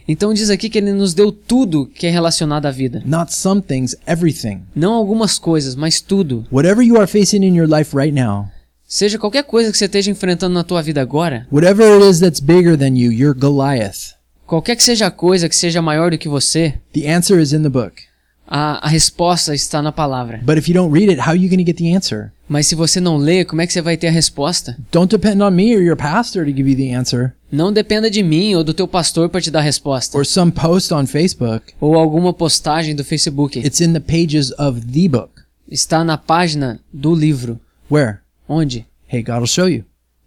Então 0.08 0.34
diz 0.34 0.50
aqui 0.50 0.70
que 0.70 0.78
ele 0.78 0.94
nos 0.94 1.14
deu 1.14 1.30
tudo 1.30 1.86
que 1.86 2.08
é 2.08 2.10
relacionado 2.10 2.66
à 2.66 2.72
vida. 2.72 3.04
Not 3.06 3.36
some 3.36 3.62
things, 3.62 3.98
everything. 4.08 4.62
Não 4.74 4.94
algumas 4.94 5.38
coisas, 5.38 5.76
mas 5.76 6.00
tudo. 6.00 6.48
Whatever 6.50 6.82
you 6.86 6.96
are 6.96 7.06
facing 7.06 7.44
in 7.44 7.54
your 7.54 7.68
life 7.68 7.94
right 7.94 8.18
now, 8.18 8.48
Seja 8.88 9.20
qualquer 9.20 9.44
coisa 9.44 9.74
que 9.74 9.78
você 9.78 9.86
esteja 9.86 10.10
enfrentando 10.10 10.54
na 10.54 10.64
tua 10.64 10.82
vida 10.82 11.02
agora, 11.02 11.46
whatever 11.52 11.86
it 12.02 12.10
is 12.10 12.22
that's 12.22 12.40
bigger 12.40 12.78
than 12.78 12.96
you, 12.96 13.12
you're 13.12 13.38
Goliath. 13.38 14.18
Qualquer 14.50 14.76
que 14.76 14.84
seja 14.84 15.08
a 15.08 15.12
coisa 15.12 15.48
que 15.48 15.56
seja 15.56 15.82
maior 15.82 16.12
do 16.12 16.18
que 16.18 16.28
você, 16.28 16.74
The 16.94 17.08
answer 17.14 17.40
is 17.40 17.54
in 17.54 17.62
the 17.64 17.70
book. 17.70 18.04
a, 18.48 18.86
a 18.86 18.90
resposta 18.90 19.54
está 19.54 19.82
na 19.82 19.92
palavra. 19.92 20.42
But 20.44 20.58
if 20.58 20.68
you 20.68 20.74
don't 20.74 20.92
read 20.92 21.10
it, 21.12 21.20
how 21.22 21.30
are 21.32 21.38
you 21.40 21.48
going 21.50 21.64
to 21.64 21.66
get 21.66 21.78
the 21.78 21.96
answer? 21.96 22.32
Mas 22.48 22.66
se 22.66 22.74
você 22.74 23.00
não 23.00 23.16
lê, 23.18 23.46
como 23.46 23.62
é 23.62 23.68
que 23.68 23.74
você 23.74 23.80
vai 23.82 23.96
ter 23.96 24.08
a 24.08 24.12
resposta? 24.12 24.76
Don't 24.92 25.08
depend 25.16 25.42
on 25.44 25.52
me 25.52 25.76
or 25.76 25.84
your 25.84 25.96
pastor 25.96 26.44
to 26.46 26.52
give 26.52 26.68
you 26.68 26.76
the 26.76 26.96
answer 26.96 27.34
Não 27.52 27.72
dependa 27.72 28.10
de 28.10 28.24
mim 28.24 28.56
ou 28.56 28.64
do 28.64 28.74
teu 28.74 28.88
pastor 28.88 29.30
para 29.30 29.40
te 29.42 29.52
dar 29.52 29.60
a 29.60 29.64
resposta. 29.64 30.18
or 30.18 30.26
some 30.26 30.52
post 30.52 30.92
on 30.94 31.06
Facebook. 31.06 31.74
Ou 31.80 31.94
alguma 31.96 32.34
postagem 32.34 32.96
do 32.96 33.04
Facebook. 33.04 33.60
It's 33.60 33.82
in 33.82 33.94
the 33.94 34.00
pages 34.00 34.52
of 34.58 34.82
the 34.82 35.08
book. 35.08 35.44
Está 35.70 36.04
na 36.04 36.18
página 36.18 36.80
do 36.92 37.14
livro. 37.14 37.60
Where? 37.92 38.18
Onde? 38.48 38.88
Hey, 39.08 39.22
God 39.22 39.38
will 39.40 39.48
show 39.48 39.68
you. 39.68 39.84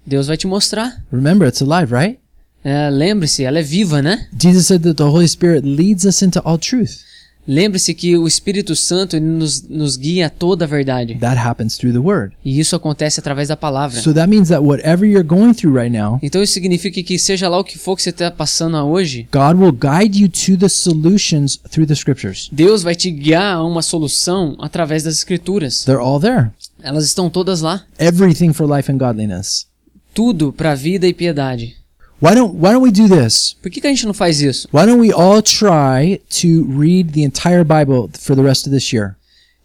Deus 0.07 0.29
vai 0.29 0.37
te 0.37 0.47
mostrar. 0.47 1.03
Remember, 1.13 1.47
it's 1.49 1.61
alive, 1.61 1.93
right? 1.93 2.19
É, 2.65 2.91
Lembre-se, 2.91 3.45
ela 3.45 3.59
é 3.59 3.63
viva, 3.63 4.01
né? 4.01 4.27
Jesus 4.41 4.67
said 4.67 4.83
that 4.83 4.95
the 4.97 5.05
Holy 5.05 5.29
Spirit 5.29 5.67
leads 5.67 6.05
us 6.05 6.23
into 6.23 6.41
all 6.45 6.59
truth. 6.59 7.03
Lembre-se 7.47 7.93
que 7.93 8.17
o 8.17 8.29
Espírito 8.29 8.77
Santo 8.77 9.19
nos, 9.19 9.63
nos 9.69 9.97
guia 9.97 10.27
a 10.27 10.31
toda 10.31 10.65
a 10.65 10.69
verdade. 10.69 11.17
That 11.17 11.41
happens 11.41 11.77
through 11.77 11.93
the 11.93 11.99
Word. 11.99 12.35
E 12.45 12.61
isso 12.61 12.77
acontece 12.77 13.19
através 13.19 13.49
da 13.49 13.57
palavra. 13.57 14.01
So 14.01 14.15
that 14.15 14.29
means 14.29 14.49
that 14.49 14.63
whatever 14.63 15.05
you're 15.05 15.27
going 15.27 15.53
through 15.53 15.77
right 15.77 15.91
now, 15.91 16.21
Então 16.23 16.41
isso 16.41 16.53
significa 16.53 17.03
que 17.03 17.19
seja 17.19 17.49
lá 17.49 17.59
o 17.59 17.65
que 17.65 17.77
for 17.79 17.97
que 17.97 18.03
você 18.03 18.11
está 18.11 18.31
passando 18.31 18.77
hoje, 18.77 19.27
God 19.33 19.61
will 19.61 19.73
guide 19.73 20.23
you 20.23 20.29
to 20.29 20.57
the 20.57 20.69
solutions 20.69 21.59
through 21.69 21.89
the 21.89 21.95
Scriptures. 21.95 22.49
Deus 22.53 22.85
vai 22.85 22.95
te 22.95 23.11
guiar 23.11 23.57
a 23.57 23.65
uma 23.65 23.83
solução 23.83 24.55
através 24.61 25.03
das 25.03 25.17
escrituras. 25.17 25.83
They're 25.85 26.01
all 26.01 26.21
there. 26.21 26.51
Elas 26.81 27.05
estão 27.05 27.29
todas 27.29 27.61
lá. 27.61 27.85
Everything 27.99 28.53
for 28.53 28.71
life 28.73 28.91
and 28.91 28.99
godliness. 28.99 29.67
Tudo 30.15 30.53
para 30.53 30.77
vida 30.77 31.09
e 31.09 31.13
piedade. 31.13 31.82
Why 32.23 32.37
don't 32.37 32.55
Why 32.55 32.71
don't 32.73 32.83
we 32.85 32.93
do 32.93 33.09
this? 33.09 33.57
Por 33.61 33.69
que, 33.69 33.81
que 33.81 33.87
a 33.89 33.91
gente 33.91 34.07
não 34.07 34.15
faz 34.15 34.41
isso? 34.41 34.69
Why 34.73 34.87
don't 34.87 35.01
we 35.01 35.13
all 35.13 35.43
try 35.43 36.21
to 36.41 36.65
read 36.79 37.13
the 37.13 37.23
entire 37.23 37.65
Bible 37.65 38.09
for 38.17 38.37
the 38.37 38.43
rest 38.43 38.65
of 38.67 38.71
this 38.75 38.93
year? 38.93 39.17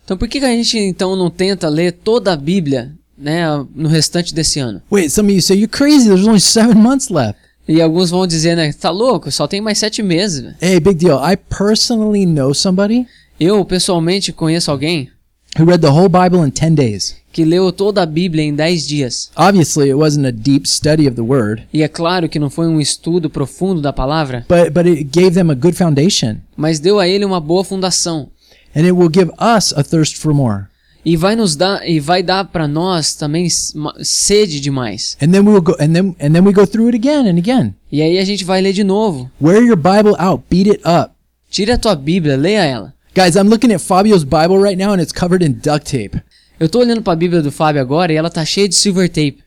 Então 0.04 0.18
por 0.18 0.28
que, 0.28 0.40
que 0.40 0.46
a 0.46 0.50
gente 0.50 0.76
então 0.80 1.16
não 1.16 1.30
tenta 1.30 1.70
ler 1.70 1.92
toda 1.92 2.34
a 2.34 2.36
Bíblia, 2.36 2.92
né, 3.16 3.46
no 3.76 3.88
restante 3.88 4.34
desse 4.34 4.60
ano? 4.60 4.82
Wait, 4.92 5.12
some 5.12 5.30
of 5.30 5.36
you 5.36 5.42
say 5.42 5.56
you're 5.56 5.68
crazy. 5.72 6.08
There's 6.08 6.26
only 6.28 6.40
seven 6.42 6.76
months 6.76 7.10
left. 7.10 7.40
E 7.68 7.80
alguns 7.80 8.10
vão 8.10 8.26
dizer, 8.26 8.56
né, 8.56 8.74
tá 8.74 8.90
louco? 8.90 9.32
Só 9.32 9.46
tem 9.46 9.62
mais 9.62 9.78
sete 9.78 10.02
meses. 10.02 10.40
velho." 10.40 10.56
Hey, 10.60 10.80
big 10.80 10.96
deal. 10.96 11.20
I 11.24 11.36
personally 11.38 12.26
know 12.26 12.56
somebody 12.56 13.06
Eu 13.40 13.64
pessoalmente 13.66 14.34
conheço 14.34 14.72
alguém 14.72 15.12
who 15.58 15.66
read 15.66 15.82
the 15.82 15.88
whole 15.92 16.10
Bible 16.10 16.46
in 16.46 16.50
10 16.52 16.76
days. 16.76 17.16
que 17.32 17.46
leu 17.46 17.72
toda 17.72 18.02
a 18.02 18.06
Bíblia 18.06 18.44
em 18.44 18.54
dez 18.54 18.88
dias. 18.88 19.30
Obviously, 19.36 19.90
it 19.90 19.96
wasn't 19.96 20.26
a 20.26 20.32
deep 20.32 20.68
study 20.68 21.08
of 21.08 21.16
the 21.16 21.22
Word, 21.22 21.64
E 21.74 21.84
é 21.84 21.88
claro 21.88 22.28
que 22.28 22.40
não 22.40 22.50
foi 22.50 22.68
um 22.68 22.82
estudo 22.82 23.30
profundo 23.30 23.80
da 23.82 23.94
palavra, 23.94 24.46
but 24.50 24.72
but 24.74 24.86
it 24.88 25.04
gave 25.04 25.32
them 25.32 25.52
a 25.52 25.56
good 25.56 25.76
foundation, 25.78 26.38
mas 26.56 26.80
deu 26.80 27.00
a 27.00 27.08
ele 27.08 27.26
uma 27.26 27.40
boa 27.40 27.64
fundação. 27.64 28.30
and 28.76 28.82
it 28.82 28.92
will 28.92 29.10
give 29.14 29.32
us 29.40 29.72
a 29.78 29.84
thirst 29.84 30.18
for 30.18 30.34
more. 30.34 30.66
E 31.06 31.16
vai 31.16 31.36
nos 31.38 31.56
dar 31.56 31.88
e 31.88 32.00
vai 32.00 32.22
dar 32.22 32.44
para 32.46 32.68
nós 32.68 33.14
também 33.16 33.46
s- 33.46 33.78
ma- 33.78 33.94
sede 34.02 34.60
demais. 34.60 35.16
And 35.22 35.30
then 35.32 35.42
we 35.46 35.52
will 35.54 35.62
go, 35.62 35.74
and 35.80 35.94
then 35.94 36.16
and 36.20 36.32
then 36.34 36.44
we 36.44 36.52
go 36.52 36.66
through 36.68 36.88
it 36.90 36.96
again 36.98 37.28
and 37.30 37.38
again. 37.38 37.74
E 37.92 38.02
aí 38.02 38.18
a 38.18 38.26
gente 38.26 38.44
vai 38.44 38.60
ler 38.62 38.74
de 38.74 38.84
novo. 38.84 39.30
Wear 39.42 39.64
your 39.64 39.78
Bible 39.78 40.16
out, 40.20 40.44
beat 40.50 40.68
it 40.70 40.82
up, 40.86 41.12
Tire 41.50 41.72
a 41.72 41.78
tua 41.78 41.96
Bíblia, 41.96 42.36
leia 42.36 42.66
ela. 42.66 42.94
Guys. 43.18 43.36
I'm 43.36 43.50
looking 43.50 43.72
at 43.74 43.82
Fabio's 43.82 44.24
Bible 44.24 44.60
right 44.60 44.78
now, 44.78 44.92
and 44.94 45.02
it's 45.02 45.12
covered 45.12 45.44
in 45.44 45.54
duct 45.60 45.86
tape, 45.90 46.22
Eu 46.60 46.70
tô 46.70 46.80
olhando 46.80 47.02
para 47.02 47.14
a 47.14 47.16
Bíblia 47.16 47.42
do 47.42 47.52
Fábio 47.52 47.82
agora 47.82 48.12
e 48.14 48.16
ela 48.16 48.30
tá 48.30 48.44
cheia 48.46 48.68
de 48.70 48.76
silver 48.76 49.10
tape. 49.10 49.44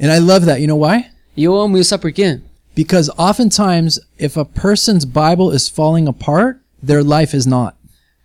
and 0.00 0.10
I 0.10 0.18
love 0.18 0.46
that. 0.46 0.60
You 0.60 0.66
know 0.68 0.78
why? 0.78 1.06
E 1.36 1.44
eu 1.44 1.54
amo 1.54 1.76
isso, 1.78 1.90
sabe 1.90 2.00
por 2.02 2.12
quê? 2.12 2.40
Because 2.74 3.10
oftentimes, 3.18 3.98
if 4.18 4.38
a 4.38 4.44
person's 4.44 5.04
Bible 5.04 5.54
is 5.54 5.68
falling 5.68 6.06
apart, 6.08 6.58
their 6.84 7.02
life 7.02 7.36
is 7.36 7.44
not. 7.46 7.74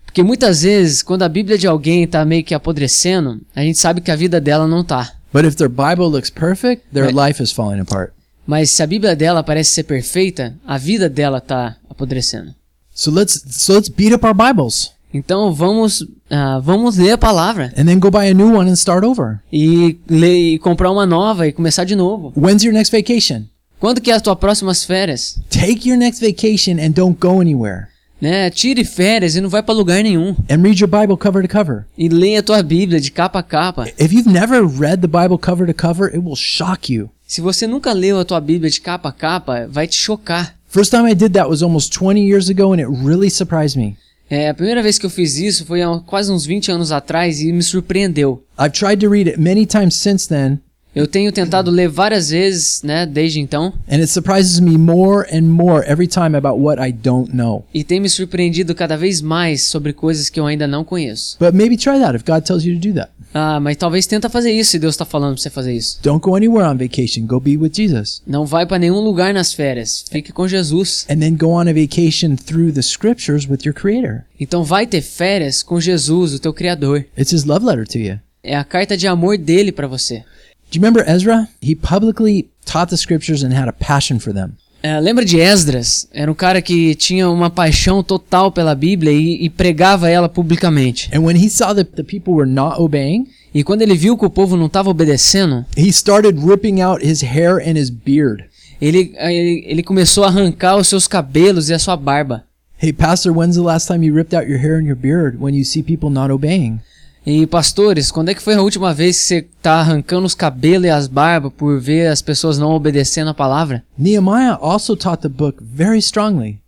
Porque 0.06 0.24
muitas 0.24 0.62
vezes, 0.64 1.02
quando 1.04 1.24
a 1.24 1.30
Bíblia 1.30 1.58
de 1.58 1.68
alguém 1.68 2.08
tá 2.08 2.24
meio 2.24 2.44
que 2.44 2.54
apodrecendo, 2.54 3.42
a 3.56 3.62
gente 3.62 3.78
sabe 3.78 4.00
que 4.02 4.12
a 4.12 4.16
vida 4.16 4.40
dela 4.40 4.66
não 4.68 4.84
tá. 4.84 5.12
But 5.34 5.44
if 5.46 5.56
their 5.56 5.68
Bible 5.70 6.06
looks 6.08 6.30
perfect, 6.30 6.84
their 6.94 7.08
Right. 7.08 7.28
life 7.28 7.44
is 7.44 7.52
falling 7.52 7.82
apart. 7.82 8.14
Mas 8.48 8.70
se 8.72 8.82
a 8.84 8.88
Bíblia 8.88 9.16
dela 9.16 9.44
parece 9.44 9.72
ser 9.72 9.84
perfeita, 9.84 10.56
a 10.66 10.78
vida 10.78 11.10
dela 11.10 11.42
tá 11.42 11.76
apodrecendo. 11.90 12.54
So 12.96 13.12
let's 13.12 13.44
so 13.52 13.74
let's 13.74 13.90
beat 13.90 14.14
up 14.16 14.26
our 14.26 14.34
Bibles 14.34 14.92
Então 15.14 15.54
vamos, 15.54 16.04
ah, 16.30 16.60
vamos 16.60 16.98
ler 16.98 17.12
a 17.12 17.18
palavra 17.18 17.72
and 17.78 17.86
then 17.86 18.00
go 18.00 18.10
buy 18.10 18.28
a 18.30 18.34
new 18.34 18.56
one 18.56 18.70
and 18.70 18.76
start 18.76 19.06
over. 19.06 19.40
e 19.52 19.98
ler 20.10 20.54
e 20.56 20.60
comprar 20.60 20.92
uma 20.92 21.06
nova 21.06 21.48
e 21.48 21.52
começar 21.54 21.84
de 21.84 21.96
novo. 21.96 22.34
When's 22.36 22.64
your 22.64 22.74
next 22.74 22.92
vacation? 22.92 23.44
Quando 23.80 24.02
que 24.02 24.10
é 24.10 24.14
as 24.14 24.22
tuas 24.22 24.38
próximas 24.38 24.84
férias? 24.84 25.40
Take 25.50 25.88
your 25.88 25.98
next 25.98 26.20
vacation 26.26 26.80
and 26.82 26.92
don't 26.92 27.18
go 27.20 27.40
anywhere. 27.42 27.88
Né? 28.22 28.50
Tire 28.50 28.84
férias 28.86 29.36
e 29.36 29.42
não 29.42 29.50
vai 29.50 29.62
para 29.62 29.76
lugar 29.76 30.02
nenhum. 30.02 30.36
And 30.50 30.62
read 30.62 30.82
your 30.82 30.90
Bible 30.90 31.18
cover 31.18 31.46
to 31.46 31.50
cover. 31.50 31.86
E 31.98 32.08
leia 32.08 32.40
a 32.40 32.44
tua 32.44 32.64
Bíblia 32.64 33.00
de 33.00 33.12
capa 33.12 33.40
a 33.40 33.44
capa. 33.44 33.88
If 34.00 34.14
you've 34.14 34.30
never 34.30 34.66
read 34.66 35.02
the 35.02 35.08
Bible 35.08 35.38
cover 35.38 35.68
to 35.68 35.74
cover, 35.74 36.08
it 36.08 36.20
will 36.20 36.36
shock 36.38 36.92
you. 36.92 37.10
Se 37.28 37.42
você 37.42 37.68
nunca 37.68 37.92
leu 37.94 38.20
a 38.20 38.26
tua 38.26 38.40
Bíblia 38.40 38.70
de 38.70 38.80
capa 38.80 39.10
a 39.10 39.12
capa, 39.12 39.68
vai 39.70 39.88
te 39.88 39.98
chocar. 39.98 40.56
First 40.68 40.92
time 40.92 41.06
I 41.06 41.14
did 41.14 41.34
that 41.34 41.48
was 41.50 41.62
almost 41.62 41.94
20 41.94 42.22
years 42.22 42.50
ago 42.50 42.74
and 42.74 42.82
it 42.82 42.88
really 42.88 43.30
surprised 43.30 43.78
me. 43.78 43.98
É, 44.30 44.50
a 44.50 44.54
primeira 44.54 44.82
vez 44.82 44.98
que 44.98 45.06
eu 45.06 45.10
fiz 45.10 45.38
isso 45.38 45.66
foi 45.66 45.84
há 45.84 46.00
quase 46.00 46.32
uns 46.32 46.46
20 46.46 46.72
anos 46.72 46.92
atrás 46.92 47.42
e 47.42 47.52
me 47.52 47.62
surpreendeu. 47.62 48.44
I've 48.60 48.72
tried 48.72 49.00
to 49.02 49.10
read 49.10 49.30
it 49.30 49.40
many 49.40 49.66
times 49.66 49.96
since 49.96 50.28
then, 50.28 50.60
Eu 50.96 51.06
tenho 51.06 51.32
tentado 51.32 51.70
ler 51.70 51.90
várias 51.90 52.30
vezes, 52.30 52.82
né, 52.82 53.06
desde 53.06 53.40
então, 53.42 53.74
and 53.92 53.96
it 53.98 54.08
surprises 54.08 54.60
me 54.62 54.78
more 54.78 55.28
and 55.30 55.42
more 55.42 55.86
every 55.88 56.08
time 56.08 56.38
about 56.38 56.58
what 56.60 56.82
I 56.82 56.92
don't 56.92 57.36
know. 57.36 57.66
e 57.74 57.84
tem 57.84 58.00
me 58.00 58.08
surpreendido 58.10 58.74
cada 58.74 58.96
vez 58.96 59.22
mais 59.22 59.64
sobre 59.64 59.92
coisas 59.92 60.30
que 60.30 60.40
eu 60.40 60.46
ainda 60.46 60.66
não 60.66 60.86
conheço. 60.86 61.38
But 61.40 61.54
maybe 61.54 61.76
try 61.76 62.00
that 62.00 62.16
if 62.16 62.24
God 62.24 62.44
tells 62.44 62.66
you 62.66 62.80
to 62.80 62.88
do 62.88 62.94
that. 62.96 63.12
Ah, 63.34 63.60
mas 63.60 63.76
talvez 63.76 64.08
tenta 64.08 64.30
fazer 64.30 64.54
isso 64.54 64.72
se 64.72 64.80
Deus 64.80 64.94
está 64.94 65.04
falando 65.04 65.34
pra 65.34 65.42
você 65.44 65.50
fazer 65.50 65.74
isso. 65.74 66.00
Don't 66.02 66.24
go 66.24 66.36
anywhere 66.38 66.70
on 66.70 66.78
vacation. 66.78 67.26
Go 67.26 67.38
be 67.38 67.58
with 67.58 67.72
Jesus. 67.74 68.22
Não 68.26 68.46
vai 68.46 68.66
para 68.66 68.80
nenhum 68.80 69.02
lugar 69.02 69.34
nas 69.34 69.52
férias. 69.52 70.06
Fique 70.10 70.32
com 70.32 70.48
Jesus. 70.48 71.06
And 71.10 71.18
then 71.20 71.36
go 71.36 71.48
on 71.48 71.68
a 71.68 71.74
vacation 71.74 72.38
through 72.38 72.72
the 72.72 72.82
scriptures 72.82 73.46
with 73.46 73.66
your 73.66 73.74
creator. 73.74 74.24
Então 74.40 74.64
vai 74.64 74.88
ter 74.88 75.02
férias 75.02 75.62
com 75.62 75.82
Jesus, 75.82 76.34
o 76.34 76.40
teu 76.40 76.54
criador. 76.54 77.04
It's 77.18 77.34
his 77.34 77.44
love 77.44 77.66
letter 77.66 77.86
to 77.86 77.98
you. 77.98 78.18
É 78.42 78.56
a 78.56 78.64
carta 78.64 78.96
de 78.96 79.06
amor 79.06 79.38
dele 79.38 79.72
para 79.74 79.88
você. 79.88 80.24
Do 80.72 80.78
you 80.78 80.82
remember 80.82 81.04
Ezra? 81.08 81.48
He 81.62 81.76
publicly 81.76 82.50
taught 82.66 82.90
the 82.90 82.98
scriptures 82.98 83.44
and 83.44 83.54
had 83.54 83.68
a 83.68 83.74
passion 83.74 84.20
for 84.20 84.34
them. 84.34 84.54
É, 84.84 85.00
lembra 85.00 85.26
de 85.26 85.40
Esdras? 85.40 86.08
Era 86.14 86.32
um 86.32 86.36
cara 86.36 86.62
que 86.62 86.94
tinha 86.96 87.28
uma 87.30 87.50
paixão 87.50 88.04
total 88.04 88.52
pela 88.52 88.76
Bíblia 88.76 89.12
e, 89.12 89.46
e 89.46 89.50
pregava 89.50 90.10
ela 90.10 90.30
publicamente. 90.30 91.10
And 91.14 91.22
when 91.22 91.36
he 91.38 91.50
saw 91.50 91.74
that 91.74 91.92
the 91.96 92.04
people 92.04 92.34
were 92.34 92.50
not 92.50 92.80
obeying, 92.80 93.26
E 93.54 93.64
quando 93.64 93.84
ele 93.84 93.96
viu 93.96 94.18
que 94.18 94.26
o 94.26 94.30
povo 94.30 94.58
não 94.58 94.66
estava 94.66 94.90
obedecendo, 94.90 95.66
he 95.78 95.88
started 95.88 96.38
ripping 96.46 96.82
out 96.82 97.02
his 97.02 97.24
hair 97.24 97.58
and 97.58 97.80
his 97.80 97.90
beard. 97.90 98.44
ele, 98.82 99.16
ele, 99.18 99.64
ele 99.66 99.82
começou 99.82 100.26
a 100.26 100.28
arrancar 100.28 100.76
os 100.76 100.90
seus 100.90 101.08
cabelos 101.08 101.70
e 101.70 101.74
a 101.74 101.80
sua 101.80 101.96
barba. 101.96 102.44
Hey, 102.78 102.92
Pastor, 102.92 103.32
when's 103.32 103.56
the 103.56 103.62
last 103.62 103.88
time 103.88 104.06
you 104.06 104.14
ripped 104.14 104.36
out 104.36 104.50
your 104.50 104.60
hair 104.60 104.76
and 104.78 104.86
your 104.86 104.98
beard 104.98 105.38
when 105.40 105.56
you 105.56 105.64
see 105.64 105.82
people 105.82 106.10
not 106.10 106.30
obeying? 106.30 106.82
E 107.26 107.48
pastores, 107.48 108.12
quando 108.12 108.30
é 108.30 108.36
que 108.36 108.42
foi 108.42 108.54
a 108.54 108.62
última 108.62 108.94
vez 108.94 109.18
que 109.18 109.24
você 109.24 109.48
tá 109.62 109.80
arrancando 109.80 110.28
os 110.28 110.36
cabelos 110.36 110.86
e 110.86 110.90
as 110.90 111.08
barbas 111.08 111.52
por 111.58 111.80
ver 111.80 112.08
as 112.08 112.22
pessoas 112.22 112.60
não 112.60 112.72
obedecendo 112.72 113.30
a 113.30 113.34
palavra? 113.34 113.84
Nehemiah 113.98 114.58
also 114.62 114.96
taught 114.96 115.22
the 115.22 115.30
book 115.30 115.58
very 115.62 115.98
strongly. 115.98 116.60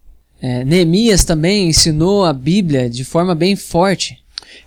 É, 0.42 0.64
Neemias 0.64 1.24
também 1.24 1.68
ensinou 1.68 2.26
a 2.26 2.34
Bíblia 2.34 2.90
de 2.90 3.04
forma 3.04 3.36
bem 3.36 3.56
forte. 3.56 4.18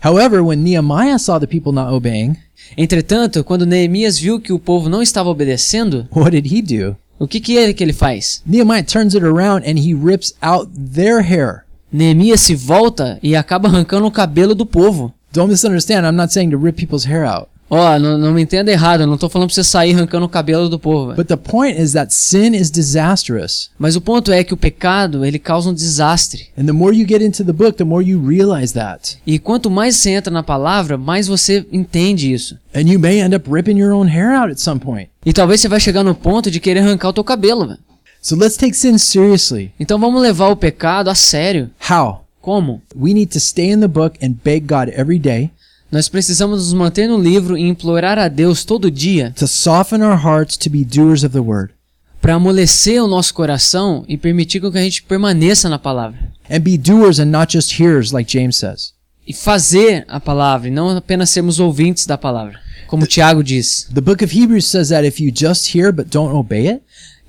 However, 0.04 0.40
when 0.42 0.58
Nehemiah 0.58 1.18
saw 1.18 1.38
the 1.38 1.46
people 1.46 1.72
not 1.72 1.92
obeying, 1.92 2.36
Entretanto, 2.76 3.42
quando 3.42 3.66
Neemias 3.66 4.18
viu 4.18 4.40
que 4.40 4.52
o 4.52 4.58
povo 4.58 4.88
não 4.88 5.02
estava 5.02 5.28
obedecendo, 5.28 6.06
what 6.14 6.30
did 6.30 6.52
he 6.52 6.62
do? 6.62 6.96
o 7.18 7.28
que, 7.28 7.38
que 7.38 7.58
é 7.58 7.72
que 7.72 7.84
ele 7.84 7.92
faz? 7.92 8.42
Nehemiah 8.46 8.82
turns 8.82 9.14
it 9.14 9.24
around 9.24 9.66
and 9.66 9.78
he 9.78 9.94
rips 9.94 10.34
out 10.40 10.70
their 10.94 11.20
hair. 11.20 11.64
Neemias 11.92 12.40
se 12.40 12.54
volta 12.54 13.18
e 13.22 13.36
acaba 13.36 13.68
arrancando 13.68 14.06
o 14.06 14.10
cabelo 14.10 14.54
do 14.54 14.64
povo. 14.64 15.12
Don't 15.32 15.48
misunderstand, 15.48 16.06
I'm 16.06 16.16
not 16.16 16.32
saying 16.32 16.50
to 16.50 16.58
rip 16.58 16.76
people's 16.76 17.06
hair 17.06 17.24
out. 17.24 17.48
Ó, 17.72 17.96
não, 18.00 18.18
não 18.18 18.34
me 18.34 18.42
entenda 18.42 18.72
errado, 18.72 19.02
eu 19.02 19.06
não 19.06 19.16
tô 19.16 19.28
falando 19.28 19.46
pra 19.46 19.54
você 19.54 19.62
sair 19.62 19.94
arrancando 19.94 20.26
o 20.26 20.28
cabelo 20.28 20.68
do 20.68 20.76
povo. 20.76 21.14
But 21.14 21.28
the 21.28 21.36
point 21.36 21.80
is 21.80 21.92
that 21.92 22.12
sin 22.12 22.52
is 22.52 22.68
disastrous. 22.68 23.70
Mas 23.78 23.94
o 23.94 24.00
ponto 24.00 24.32
é 24.32 24.42
que 24.42 24.52
o 24.52 24.56
pecado, 24.56 25.24
ele 25.24 25.38
causa 25.38 25.70
um 25.70 25.74
desastre. 25.74 26.48
And 26.58 26.64
the 26.64 26.72
more 26.72 26.92
you 26.96 27.06
get 27.06 27.22
into 27.22 27.44
the 27.44 27.52
book, 27.52 27.78
the 27.78 27.84
more 27.84 28.04
you 28.04 28.20
realize 28.20 28.74
that. 28.74 29.18
E 29.24 29.38
quanto 29.38 29.70
mais 29.70 29.94
você 29.94 30.10
entra 30.10 30.32
na 30.32 30.42
palavra, 30.42 30.98
mais 30.98 31.28
você 31.28 31.64
entende 31.70 32.32
isso. 32.32 32.58
And 32.74 32.88
you 32.88 32.98
may 32.98 33.20
end 33.20 33.36
up 33.36 33.48
ripping 33.48 33.78
your 33.78 33.92
own 33.92 34.08
hair 34.08 34.34
out 34.34 34.50
at 34.50 34.58
some 34.58 34.80
point. 34.80 35.08
E 35.24 35.32
talvez 35.32 35.60
você 35.60 35.68
vai 35.68 35.78
chegar 35.78 36.02
no 36.02 36.14
ponto 36.14 36.50
de 36.50 36.58
querer 36.58 36.80
arrancar 36.80 37.10
o 37.10 37.12
teu 37.12 37.22
cabelo, 37.22 37.68
velho. 37.68 37.78
So 38.20 38.34
let's 38.34 38.56
take 38.56 38.74
sin 38.74 38.98
seriously. 38.98 39.72
Então 39.78 39.98
vamos 39.98 40.20
levar 40.20 40.48
o 40.48 40.56
pecado 40.56 41.08
a 41.08 41.14
sério. 41.14 41.70
How? 41.88 42.24
Como? 42.40 42.82
We 42.96 43.12
need 43.12 43.32
to 43.32 43.40
stay 43.40 43.70
in 43.70 43.80
the 43.80 43.88
book 43.88 44.16
and 44.24 44.34
beg 44.44 44.66
God 44.66 44.88
every 44.94 45.18
day 45.18 45.50
Nós 45.92 46.08
precisamos 46.08 46.64
nos 46.64 46.72
manter 46.72 47.08
no 47.08 47.18
livro 47.18 47.58
e 47.58 47.62
implorar 47.62 48.18
a 48.18 48.28
Deus 48.28 48.64
todo 48.64 48.90
dia 48.90 49.32
to 49.36 49.46
soften 49.48 50.02
our 50.02 50.16
hearts 50.16 50.56
to 50.56 50.70
be 50.70 50.84
doers 50.84 51.24
of 51.24 51.32
the 51.32 51.40
word 51.40 51.72
para 52.20 52.34
amolecer 52.34 53.02
o 53.02 53.08
nosso 53.08 53.32
coração 53.32 54.04
e 54.06 54.16
permitir 54.16 54.60
que 54.60 54.66
a 54.78 54.82
gente 54.82 55.02
permaneça 55.02 55.68
na 55.68 55.78
palavra. 55.78 56.18
and 56.50 56.60
be 56.60 56.76
doers 56.76 57.18
and 57.18 57.26
not 57.30 57.50
just 57.50 57.80
hearers, 57.80 58.12
like 58.12 58.30
James 58.30 58.56
says. 58.56 58.92
E 59.26 59.32
fazer 59.32 60.04
a 60.08 60.18
palavra, 60.18 60.68
e 60.68 60.70
não 60.70 60.90
apenas 60.96 61.30
sermos 61.30 61.60
ouvintes 61.60 62.04
da 62.04 62.18
palavra. 62.18 62.58
Como 62.88 63.06
Tiago 63.06 63.44
diz. 63.44 63.88
The 63.94 64.00
book 64.00 64.24
of 64.24 64.36
Hebrews 64.36 64.66
says 64.66 64.88
that 64.88 65.06
if 65.06 65.20
you 65.22 65.30
just 65.32 65.74
hear 65.74 65.92
but 65.92 66.08
don't 66.10 66.34
obey 66.34 66.66
it, 66.66 66.82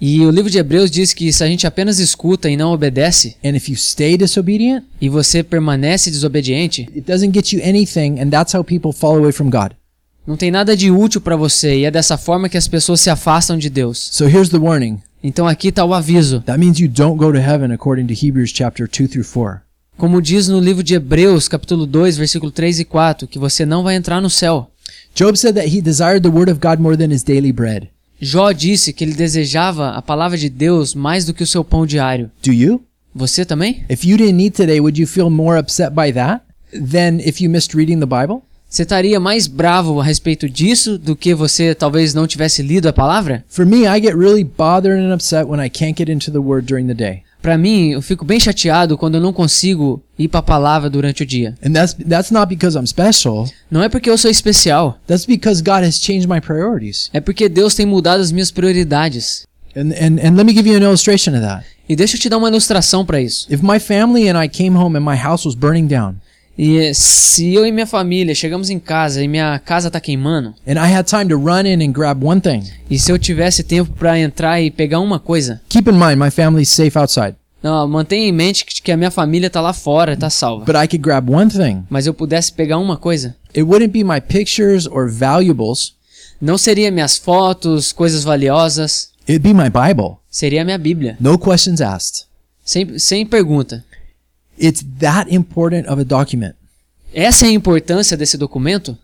E 0.04 0.26
o 0.26 0.32
livro 0.32 0.50
de 0.50 0.58
Hebreus 0.58 0.90
diz 0.90 1.14
que 1.14 1.32
se 1.32 1.44
a 1.44 1.48
gente 1.48 1.68
apenas 1.68 2.00
escuta 2.00 2.50
e 2.50 2.58
não 2.58 2.74
obedece, 2.74 3.36
and 3.46 3.56
if 3.56 3.70
you 3.70 3.76
stay 3.76 4.18
disobedient, 4.18 4.84
e 5.00 5.08
você 5.08 5.44
permanece 5.44 6.10
desobediente, 6.10 6.90
it 6.96 7.02
doesn't 7.02 7.32
get 7.32 7.54
you 7.54 7.62
anything, 7.64 8.20
and 8.20 8.32
that's 8.32 8.56
how 8.56 8.64
people 8.64 8.92
fall 8.92 9.16
away 9.16 9.32
from 9.32 9.52
God. 9.52 9.74
não 10.26 10.36
tem 10.36 10.50
nada 10.50 10.76
de 10.76 10.90
útil 10.90 11.22
para 11.22 11.36
você 11.36 11.80
e 11.80 11.86
é 11.86 11.92
dessa 11.92 12.18
forma 12.18 12.50
que 12.50 12.58
as 12.58 12.68
pessoas 12.68 13.00
se 13.00 13.12
afastam 13.12 13.60
de 13.60 13.70
Deus. 13.70 14.10
So 14.12 14.26
here's 14.28 14.50
the 14.50 14.58
warning. 14.58 15.00
Então 15.24 15.48
aqui 15.48 15.68
está 15.68 15.86
o 15.86 15.94
aviso. 15.94 16.42
That 16.42 16.60
means 16.60 16.80
you 16.80 16.88
don't 16.88 17.18
go 17.18 17.32
to 17.32 17.38
heaven 17.38 17.72
according 17.72 18.08
to 18.08 18.14
Hebrews 18.14 18.52
chapter 18.52 18.88
2 18.88 19.08
through 19.08 19.28
4. 19.28 19.62
Como 19.98 20.20
diz 20.20 20.48
no 20.48 20.60
livro 20.60 20.82
de 20.82 20.96
Hebreus, 20.96 21.48
capítulo 21.48 21.86
2, 21.86 22.18
versículo 22.18 22.52
3 22.52 22.80
e 22.80 22.86
4, 22.86 23.28
que 23.28 23.38
você 23.38 23.68
não 23.68 23.84
vai 23.84 23.96
entrar 23.96 24.20
no 24.20 24.32
céu. 24.32 24.72
Job 25.14 25.38
said 25.38 25.54
that 25.54 25.68
he 25.68 25.80
desired 25.80 26.22
the 26.22 26.36
word 26.36 26.52
of 26.52 26.60
God 26.60 26.80
more 26.80 26.98
than 26.98 27.14
his 27.14 27.24
daily 27.24 27.52
bread. 27.52 27.90
Jó 28.24 28.52
disse 28.52 28.94
que 28.94 29.04
ele 29.04 29.16
desejava 29.16 29.90
a 29.90 30.02
palavra 30.02 30.38
de 30.38 30.48
Deus 30.48 30.94
mais 30.94 31.26
do 31.26 31.34
que 31.34 31.42
o 31.42 31.48
seu 31.48 31.64
pão 31.64 31.88
diário. 31.88 32.30
Do 32.46 32.54
you? 32.54 32.84
Você 33.16 33.44
também? 33.44 33.84
If 33.90 34.06
you 34.06 34.16
didn't 34.16 34.44
eat 34.44 34.56
today, 34.56 34.80
would 34.80 35.02
you 35.02 35.08
feel 35.08 35.32
more 35.32 35.60
upset 35.60 35.92
by 35.96 36.14
that 36.14 36.44
than 36.72 37.18
if 37.28 37.42
you 37.42 37.50
missed 37.50 37.76
reading 37.76 38.00
the 38.00 38.06
Bible? 38.06 38.44
Você 38.70 38.84
estaria 38.84 39.20
mais 39.20 39.48
bravo 39.48 40.00
a 40.00 40.04
respeito 40.04 40.48
disso 40.48 41.00
do 41.00 41.16
que 41.16 41.34
você 41.34 41.74
talvez 41.74 42.14
não 42.14 42.28
tivesse 42.28 42.62
lido 42.62 42.88
a 42.88 42.94
palavra? 42.94 43.44
For 43.50 43.66
me, 43.66 43.88
I 43.88 44.00
get 44.00 44.16
really 44.16 44.44
bothered 44.44 45.04
and 45.04 45.14
upset 45.14 45.46
when 45.46 45.60
I 45.60 45.70
can't 45.70 45.98
get 45.98 46.08
into 46.08 46.32
the 46.32 46.38
word 46.38 46.68
during 46.68 46.86
the 46.86 46.94
day. 46.94 47.24
Pra 47.42 47.58
mim, 47.58 47.90
eu 47.90 48.02
fico 48.02 48.24
bem 48.24 48.40
chateado 48.40 48.98
quando 48.98 49.16
eu 49.16 49.22
não 49.22 49.34
consigo 49.34 50.02
ir 50.18 50.28
pra 50.28 50.42
palavra 50.44 50.90
durante 50.90 51.24
o 51.24 51.26
dia. 51.26 51.56
And 51.66 51.74
that's 51.74 51.94
that's 52.08 52.30
not 52.32 52.48
because 52.48 52.78
I'm 52.78 52.86
special. 52.86 53.50
Não 53.70 53.82
é 53.82 53.90
porque 53.90 54.10
eu 54.10 54.18
sou 54.18 54.30
especial, 54.30 55.00
That's 55.08 55.26
because 55.26 55.62
God 55.62 55.84
has 55.84 55.96
changed 56.00 56.28
my 56.30 56.40
priorities. 56.40 57.10
é 57.14 57.20
porque 57.20 57.50
Deus 57.50 57.74
tem 57.74 57.86
mudado 57.86 58.22
as 58.22 58.32
minhas 58.32 58.52
prioridades. 58.52 59.46
And 59.76 59.92
and, 59.94 60.20
and 60.24 60.36
let 60.36 60.46
me 60.46 60.54
give 60.54 60.70
you 60.70 60.76
an 60.78 60.84
illustration 60.84 61.32
of 61.32 61.42
that. 61.42 61.66
E 61.90 61.96
deixa 61.96 62.16
eu 62.16 62.20
te 62.20 62.30
dar 62.30 62.38
uma 62.38 62.48
ilustração 62.48 63.06
pra 63.06 63.20
isso. 63.20 63.48
If 63.52 63.62
my 63.64 63.80
family 63.80 64.30
and 64.30 64.42
I 64.42 64.48
came 64.48 64.78
home 64.78 64.98
and 64.98 65.02
my 65.04 65.18
house 65.18 65.46
was 65.46 65.56
burning 65.56 65.88
down, 65.88 66.16
E 66.58 66.94
se 66.94 67.54
eu 67.54 67.66
e 67.66 67.72
minha 67.72 67.88
família 67.88 68.36
chegamos 68.36 68.70
em 68.70 68.78
casa 68.78 69.24
e 69.24 69.28
minha 69.28 69.58
casa 69.60 69.90
tá 69.90 70.00
queimando, 70.00 70.54
and 70.68 70.74
I 70.74 70.94
had 70.94 71.06
time 71.06 71.26
to 71.30 71.38
run 71.38 71.66
in 71.66 71.82
and 71.84 71.92
grab 71.92 72.24
one 72.24 72.42
thing, 72.42 72.64
e 72.90 73.00
se 73.00 73.12
eu 73.12 73.18
tivesse 73.18 73.64
tempo 73.64 73.92
pra 73.94 74.20
entrar 74.20 74.62
e 74.62 74.70
pegar 74.70 75.00
uma 75.00 75.20
coisa, 75.20 75.62
keep 75.70 75.90
in 75.90 75.94
mind 75.94 76.18
my 76.18 76.30
family's 76.30 76.70
safe 76.70 76.98
outside, 76.98 77.36
não, 77.64 77.88
mantenha 77.88 78.28
em 78.28 78.32
mente 78.32 78.66
que, 78.66 78.82
que 78.82 78.92
a 78.92 78.98
minha 78.98 79.10
família 79.12 79.50
tá 79.50 79.62
lá 79.62 79.72
fora, 79.74 80.18
tá 80.18 80.30
salva. 80.30 80.66
but 80.66 80.76
I 80.76 80.88
could 80.88 80.98
grab 81.00 81.32
one 81.32 81.50
thing. 81.50 81.84
Mas 81.90 82.06
eu 82.06 82.14
pudesse 82.14 82.52
pegar 82.54 82.78
uma 82.78 82.98
coisa, 82.98 83.36
It 83.56 83.64
wouldn't 83.64 83.92
be 83.92 84.04
my 84.04 84.20
pictures 84.22 84.86
or 84.88 85.10
valuables. 85.10 85.94
não 86.42 86.58
seria 86.58 86.92
minhas 86.92 87.18
fotos, 87.18 87.92
coisas 87.92 88.24
valiosas, 88.24 89.10
It'd 89.28 89.40
be 89.40 89.54
my 89.54 89.70
Bible. 89.70 90.18
seria 90.30 90.62
a 90.64 90.66
minha 90.66 90.78
Bíblia. 90.78 91.16
No 91.20 91.38
questions 91.40 91.80
asked. 91.82 92.26
Sem, 92.64 93.00
sem 93.00 93.26
pergunta. 93.26 93.84
It's 94.58 94.84
that 95.00 95.34
important 95.34 95.88
of 95.88 96.00
a 96.00 96.06
document. 96.06 96.56
Essa 97.14 97.46
é 97.46 97.50
a 97.50 97.52
importância 97.52 98.16
desse 98.16 98.38
documento? 98.38 98.98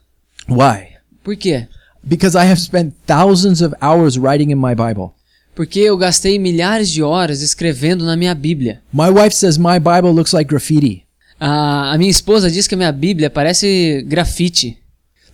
Why? 0.47 0.97
Por 1.23 1.35
quê? 1.35 1.67
Because 2.03 2.37
I 2.37 2.45
have 2.49 2.59
spent 2.59 2.93
thousands 3.05 3.61
of 3.61 3.75
hours 3.81 4.17
writing 4.17 4.51
in 4.51 4.55
my 4.55 4.73
Bible. 4.73 5.11
Porque 5.53 5.79
eu 5.79 5.97
gastei 5.97 6.37
milhares 6.39 6.89
de 6.89 7.01
horas 7.01 7.41
escrevendo 7.41 8.05
na 8.05 8.15
minha 8.15 8.33
Bíblia. 8.35 8.81
My 8.93 9.09
wife 9.09 9.35
says 9.35 9.57
my 9.57 9.79
Bible 9.79 10.11
looks 10.11 10.31
like 10.31 10.47
graffiti. 10.47 11.03
A, 11.39 11.93
a 11.93 11.97
minha 11.97 12.11
esposa 12.11 12.49
diz 12.49 12.67
que 12.67 12.75
a 12.75 12.77
minha 12.77 12.91
Bíblia 12.91 13.29
parece 13.29 14.03
grafite. 14.07 14.77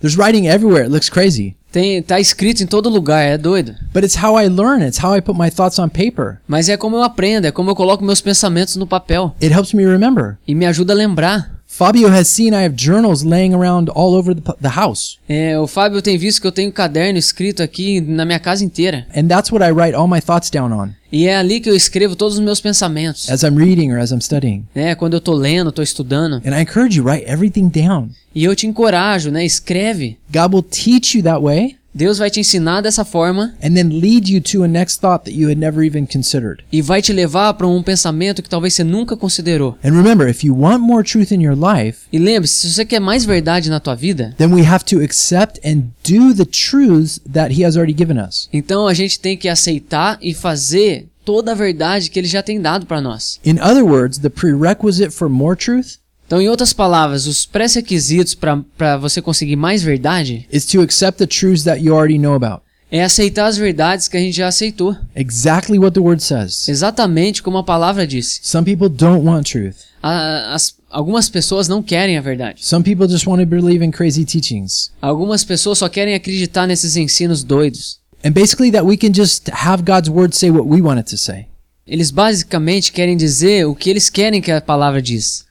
There's 0.00 0.16
writing 0.16 0.48
everywhere. 0.48 0.86
It 0.86 0.90
looks 0.90 1.08
crazy. 1.08 1.56
Tem, 1.74 2.00
tá 2.00 2.20
escrito 2.20 2.62
em 2.62 2.68
todo 2.68 2.88
lugar, 2.88 3.20
é 3.20 3.36
doido. 3.36 3.74
But 3.92 4.04
it's 4.04 4.14
how 4.14 4.40
I 4.40 4.46
learn. 4.46 4.86
It's 4.86 5.02
how 5.02 5.12
I 5.12 5.20
put 5.20 5.36
my 5.36 5.50
thoughts 5.50 5.76
on 5.80 5.88
paper. 5.88 6.36
Mas 6.46 6.68
é 6.68 6.76
como 6.76 6.94
eu 6.94 7.02
aprendo, 7.02 7.48
é 7.48 7.50
como 7.50 7.68
eu 7.68 7.74
coloco 7.74 8.04
meus 8.04 8.20
pensamentos 8.20 8.76
no 8.76 8.86
papel. 8.86 9.34
It 9.42 9.52
helps 9.52 9.72
me 9.72 9.84
remember. 9.84 10.38
E 10.46 10.54
me 10.54 10.66
ajuda 10.66 10.92
a 10.92 10.96
lembrar. 10.96 11.53
Fabio 11.76 12.08
has 12.08 12.28
seen 12.28 12.54
I 12.54 12.62
have 12.62 12.76
journals 12.76 13.24
laying 13.24 13.52
around 13.52 13.88
all 13.88 14.14
over 14.14 14.32
the, 14.32 14.54
the 14.60 14.68
house. 14.68 15.18
É, 15.28 15.58
o 15.58 15.66
Fábio 15.66 16.00
tem 16.00 16.16
visto 16.16 16.40
que 16.40 16.46
eu 16.46 16.52
tenho 16.52 16.68
um 16.68 16.72
caderno 16.72 17.18
escrito 17.18 17.64
aqui 17.64 18.00
na 18.00 18.24
minha 18.24 18.38
casa 18.38 18.64
inteira. 18.64 19.04
And 19.12 19.26
that's 19.26 19.50
what 19.50 19.60
I 19.64 19.72
write 19.72 19.92
all 19.92 20.06
my 20.06 20.20
thoughts 20.20 20.50
down 20.50 20.72
on 20.72 20.90
E 21.10 21.26
é 21.26 21.36
ali 21.36 21.58
que 21.58 21.68
eu 21.68 21.74
escrevo 21.74 22.14
todos 22.14 22.34
os 22.34 22.40
meus 22.40 22.60
pensamentos. 22.60 23.28
as 23.28 23.42
I'm 23.42 23.56
reading 23.56 23.90
or 23.90 23.98
as 23.98 24.12
I'm 24.12 24.20
studying. 24.20 24.64
Né? 24.72 24.94
Quando 24.94 25.14
eu 25.14 25.20
tô 25.20 25.32
lendo, 25.32 25.72
tô 25.72 25.82
estudando. 25.82 26.40
And 26.46 26.56
I 26.56 26.62
encourage 26.62 26.96
you, 26.96 27.04
write 27.04 27.28
everything 27.28 27.68
down. 27.68 28.10
E 28.32 28.44
eu 28.44 28.54
te 28.54 28.68
encorajo, 28.68 29.32
né? 29.32 29.44
Escreve. 29.44 30.16
God 30.32 30.54
will 30.54 30.62
teach 30.62 31.18
you 31.18 31.24
that 31.24 31.42
way 31.42 31.76
Deus 31.94 32.18
vai 32.18 32.28
te 32.28 32.40
ensinar 32.40 32.80
dessa 32.80 33.04
forma 33.04 33.54
and 33.62 33.74
then 33.74 33.88
lead 34.00 34.28
you 34.28 34.40
to 34.40 34.64
a 34.64 34.68
next 34.68 35.00
thought 35.00 35.24
that 35.24 35.32
you 35.38 35.48
had 35.48 35.58
never 35.58 35.84
even 35.84 36.06
considered. 36.06 36.64
e 36.72 36.82
vai 36.82 37.00
te 37.00 37.12
levar 37.12 37.54
para 37.54 37.66
um 37.68 37.82
pensamento 37.82 38.42
que 38.42 38.48
talvez 38.48 38.74
você 38.74 38.82
nunca 38.82 39.16
considerou. 39.16 39.78
And 39.84 39.90
remember, 39.90 40.28
if 40.28 40.42
you 40.44 40.56
want 40.58 40.80
more 40.80 41.04
truth 41.04 41.30
in 41.30 41.40
your 41.42 41.56
life, 41.56 42.00
E 42.12 42.18
lembre-se, 42.18 42.68
se 42.68 42.74
você 42.74 42.84
quer 42.84 43.00
mais 43.00 43.24
verdade 43.24 43.70
na 43.70 43.78
tua 43.78 43.94
vida, 43.94 44.34
then 44.38 44.52
we 44.52 44.66
have 44.66 44.84
to 44.86 45.00
accept 45.00 45.60
and 45.64 45.84
do 46.02 46.34
the 46.34 46.44
truths 46.44 47.20
that 47.32 47.54
He 47.54 47.64
has 47.64 47.76
already 47.76 47.94
given 47.96 48.18
us. 48.18 48.48
então 48.52 48.86
a 48.88 48.94
gente 48.94 49.20
tem 49.20 49.36
que 49.36 49.48
aceitar 49.48 50.18
e 50.20 50.34
fazer 50.34 51.06
toda 51.24 51.52
a 51.52 51.54
verdade 51.54 52.10
que 52.10 52.18
ele 52.18 52.28
já 52.28 52.42
tem 52.42 52.60
dado 52.60 52.84
para 52.86 53.00
nós. 53.00 53.38
In 53.44 53.58
other 53.60 53.84
words, 53.84 54.18
the 54.18 54.28
prerequisite 54.28 55.10
for 55.10 55.28
more 55.28 55.56
truth 55.56 55.98
Então, 56.26 56.40
em 56.40 56.48
outras 56.48 56.72
palavras, 56.72 57.26
os 57.26 57.44
pré-requisitos 57.46 58.34
para 58.34 58.96
você 58.96 59.20
conseguir 59.20 59.56
mais 59.56 59.82
verdade 59.82 60.46
is 60.52 60.64
to 60.66 60.80
accept 60.80 61.18
the 61.18 61.26
truths 61.26 61.64
that 61.64 61.82
you 61.82 61.94
already 61.94 62.18
know 62.18 62.34
about. 62.34 62.62
é 62.90 63.02
aceitar 63.02 63.46
as 63.46 63.56
verdades 63.56 64.06
que 64.06 64.16
a 64.16 64.20
gente 64.20 64.36
já 64.36 64.46
aceitou. 64.46 64.96
Exactly 65.16 65.78
what 65.78 65.92
the 65.94 66.00
word 66.00 66.22
says. 66.22 66.68
Exatamente 66.68 67.42
como 67.42 67.58
a 67.58 67.64
palavra 67.64 68.06
disse. 68.06 68.38
Some 68.42 68.64
people 68.64 68.88
don't 68.88 69.26
want 69.26 69.50
truth. 69.50 69.74
A- 70.00 70.54
as- 70.54 70.74
algumas 70.90 71.28
pessoas 71.28 71.66
não 71.66 71.82
querem 71.82 72.16
a 72.16 72.20
verdade. 72.20 72.64
Some 72.64 72.84
people 72.84 73.08
just 73.08 73.26
want 73.26 73.40
to 73.40 73.46
believe 73.46 73.84
in 73.84 73.90
crazy 73.90 74.24
teachings. 74.24 74.92
Algumas 75.02 75.42
pessoas 75.42 75.78
só 75.78 75.88
querem 75.88 76.14
acreditar 76.14 76.66
nesses 76.68 76.96
ensinos 76.96 77.42
doidos. 77.42 77.98
And 78.24 78.30
basically, 78.30 78.70
that 78.70 78.84
we 78.86 78.96
can 78.96 79.12
just 79.12 79.48
have 79.50 79.82
God's 79.82 80.08
word 80.08 80.34
say 80.36 80.50
what 80.50 80.66
we 80.68 80.80
want 80.80 81.00
it 81.00 81.10
to 81.10 81.18
say. 81.18 81.46
Eles 81.86 82.10
basicamente 82.12 82.92
querem 82.92 83.16
dizer 83.16 83.66
o 83.66 83.74
que 83.74 83.90
eles 83.90 84.08
querem 84.08 84.40
que 84.40 84.52
a 84.52 84.60
palavra 84.60 85.02
diz. 85.02 85.44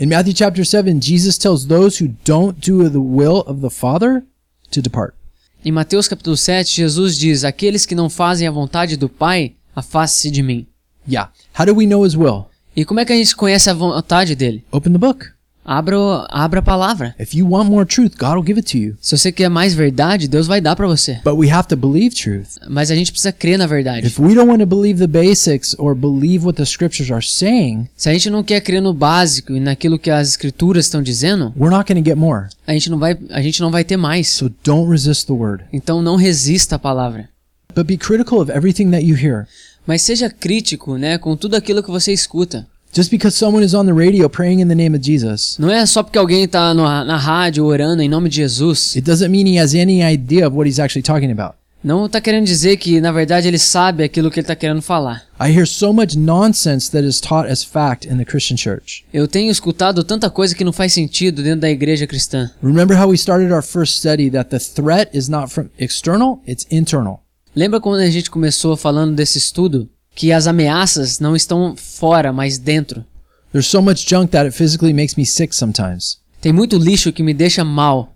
In 0.00 0.08
Matthew 0.08 0.32
chapter 0.32 0.64
7, 0.64 0.98
Jesus 0.98 1.36
tells 1.36 1.66
those 1.66 1.98
who 1.98 2.16
don't 2.24 2.58
do 2.58 2.88
the 2.88 3.02
will 3.02 3.42
of 3.46 3.60
the 3.60 3.68
Father 3.68 4.24
to 4.70 4.80
depart. 4.80 5.14
Em 5.62 5.70
Mateus 5.70 6.08
capítulo 6.08 6.38
7, 6.38 6.74
Jesus 6.74 7.18
diz: 7.18 7.44
Aqueles 7.44 7.84
que 7.84 7.94
não 7.94 8.08
fazem 8.08 8.48
a 8.48 8.50
vontade 8.50 8.96
do 8.96 9.10
Pai, 9.10 9.56
afaste-se 9.76 10.30
de 10.30 10.42
mim. 10.42 10.66
Yeah. 11.06 11.30
How 11.54 11.66
do 11.66 11.74
we 11.74 11.84
know 11.84 12.06
His 12.06 12.16
will? 12.16 12.46
E 12.74 12.82
como 12.86 12.98
é 12.98 13.04
que 13.04 13.12
a 13.12 13.16
gente 13.16 13.36
conhece 13.36 13.68
a 13.68 13.74
vontade 13.74 14.34
dele? 14.34 14.64
Open 14.72 14.94
the 14.94 14.98
book. 14.98 15.26
Abra, 15.64 16.26
abra 16.30 16.60
a 16.60 16.62
palavra. 16.62 17.14
If 17.18 17.34
you 17.34 17.46
want 17.46 17.68
more 17.68 17.84
truth, 17.84 18.16
God 18.18 18.34
will 18.36 18.44
give 18.44 18.58
it 18.58 18.72
to 18.72 18.78
you. 18.78 18.96
Se 19.00 19.16
você 19.16 19.30
quer 19.30 19.48
mais 19.48 19.74
verdade, 19.74 20.26
Deus 20.26 20.46
vai 20.46 20.60
dar 20.60 20.74
para 20.74 20.86
você. 20.86 21.20
But 21.22 21.34
we 21.34 21.50
have 21.50 21.68
to 21.68 21.76
believe 21.76 22.14
truth. 22.14 22.56
Mas 22.68 22.90
a 22.90 22.94
gente 22.94 23.12
precisa 23.12 23.30
crer 23.30 23.58
na 23.58 23.66
verdade. 23.66 24.06
If 24.06 24.18
we 24.18 24.34
don't 24.34 24.48
want 24.48 24.60
to 24.60 24.66
believe 24.66 24.98
the 24.98 25.06
basics 25.06 25.74
or 25.78 25.94
believe 25.94 26.44
what 26.44 26.56
the 26.56 26.64
scriptures 26.64 27.10
are 27.10 27.24
saying, 27.24 27.88
Se 27.96 28.08
a 28.08 28.12
gente 28.12 28.30
não 28.30 28.42
quer 28.42 28.60
crer 28.62 28.80
no 28.80 28.94
básico 28.94 29.54
e 29.54 29.60
naquilo 29.60 29.98
que 29.98 30.10
as 30.10 30.30
escrituras 30.30 30.86
estão 30.86 31.02
dizendo, 31.02 31.52
we're 31.56 31.74
not 31.74 31.86
going 31.92 32.02
to 32.02 32.08
get 32.08 32.16
more. 32.16 32.48
a 32.66 32.72
gente 32.72 32.90
não 32.90 32.98
vai, 32.98 33.18
a 33.30 33.42
gente 33.42 33.60
não 33.60 33.70
vai 33.70 33.84
ter 33.84 33.96
mais. 33.96 34.28
So 34.28 34.50
don't 34.64 34.90
resist 34.90 35.26
the 35.26 35.32
word. 35.34 35.64
Então 35.72 36.00
não 36.00 36.16
resista 36.16 36.76
à 36.76 36.78
palavra. 36.78 37.28
But 37.74 37.86
be 37.86 37.96
critical 37.96 38.40
of 38.40 38.50
everything 38.50 38.90
that 38.90 39.04
you 39.04 39.14
hear. 39.14 39.46
Mas 39.86 40.02
seja 40.02 40.28
crítico, 40.30 40.96
né, 40.96 41.18
com 41.18 41.36
tudo 41.36 41.54
aquilo 41.54 41.82
que 41.82 41.90
você 41.90 42.12
escuta. 42.12 42.66
Just 42.92 43.10
because 43.10 43.36
someone 43.36 43.64
is 43.64 43.72
on 43.72 43.86
the 43.86 43.92
radio 43.92 44.28
praying 44.28 44.60
in 44.60 44.66
the 44.68 44.74
name 44.74 44.96
of 44.96 45.04
Jesus, 45.04 45.56
Não 45.58 45.70
é 45.70 45.86
só 45.86 46.02
porque 46.02 46.18
alguém 46.18 46.46
tá 46.48 46.74
no- 46.74 46.82
na 47.04 47.16
rádio 47.16 47.64
orando 47.64 48.02
em 48.02 48.08
nome 48.08 48.28
de 48.28 48.36
Jesus. 48.36 48.96
it 48.96 49.02
doesn't 49.08 49.28
mean 49.30 49.46
he 49.46 49.60
has 49.60 49.74
any 49.74 50.02
idea 50.02 50.46
of 50.48 50.56
what 50.56 50.68
he's 50.68 50.80
actually 50.80 51.02
talking 51.02 51.30
about. 51.30 51.54
Não 51.82 52.06
tá 52.10 52.20
querendo 52.20 52.44
dizer 52.44 52.76
que 52.76 53.00
na 53.00 53.10
verdade 53.10 53.48
ele 53.48 53.58
sabe 53.58 54.02
aquilo 54.04 54.30
que 54.30 54.40
ele 54.40 54.46
tá 54.46 54.54
querendo 54.54 54.82
falar. 54.82 55.22
I 55.40 55.50
hear 55.50 55.66
so 55.66 55.92
much 55.94 56.14
nonsense 56.14 56.90
that 56.90 57.06
is 57.06 57.20
taught 57.20 57.48
as 57.50 57.62
fact 57.64 58.06
in 58.06 58.18
the 58.18 58.24
Christian 58.24 58.56
church. 58.58 59.02
Eu 59.14 59.26
tenho 59.26 59.50
escutado 59.50 60.04
tanta 60.04 60.28
coisa 60.28 60.54
que 60.54 60.62
não 60.64 60.72
faz 60.74 60.92
sentido 60.92 61.42
dentro 61.42 61.60
da 61.60 61.70
igreja 61.70 62.06
cristã. 62.06 62.50
Remember 62.62 62.98
how 63.00 63.08
we 63.08 63.16
started 63.16 63.50
our 63.50 63.62
first 63.62 63.96
study 63.98 64.28
that 64.30 64.50
the 64.50 64.58
threat 64.58 65.08
is 65.16 65.28
not 65.28 65.48
from 65.50 65.68
external, 65.78 66.40
it's 66.46 66.66
internal. 66.70 67.20
Lembra 67.56 67.80
quando 67.80 68.00
a 68.02 68.10
gente 68.10 68.30
começou 68.30 68.76
falando 68.76 69.14
desse 69.14 69.38
estudo 69.38 69.88
que 70.14 70.32
as 70.32 70.46
ameaças 70.46 71.18
não 71.20 71.34
estão 71.34 71.74
fora, 71.76 72.32
mas 72.32 72.58
dentro? 72.58 73.04
There's 73.52 73.66
so 73.66 73.82
much 73.82 74.08
junk 74.08 74.30
that 74.32 74.46
it 74.46 74.56
physically 74.56 74.92
makes 74.92 75.16
me 75.16 75.26
sick 75.26 75.54
sometimes. 75.54 76.18
Tem 76.40 76.52
muito 76.52 76.78
lixo 76.78 77.12
que 77.12 77.22
me 77.22 77.34
deixa 77.34 77.64
mal. 77.64 78.14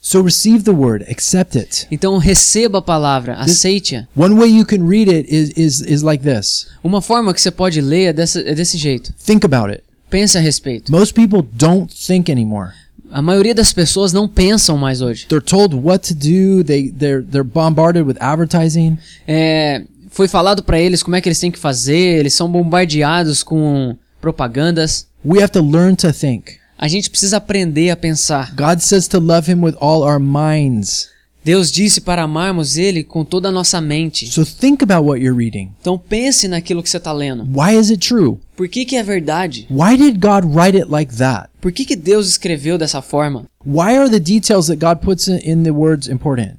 So 0.00 0.20
receive 0.20 0.64
the 0.64 0.70
word, 0.70 1.02
accept 1.10 1.56
it. 1.56 1.86
Então 1.90 2.18
receba 2.18 2.78
a 2.78 2.82
palavra, 2.82 3.36
aceite-a. 3.36 4.06
One 4.14 4.34
way 4.34 4.50
you 4.50 4.66
can 4.66 4.86
read 4.86 5.08
it 5.08 5.34
is 5.34 5.50
is 5.56 5.80
is 5.80 6.02
like 6.02 6.22
this. 6.22 6.66
Uma 6.84 7.00
forma 7.00 7.32
que 7.32 7.40
você 7.40 7.50
pode 7.50 7.80
ler 7.80 8.08
é, 8.08 8.12
dessa, 8.12 8.40
é 8.40 8.54
desse 8.54 8.76
jeito. 8.76 9.14
Think 9.24 9.46
about 9.46 9.70
it. 9.70 9.82
Pense 10.10 10.36
a 10.36 10.40
respeito. 10.42 10.92
Most 10.92 11.14
people 11.14 11.42
don't 11.54 11.92
think 11.94 12.30
anymore. 12.30 12.72
A 13.10 13.22
maioria 13.22 13.54
das 13.54 13.72
pessoas 13.72 14.12
não 14.12 14.28
pensam 14.28 14.76
mais 14.76 15.00
hoje. 15.00 15.26
They're 15.26 15.44
told 15.44 15.74
what 15.74 16.06
to 16.08 16.14
do. 16.14 16.62
They 16.62 16.90
they're 16.90 17.22
they're 17.22 17.42
bombarded 17.42 18.06
with 18.06 18.16
advertising. 18.20 18.98
É, 19.26 19.84
foi 20.14 20.28
falado 20.28 20.62
para 20.62 20.78
eles 20.80 21.02
como 21.02 21.16
é 21.16 21.20
que 21.20 21.28
eles 21.28 21.40
têm 21.40 21.50
que 21.50 21.58
fazer, 21.58 22.18
eles 22.20 22.34
são 22.34 22.48
bombardeados 22.50 23.42
com 23.42 23.96
propagandas. 24.20 25.06
We 25.24 25.42
have 25.42 25.52
to 25.52 25.62
learn 25.62 25.96
to 25.96 26.12
think. 26.12 26.56
A 26.78 26.88
gente 26.88 27.10
precisa 27.10 27.36
aprender 27.38 27.90
a 27.90 27.96
pensar. 27.96 28.54
God 28.54 28.80
says 28.80 29.08
to 29.08 29.18
love 29.18 29.50
him 29.50 29.62
with 29.62 29.74
all 29.80 30.02
our 30.02 30.20
minds. 30.20 31.08
Deus 31.44 31.70
disse 31.70 32.00
para 32.00 32.22
amarmos 32.22 32.78
Ele 32.78 33.04
com 33.04 33.22
toda 33.22 33.48
a 33.48 33.52
nossa 33.52 33.78
mente. 33.78 34.26
So 34.32 34.46
think 34.46 34.82
about 34.82 35.06
what 35.06 35.20
you're 35.22 35.36
reading. 35.36 35.72
Então 35.80 35.98
pense 35.98 36.48
naquilo 36.48 36.82
que 36.82 36.88
você 36.88 36.96
está 36.96 37.12
lendo. 37.12 37.44
Why 37.52 37.76
is 37.78 37.90
it 37.90 37.98
true? 38.06 38.38
Por 38.56 38.66
que, 38.66 38.84
que 38.86 38.96
é 38.96 39.02
verdade? 39.02 39.66
Why 39.70 39.96
did 39.96 40.18
God 40.20 40.56
write 40.56 40.76
it 40.78 40.90
like 40.90 41.14
that? 41.16 41.50
Por 41.60 41.70
que, 41.70 41.84
que 41.84 41.96
Deus 41.96 42.28
escreveu 42.28 42.78
dessa 42.78 43.02
forma? 43.02 43.44
Why 43.66 43.96
are 43.96 44.08
the 44.08 44.20
details 44.20 44.68
that 44.68 44.76
God 44.76 45.00
puts 45.04 45.28
in- 45.28 45.38
in 45.44 45.62
the 45.64 45.70
words 45.70 46.08
important? 46.08 46.56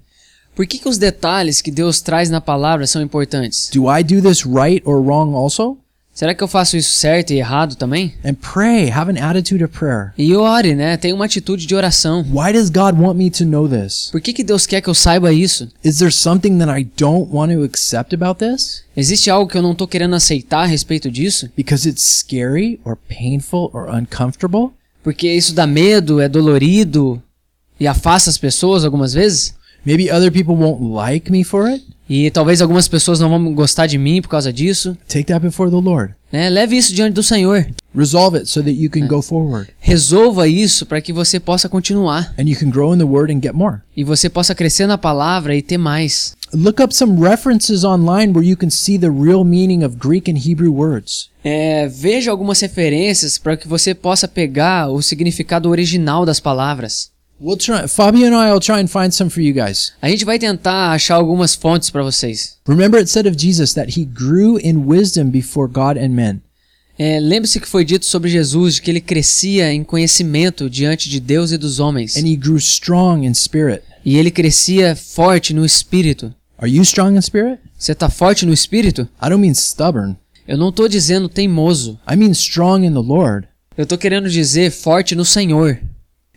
Por 0.56 0.66
que, 0.66 0.80
que 0.80 0.88
os 0.88 0.98
detalhes 0.98 1.62
que 1.62 1.70
Deus 1.70 2.00
traz 2.00 2.30
na 2.30 2.40
palavra 2.40 2.88
são 2.88 3.02
importantes? 3.02 3.70
Do 3.74 3.92
I 3.92 4.02
do 4.04 4.22
this 4.22 4.46
right 4.46 4.82
or 4.86 5.02
wrong 5.02 5.36
also? 5.36 5.78
Será 6.14 6.34
que 6.34 6.42
eu 6.42 6.48
faço 6.48 6.78
isso 6.78 6.94
certo 6.94 7.34
e 7.34 7.40
errado 7.40 7.76
também? 7.76 8.14
And 8.24 8.36
pray, 8.36 8.90
have 8.90 9.12
an 9.12 9.22
attitude 9.22 9.62
of 9.62 9.78
prayer. 9.78 10.14
E 10.18 10.34
ore, 10.34 10.74
né? 10.74 10.96
Tenha 10.96 11.14
uma 11.14 11.26
atitude 11.26 11.66
de 11.66 11.76
oração. 11.76 12.26
Why 12.32 12.54
does 12.54 12.70
God 12.70 12.98
want 12.98 13.18
me 13.18 13.30
to 13.32 13.44
know 13.44 13.68
this? 13.68 14.08
Por 14.14 14.22
que, 14.22 14.32
que 14.32 14.42
Deus 14.42 14.66
quer 14.66 14.80
que 14.80 14.88
eu 14.88 14.94
saiba 14.94 15.34
isso? 15.34 15.70
Is 15.84 15.98
there 15.98 16.10
something 16.10 16.58
that 16.60 16.72
I 16.72 16.90
don't 16.98 17.30
want 17.34 17.52
to 17.52 17.64
accept 17.64 18.16
about 18.16 18.40
this? 18.40 18.82
Existe 18.96 19.30
algo 19.30 19.52
que 19.52 19.58
eu 19.58 19.62
não 19.62 19.74
estou 19.74 19.90
querendo 19.90 20.16
aceitar 20.16 20.62
a 20.62 20.68
respeito 20.68 21.12
disso? 21.12 21.50
Because 21.54 21.86
it's 21.86 22.20
scary 22.20 22.80
or 22.86 22.96
painful 22.96 23.70
or 23.74 23.94
uncomfortable? 23.94 24.70
Porque 25.04 25.30
isso 25.30 25.54
dá 25.54 25.68
medo, 25.68 26.22
é 26.22 26.30
dolorido 26.30 27.22
e 27.78 27.86
afasta 27.86 28.30
as 28.30 28.38
pessoas 28.38 28.86
algumas 28.86 29.12
vezes? 29.12 29.54
Maybe 29.86 30.10
other 30.10 30.32
people 30.32 30.56
won't 30.56 30.82
like 30.82 31.32
me 31.32 31.44
for 31.44 31.68
it? 31.70 31.86
E 32.08 32.30
talvez 32.30 32.62
algumas 32.62 32.88
pessoas 32.88 33.20
não 33.20 33.30
vão 33.30 33.54
gostar 33.54 33.88
de 33.88 33.98
mim 33.98 34.22
por 34.22 34.30
causa 34.30 34.54
disso. 34.54 34.96
Take 35.08 35.26
that 35.26 35.44
before 35.44 35.72
the 35.72 35.78
Lord. 35.78 36.14
Né? 36.32 36.50
Leve 36.50 36.78
isso 36.78 36.94
diante 36.94 37.14
do 37.14 37.24
Senhor. 37.24 37.66
Resolve 37.96 38.38
it 38.38 38.50
so 38.50 38.62
that 38.62 38.76
you 38.76 38.90
can 38.90 39.08
go 39.08 39.22
forward 39.22 39.70
Resolva 39.80 40.48
isso 40.50 40.86
para 40.86 41.00
que 41.00 41.14
você 41.14 41.40
possa 41.40 41.70
continuar. 41.70 42.34
and 42.38 42.44
you 42.44 42.56
can 42.58 42.70
grow 42.70 42.94
in 42.94 42.98
the 42.98 43.06
Word 43.06 43.34
and 43.34 43.42
get 43.42 43.54
more. 43.54 43.78
E 43.96 44.04
você 44.04 44.30
possa 44.30 44.54
crescer 44.54 44.86
na 44.86 44.98
palavra 44.98 45.56
e 45.56 45.62
ter 45.62 45.78
mais. 45.78 46.36
Look 46.54 46.82
up 46.82 46.96
some 46.96 47.20
references 47.20 47.84
online 47.84 48.34
where 48.34 48.48
you 48.48 48.56
can 48.58 48.70
see 48.70 49.00
the 49.00 49.10
real 49.10 49.44
meaning 49.44 49.84
of 49.84 49.98
Greek 49.98 50.30
and 50.30 50.36
Hebrew 50.38 50.74
words. 50.74 51.30
É, 51.44 51.88
veja 51.88 52.30
algumas 52.32 52.60
referências 52.60 53.38
para 53.38 53.58
que 53.58 53.68
você 53.68 53.96
possa 53.96 54.28
pegar 54.28 54.90
o 54.90 55.02
significado 55.02 55.70
original 55.70 56.26
das 56.26 56.40
palavras. 56.40 57.10
We'll 57.40 57.58
try. 57.58 57.86
Fabio 57.88 58.28
and 58.28 58.36
I 58.36 58.52
will 58.52 58.62
try 58.62 58.80
and 58.80 58.88
find 58.88 59.14
some 59.14 59.30
for 59.30 59.42
you 59.42 59.54
guys. 59.54 59.92
A 60.02 60.10
gente 60.10 60.24
vai 60.24 60.40
tentar 60.40 60.92
achar 60.92 61.16
algumas 61.16 61.54
fontes 61.54 61.90
para 61.90 62.02
vocês. 62.02 62.58
Remember, 62.66 63.00
it 63.00 63.10
said 63.10 63.28
of 63.28 63.38
Jesus 63.38 63.74
that 63.74 64.00
he 64.00 64.06
grew 64.06 64.58
in 64.58 64.86
wisdom 64.86 65.30
before 65.30 65.68
God 65.68 65.98
and 65.98 66.10
men. 66.10 66.42
É, 66.98 67.20
Lembre-se 67.20 67.60
que 67.60 67.68
foi 67.68 67.84
dito 67.84 68.06
sobre 68.06 68.30
Jesus 68.30 68.76
de 68.76 68.82
que 68.82 68.90
ele 68.90 69.02
crescia 69.02 69.74
em 69.74 69.84
conhecimento 69.84 70.70
diante 70.70 71.10
de 71.10 71.20
Deus 71.20 71.52
e 71.52 71.58
dos 71.58 71.80
homens. 71.80 72.16
And 72.16 72.26
he 72.26 72.38
grew 72.38 72.58
strong 72.58 73.28
in 73.28 73.34
spirit. 73.34 73.84
E 74.06 74.16
ele 74.18 74.32
crescia 74.32 74.96
forte 74.96 75.54
no 75.54 75.66
espírito. 75.66 76.34
Are 76.58 76.72
you 76.72 76.84
strong 76.84 77.18
in 77.18 77.22
spirit? 77.22 77.60
Você 77.78 77.92
está 77.92 78.10
forte 78.10 78.46
no 78.46 78.54
espírito? 78.54 79.10
I 79.22 79.30
don't 79.30 79.42
mean 79.42 79.54
stubborn. 79.54 80.16
Eu 80.48 80.58
não 80.58 80.70
estou 80.70 80.88
dizendo 80.88 81.28
teimoso. 81.28 82.00
I 82.10 82.16
mean 82.16 82.32
strong 82.32 82.86
in 82.86 82.94
the 82.94 83.00
Lord. 83.00 83.46
Eu 83.78 83.84
estou 83.84 83.98
querendo 83.98 84.30
dizer 84.30 84.72
forte 84.72 85.16
no 85.16 85.26
Senhor. 85.26 85.82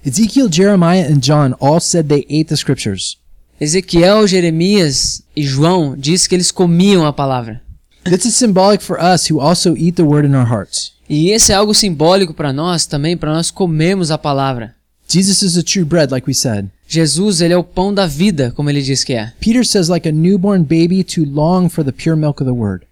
Ezekiel, 0.05 0.49
Jeremiah, 0.51 1.07
and 1.11 1.21
John 1.21 1.55
all 1.61 1.81
said 1.81 2.09
they 2.09 2.25
ate 2.31 2.45
the 2.45 2.57
scriptures. 2.57 3.17
Ezequiel, 3.61 4.27
Jeremias 4.27 5.23
e 5.35 5.43
João 5.43 5.97
diz 5.97 6.27
que 6.27 6.35
eles 6.35 6.53
comiam 6.53 7.05
a 7.05 7.13
palavra. 7.13 7.61
This 8.05 8.25
is 8.25 8.37
symbolic 8.37 8.83
for 8.83 8.99
us 9.01 9.29
who 9.29 9.41
also 9.41 9.77
eat 9.77 9.97
the 9.97 10.05
word 10.05 10.27
in 10.27 10.35
our 10.35 10.49
hearts. 10.49 10.93
E 11.09 11.31
esse 11.31 11.53
é 11.53 11.55
algo 11.55 11.75
simbólico 11.75 12.33
para 12.33 12.53
nós 12.53 12.87
também, 12.87 13.17
para 13.17 13.33
nós 13.33 13.51
comermos 13.51 14.11
a 14.11 14.19
palavra. 14.19 14.75
Jesus 15.09 15.43
is 15.43 15.55
the 15.55 15.63
true 15.63 15.85
bread, 15.85 16.13
like 16.13 16.29
we 16.29 16.35
said. 16.35 16.69
Jesus, 16.87 17.41
ele 17.41 17.55
é 17.55 17.57
o 17.57 17.65
pão 17.65 17.93
da 17.93 18.07
vida, 18.07 18.53
como 18.55 18.71
ele 18.71 18.83
diz 18.83 19.03
que 19.03 19.15
é. 19.15 19.33
Peter 19.41 19.67
says, 19.67 19.89
like 19.89 20.09
a 20.09 20.13
newborn 20.13 20.63
baby, 20.63 21.03
to 21.03 21.25
long 21.25 21.69
for 21.69 21.85
the 21.85 21.93
pure 21.93 22.17
milk 22.17 22.43
of 22.43 22.45
the 22.45 22.57
word. 22.57 22.87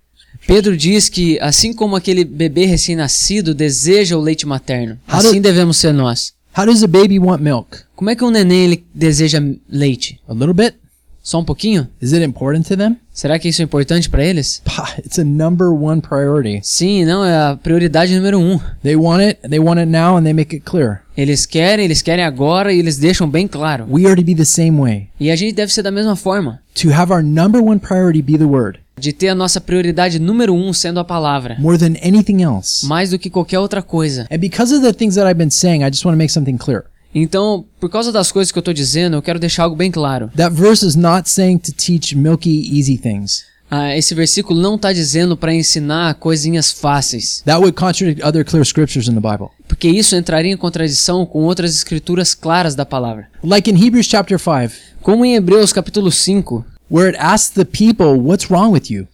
Pedro 0.47 0.77
diz 0.77 1.09
que, 1.09 1.39
assim 1.41 1.73
como 1.73 1.97
aquele 1.97 2.25
bebê 2.25 2.67
recém-nascido 2.67 3.55
deseja 3.55 4.17
o 4.17 4.21
leite 4.21 4.47
materno, 4.47 4.99
assim 5.07 5.41
devemos 5.41 5.77
ser 5.77 5.93
nós. 5.93 6.36
How 6.57 6.65
does 6.65 6.83
a 6.83 6.89
baby 6.89 7.19
want 7.19 7.43
milk? 7.43 7.83
Como 7.95 8.09
é 8.09 8.17
que 8.17 8.25
um 8.25 8.31
neném 8.31 8.65
ele 8.65 8.85
deseja 8.95 9.39
leite? 9.69 10.19
A 10.27 10.33
little 10.33 10.55
bit? 10.55 10.75
Só 11.23 11.41
um 11.41 11.45
pouquinho? 11.45 11.87
Is 12.01 12.15
it 12.15 12.25
important 12.25 12.67
to 12.69 12.75
them? 12.79 12.97
Será 13.13 13.39
que 13.39 13.47
isso 13.47 13.61
é 13.61 13.65
importante 13.67 14.09
para 14.09 14.25
eles? 14.25 14.63
Pah, 14.65 14.95
It's 14.99 15.19
a 15.19 15.25
number 15.25 15.69
one 15.69 16.01
priority. 16.01 16.61
Sim, 16.63 17.05
não, 17.05 17.23
é 17.23 17.37
a 17.37 17.59
prioridade 17.63 18.17
número 18.17 18.41
um. 18.41 18.59
They 18.83 18.97
want 18.97 19.21
it, 19.21 19.41
they 19.47 19.59
want 19.59 19.81
it 19.81 19.91
now, 19.91 20.17
and 20.17 20.23
they 20.23 20.33
make 20.33 20.57
it 20.57 20.65
clear. 20.65 21.03
Eles 21.15 21.45
querem, 21.45 21.85
eles 21.85 22.01
querem 22.01 22.25
agora 22.25 22.73
e 22.73 22.79
eles 22.79 22.97
deixam 22.97 23.29
bem 23.29 23.47
claro. 23.47 23.87
We 23.91 24.07
are 24.07 24.17
to 24.17 24.25
be 24.25 24.35
the 24.35 24.47
same 24.47 24.81
way. 24.81 25.09
E 25.21 25.31
a 25.31 25.37
gente 25.37 25.55
deve 25.55 25.71
ser 25.71 25.83
da 25.83 25.91
mesma 25.91 26.17
forma. 26.17 26.63
To 26.77 26.91
have 26.91 27.13
our 27.13 27.23
number 27.23 27.61
one 27.61 27.79
priority 27.79 28.23
be 28.23 28.39
the 28.39 28.45
word, 28.45 28.79
De 28.99 29.13
ter 29.13 29.29
a 29.29 29.35
nossa 29.35 29.61
prioridade 29.61 30.19
número 30.19 30.55
um 30.55 30.73
sendo 30.73 30.99
a 30.99 31.05
palavra. 31.05 31.57
more 31.61 31.77
than 31.77 31.95
anything 32.03 32.43
else. 32.43 32.87
Mais 32.87 33.11
do 33.11 33.19
que 33.19 33.29
qualquer 33.29 33.59
outra 33.59 33.83
coisa. 33.83 34.27
And 34.31 34.39
because 34.39 34.75
of 34.75 34.83
the 34.83 34.93
things 34.95 35.17
that 35.17 35.29
I've 35.31 35.37
been 35.39 35.51
saying, 35.51 35.85
I 35.85 35.91
just 35.91 36.05
want 36.05 36.15
to 36.15 36.19
make 36.19 36.33
something 36.33 36.57
clear. 36.57 36.85
Então, 37.15 37.65
por 37.79 37.91
causa 37.91 38.11
das 38.11 38.33
coisas 38.33 38.51
que 38.51 38.59
eu 38.59 38.63
tô 38.63 38.73
dizendo, 38.73 39.17
eu 39.17 39.23
quero 39.23 39.39
deixar 39.39 39.65
algo 39.65 39.77
bem 39.77 39.91
claro. 39.91 40.31
That 40.37 40.55
verse 40.55 40.85
is 40.87 40.97
not 40.97 41.29
saying 41.29 41.59
to 41.59 41.73
teach 41.73 42.17
milky, 42.17 42.71
easy 42.79 42.97
things. 42.97 43.45
Ah, 43.71 43.95
esse 43.97 44.15
versículo 44.15 44.61
não 44.61 44.77
está 44.77 44.93
dizendo 44.93 45.37
para 45.37 45.53
ensinar 45.53 46.15
coisinhas 46.15 46.71
fáceis, 46.71 47.43
That 47.45 47.59
would 47.59 47.73
contradict 47.77 48.23
other 48.23 48.45
clear 48.45 48.65
scriptures 48.65 49.09
in 49.09 49.15
the 49.15 49.21
Bible. 49.21 49.49
porque 49.67 49.89
isso 49.89 50.15
entraria 50.15 50.53
em 50.53 50.57
contradição 50.57 51.27
com 51.27 51.43
outras 51.43 51.75
escrituras 51.75 52.33
claras 52.33 52.75
da 52.75 52.87
palavra. 52.87 53.29
Like 53.43 53.71
in 53.71 53.75
Hebrews 53.75 54.07
chapter 54.07 54.39
5, 54.39 54.73
Como 55.03 55.25
em 55.25 55.35
Hebreus 55.35 55.73
capítulo 55.73 56.13
5, 56.13 56.65
where 56.89 57.09
it 57.09 57.17
asks 57.19 57.51
the 57.51 57.65
people, 57.65 58.21
What's 58.21 58.51
wrong 58.51 58.73
with 58.73 58.91
you? 58.91 59.07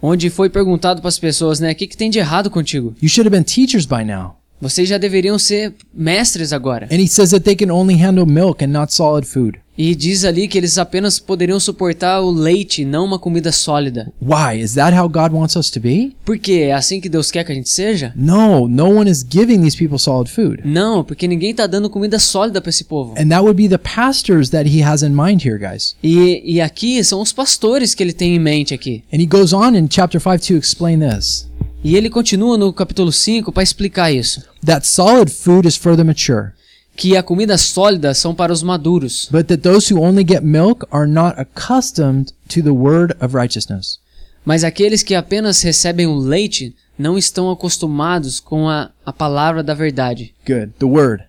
onde 0.00 0.30
foi 0.30 0.48
perguntado 0.48 1.00
para 1.00 1.08
as 1.08 1.18
pessoas, 1.18 1.60
né, 1.60 1.72
o 1.72 1.74
que, 1.74 1.86
que 1.86 1.96
tem 1.96 2.10
de 2.10 2.18
errado 2.18 2.50
contigo? 2.50 2.94
You 3.02 3.08
should 3.08 3.26
have 3.26 3.30
been 3.30 3.44
teachers 3.44 3.84
by 3.84 4.04
now. 4.04 4.37
Vocês 4.60 4.88
já 4.88 4.98
deveriam 4.98 5.38
ser 5.38 5.74
mestres 5.94 6.52
agora. 6.52 6.86
And 6.90 6.96
he 6.96 7.08
says 7.08 7.30
that 7.30 7.44
they 7.44 7.54
can 7.54 7.72
only 7.72 8.00
handle 8.00 8.26
milk 8.26 8.64
and 8.64 8.68
not 8.68 8.92
solid 8.92 9.26
food. 9.26 9.58
E 9.78 9.94
diz 9.94 10.24
ali 10.24 10.48
que 10.48 10.58
eles 10.58 10.76
apenas 10.76 11.20
poderiam 11.20 11.60
suportar 11.60 12.20
o 12.20 12.32
leite, 12.32 12.84
não 12.84 13.04
uma 13.04 13.16
comida 13.16 13.52
sólida. 13.52 14.12
Why? 14.20 14.60
Is 14.60 14.74
that 14.74 14.98
how 14.98 15.08
God 15.08 15.32
wants 15.32 15.54
us 15.54 15.70
to 15.70 15.78
be? 15.78 16.16
Por 16.24 16.36
quê? 16.36 16.66
É 16.70 16.72
assim 16.72 17.00
que 17.00 17.08
Deus 17.08 17.30
quer 17.30 17.44
que 17.44 17.52
a 17.52 17.54
gente 17.54 17.68
seja? 17.68 18.12
No, 18.16 18.66
no 18.66 18.90
one 18.98 19.08
is 19.08 19.24
giving 19.24 19.60
these 19.60 19.76
people 19.76 19.96
solid 19.96 20.28
food. 20.28 20.62
Não, 20.64 21.04
porque 21.04 21.28
ninguém 21.28 21.54
tá 21.54 21.68
dando 21.68 21.88
comida 21.88 22.18
sólida 22.18 22.60
para 22.60 22.70
esse 22.70 22.82
povo. 22.82 23.12
And 23.16 23.28
that 23.28 23.42
would 23.42 23.54
be 23.54 23.68
the 23.68 23.78
pastors 23.78 24.50
that 24.50 24.68
he 24.68 24.82
has 24.82 25.04
in 25.04 25.10
mind 25.10 25.46
here, 25.46 25.58
guys. 25.58 25.94
E, 26.02 26.42
e 26.44 26.60
aqui 26.60 27.04
são 27.04 27.22
os 27.22 27.32
pastores 27.32 27.94
que 27.94 28.02
ele 28.02 28.12
tem 28.12 28.34
em 28.34 28.40
mente 28.40 28.74
aqui. 28.74 29.04
And 29.12 29.18
he 29.18 29.26
goes 29.26 29.52
on 29.52 29.76
in 29.76 29.86
chapter 29.88 30.20
5 30.20 30.44
to 30.48 30.56
explain 30.56 30.98
this 30.98 31.46
E 31.82 31.96
ele 31.96 32.10
continua 32.10 32.58
no 32.58 32.72
capítulo 32.72 33.12
5 33.12 33.52
para 33.52 33.62
explicar 33.62 34.10
isso. 34.12 34.42
that 34.64 34.86
solid 34.86 35.30
food 35.30 35.66
is 35.66 35.76
for 35.76 35.96
the 35.96 36.02
mature, 36.04 36.52
Que 36.96 37.16
a 37.16 37.22
comida 37.22 37.56
sólida 37.56 38.12
são 38.14 38.34
para 38.34 38.52
os 38.52 38.62
maduros, 38.62 39.28
but 39.30 39.46
that 39.46 39.62
those 39.62 39.92
who 39.92 40.02
only 40.02 40.24
get 40.28 40.42
milk 40.42 40.84
are 40.90 41.06
not 41.06 41.36
accustomed 41.40 42.32
to 42.48 42.60
the 42.60 42.70
word 42.70 43.14
of 43.20 43.34
righteousness. 43.36 43.98
mas 44.44 44.64
aqueles 44.64 45.02
que 45.02 45.14
apenas 45.14 45.62
recebem 45.62 46.06
o 46.06 46.16
leite 46.16 46.74
não 46.98 47.16
estão 47.16 47.48
acostumados 47.50 48.40
com 48.40 48.68
a, 48.68 48.90
a 49.06 49.12
palavra 49.12 49.62
da 49.62 49.74
verdade. 49.74 50.34
Good. 50.44 50.72
The 50.80 50.86
word. 50.86 51.22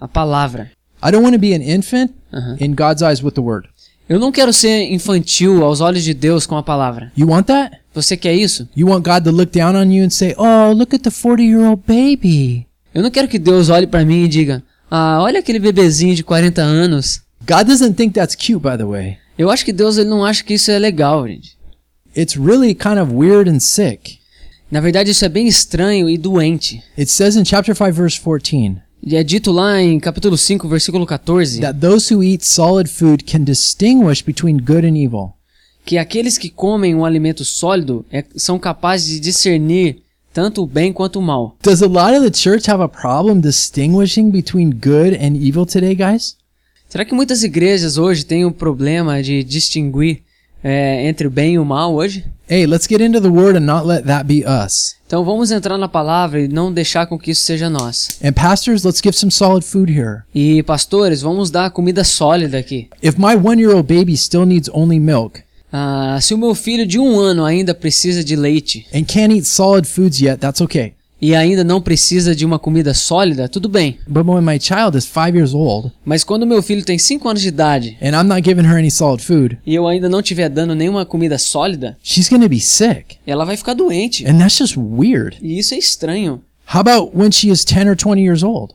A 0.00 0.08
palavra. 0.08 0.72
I 1.00 1.10
don't 1.12 1.22
want 1.22 1.34
to 1.34 1.38
be 1.40 1.54
an 1.54 1.62
infant 1.62 2.12
Uhum. 2.32 2.56
in 2.58 2.74
God's 2.74 3.02
eyes 3.02 3.22
with 3.22 3.34
the 3.34 3.40
word. 3.42 3.68
Eu 4.08 4.18
não 4.18 4.32
quero 4.32 4.52
ser 4.52 4.92
infantil 4.92 5.64
aos 5.64 5.80
olhos 5.80 6.02
de 6.02 6.12
Deus 6.12 6.46
com 6.46 6.56
a 6.56 6.62
palavra. 6.62 7.12
You 7.16 7.28
want 7.28 7.46
that? 7.46 7.78
Você 7.94 8.16
quer 8.16 8.34
isso? 8.34 8.68
You 8.76 8.88
want 8.88 9.04
God 9.04 9.24
to 9.24 9.30
look 9.30 9.52
down 9.52 9.76
on 9.76 9.90
you 9.92 10.04
and 10.04 10.10
say, 10.10 10.34
"Oh, 10.36 10.72
look 10.72 10.94
at 10.94 11.02
the 11.02 11.10
40-year-old 11.10 11.82
baby." 11.86 12.66
Eu 12.94 13.02
não 13.02 13.10
quero 13.10 13.28
que 13.28 13.38
Deus 13.38 13.68
olhe 13.68 13.86
para 13.86 14.04
mim 14.04 14.24
e 14.24 14.28
diga: 14.28 14.62
Ah, 14.90 15.20
olha 15.22 15.40
aquele 15.40 15.58
bebezinho 15.58 16.14
de 16.14 16.22
40 16.22 16.60
anos. 16.60 17.22
God 17.46 17.66
doesn't 17.66 17.94
think 17.94 18.12
that's 18.12 18.34
cute, 18.34 18.60
by 18.60 18.76
the 18.76 18.84
way. 18.84 19.16
Eu 19.38 19.50
acho 19.50 19.64
que 19.64 19.72
Deus 19.72 19.96
ele 19.96 20.10
não 20.10 20.24
acha 20.24 20.44
que 20.44 20.54
isso 20.54 20.70
é 20.70 20.78
legal, 20.78 21.26
gente. 21.26 21.56
It's 22.16 22.36
really 22.36 22.74
kind 22.74 22.98
of 22.98 23.14
weird 23.14 23.48
and 23.48 23.60
sick. 23.60 24.18
Na 24.70 24.80
verdade, 24.80 25.10
isso 25.10 25.24
é 25.24 25.28
bem 25.28 25.46
estranho 25.48 26.08
e 26.08 26.18
doente. 26.18 26.82
It 26.98 27.10
says 27.10 27.36
in 27.36 27.44
chapter 27.44 27.74
5 27.74 27.92
verse 27.92 28.20
14 28.20 28.76
E 29.04 29.16
é 29.16 29.22
dito 29.24 29.50
lá 29.50 29.80
em 29.82 29.98
capítulo 29.98 30.38
5, 30.38 30.68
versículo 30.68 31.04
14, 31.04 31.60
that 31.60 31.78
those 31.80 32.14
who 32.14 32.22
eat 32.22 32.44
solid 32.46 32.88
food 32.88 33.24
can 33.24 33.40
distinguish 33.40 34.22
between 34.22 34.58
good 34.58 34.86
and 34.86 34.96
evil. 34.96 35.32
que 35.84 35.98
aqueles 35.98 36.38
que 36.38 36.48
comem 36.48 36.94
um 36.94 37.04
alimento 37.04 37.44
sólido 37.44 38.04
é- 38.12 38.24
são 38.36 38.56
capazes 38.58 39.08
de 39.08 39.18
discernir 39.18 39.96
tanto 40.32 40.62
o 40.62 40.66
bem 40.66 40.92
quanto 40.92 41.18
o 41.18 41.22
mal. 41.22 41.56
Does 41.60 41.82
a 41.82 41.86
lot 41.86 42.16
of 42.16 42.30
the 42.30 42.32
church 42.32 42.70
have 42.70 42.80
a 42.82 42.88
problem 42.88 43.40
distinguishing 43.40 44.30
between 44.30 44.70
good 44.70 45.16
and 45.20 45.36
evil 45.36 45.66
today, 45.66 45.96
guys? 45.96 46.36
Será 46.88 47.04
que 47.04 47.14
muitas 47.14 47.42
igrejas 47.42 47.98
hoje 47.98 48.24
têm 48.24 48.44
um 48.44 48.52
problema 48.52 49.20
de 49.22 49.42
distinguir 49.42 50.22
é, 50.62 51.08
entre 51.08 51.26
o 51.26 51.30
bem 51.30 51.54
e 51.54 51.58
o 51.58 51.64
mal 51.64 51.92
hoje. 51.94 52.24
Hey, 52.52 52.66
let's 52.66 52.86
get 52.86 53.00
into 53.00 53.18
the 53.18 53.30
word 53.30 53.56
and 53.56 53.64
not 53.64 53.86
let 53.86 54.04
that 54.04 54.26
be 54.26 54.44
us. 54.44 54.94
Então 55.06 55.24
vamos 55.24 55.50
entrar 55.50 55.78
na 55.78 55.88
palavra 55.88 56.38
e 56.38 56.46
não 56.46 56.70
deixar 56.70 57.06
com 57.06 57.18
que 57.18 57.30
isso 57.30 57.46
seja 57.46 57.70
nós. 57.70 58.18
And 58.22 58.34
pastors, 58.34 58.84
let's 58.84 59.00
give 59.02 59.16
some 59.16 59.32
solid 59.32 59.64
food 59.64 59.90
here. 59.90 60.24
E 60.34 60.62
pastores, 60.62 61.22
vamos 61.22 61.50
dar 61.50 61.70
comida 61.70 62.04
sólida 62.04 62.58
aqui. 62.58 62.90
If 63.02 63.16
my 63.16 63.36
one 63.36 63.58
year 63.58 63.74
old 63.74 63.90
baby 63.90 64.14
still 64.18 64.44
needs 64.44 64.68
only 64.74 65.00
milk 65.00 65.40
Ah, 65.72 66.18
se 66.20 66.34
o 66.34 66.38
meu 66.38 66.54
filho 66.54 66.86
de 66.86 66.98
um 66.98 67.18
ano 67.18 67.46
ainda 67.46 67.72
precisa 67.74 68.22
de 68.22 68.36
leite 68.36 68.86
and 68.94 69.04
can't 69.04 69.32
eat 69.32 69.46
solid 69.46 69.88
foods 69.88 70.20
yet, 70.20 70.36
that's 70.36 70.60
okay. 70.60 70.92
E 71.22 71.36
ainda 71.36 71.62
não 71.62 71.80
precisa 71.80 72.34
de 72.34 72.44
uma 72.44 72.58
comida 72.58 72.92
sólida, 72.92 73.48
tudo 73.48 73.68
bem. 73.68 73.96
But 74.08 74.26
when 74.26 74.42
my 74.42 74.58
child 74.58 74.98
is 74.98 75.06
five 75.06 75.36
years 75.36 75.54
old 75.54 75.92
Mas 76.04 76.24
quando 76.24 76.44
meu 76.44 76.60
filho 76.60 76.84
tem 76.84 76.98
5 76.98 77.28
anos 77.28 77.40
de 77.40 77.48
idade 77.48 77.96
and 78.02 78.08
I'm 78.08 78.26
not 78.26 78.42
giving 78.42 78.66
her 78.66 78.76
any 78.76 78.90
solid 78.90 79.22
food, 79.22 79.56
e 79.64 79.72
eu 79.72 79.86
ainda 79.86 80.08
não 80.08 80.18
estiver 80.18 80.48
dando 80.48 80.74
nenhuma 80.74 81.06
comida 81.06 81.38
sólida, 81.38 81.96
she's 82.02 82.28
to 82.28 82.48
be 82.48 82.60
sick. 82.60 83.18
ela 83.24 83.44
vai 83.44 83.56
ficar 83.56 83.74
doente. 83.74 84.26
And 84.26 84.38
that's 84.38 84.58
just 84.58 84.76
weird. 84.76 85.36
E 85.40 85.60
isso 85.60 85.74
é 85.74 85.78
estranho. 85.78 86.42
How 86.74 86.80
about 86.80 87.16
when 87.16 87.30
she 87.30 87.50
is 87.50 87.64
10 87.64 87.88
or 87.88 87.96
20 87.96 88.20
years 88.20 88.42
old? 88.42 88.74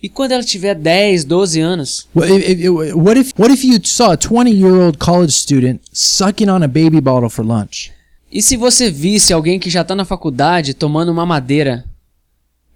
E 0.00 0.08
quando 0.08 0.30
ela 0.30 0.44
tiver 0.44 0.76
10, 0.76 1.24
12 1.24 1.60
anos? 1.60 2.06
What 2.14 3.18
if, 3.18 3.32
what 3.36 3.52
if, 3.52 3.64
you 3.64 3.80
saw 3.82 4.12
a 4.12 4.16
20 4.16 4.52
year 4.52 4.76
old 4.76 4.98
college 4.98 5.32
student 5.32 5.80
sucking 5.92 6.48
on 6.48 6.62
a 6.62 6.68
baby 6.68 7.00
bottle 7.00 7.28
for 7.28 7.44
lunch? 7.44 7.90
E 8.30 8.42
se 8.42 8.56
você 8.56 8.90
visse 8.90 9.32
alguém 9.32 9.58
que 9.58 9.70
já 9.70 9.82
tá 9.82 9.94
na 9.94 10.04
faculdade 10.04 10.74
tomando 10.74 11.10
uma 11.10 11.24
madeira? 11.24 11.84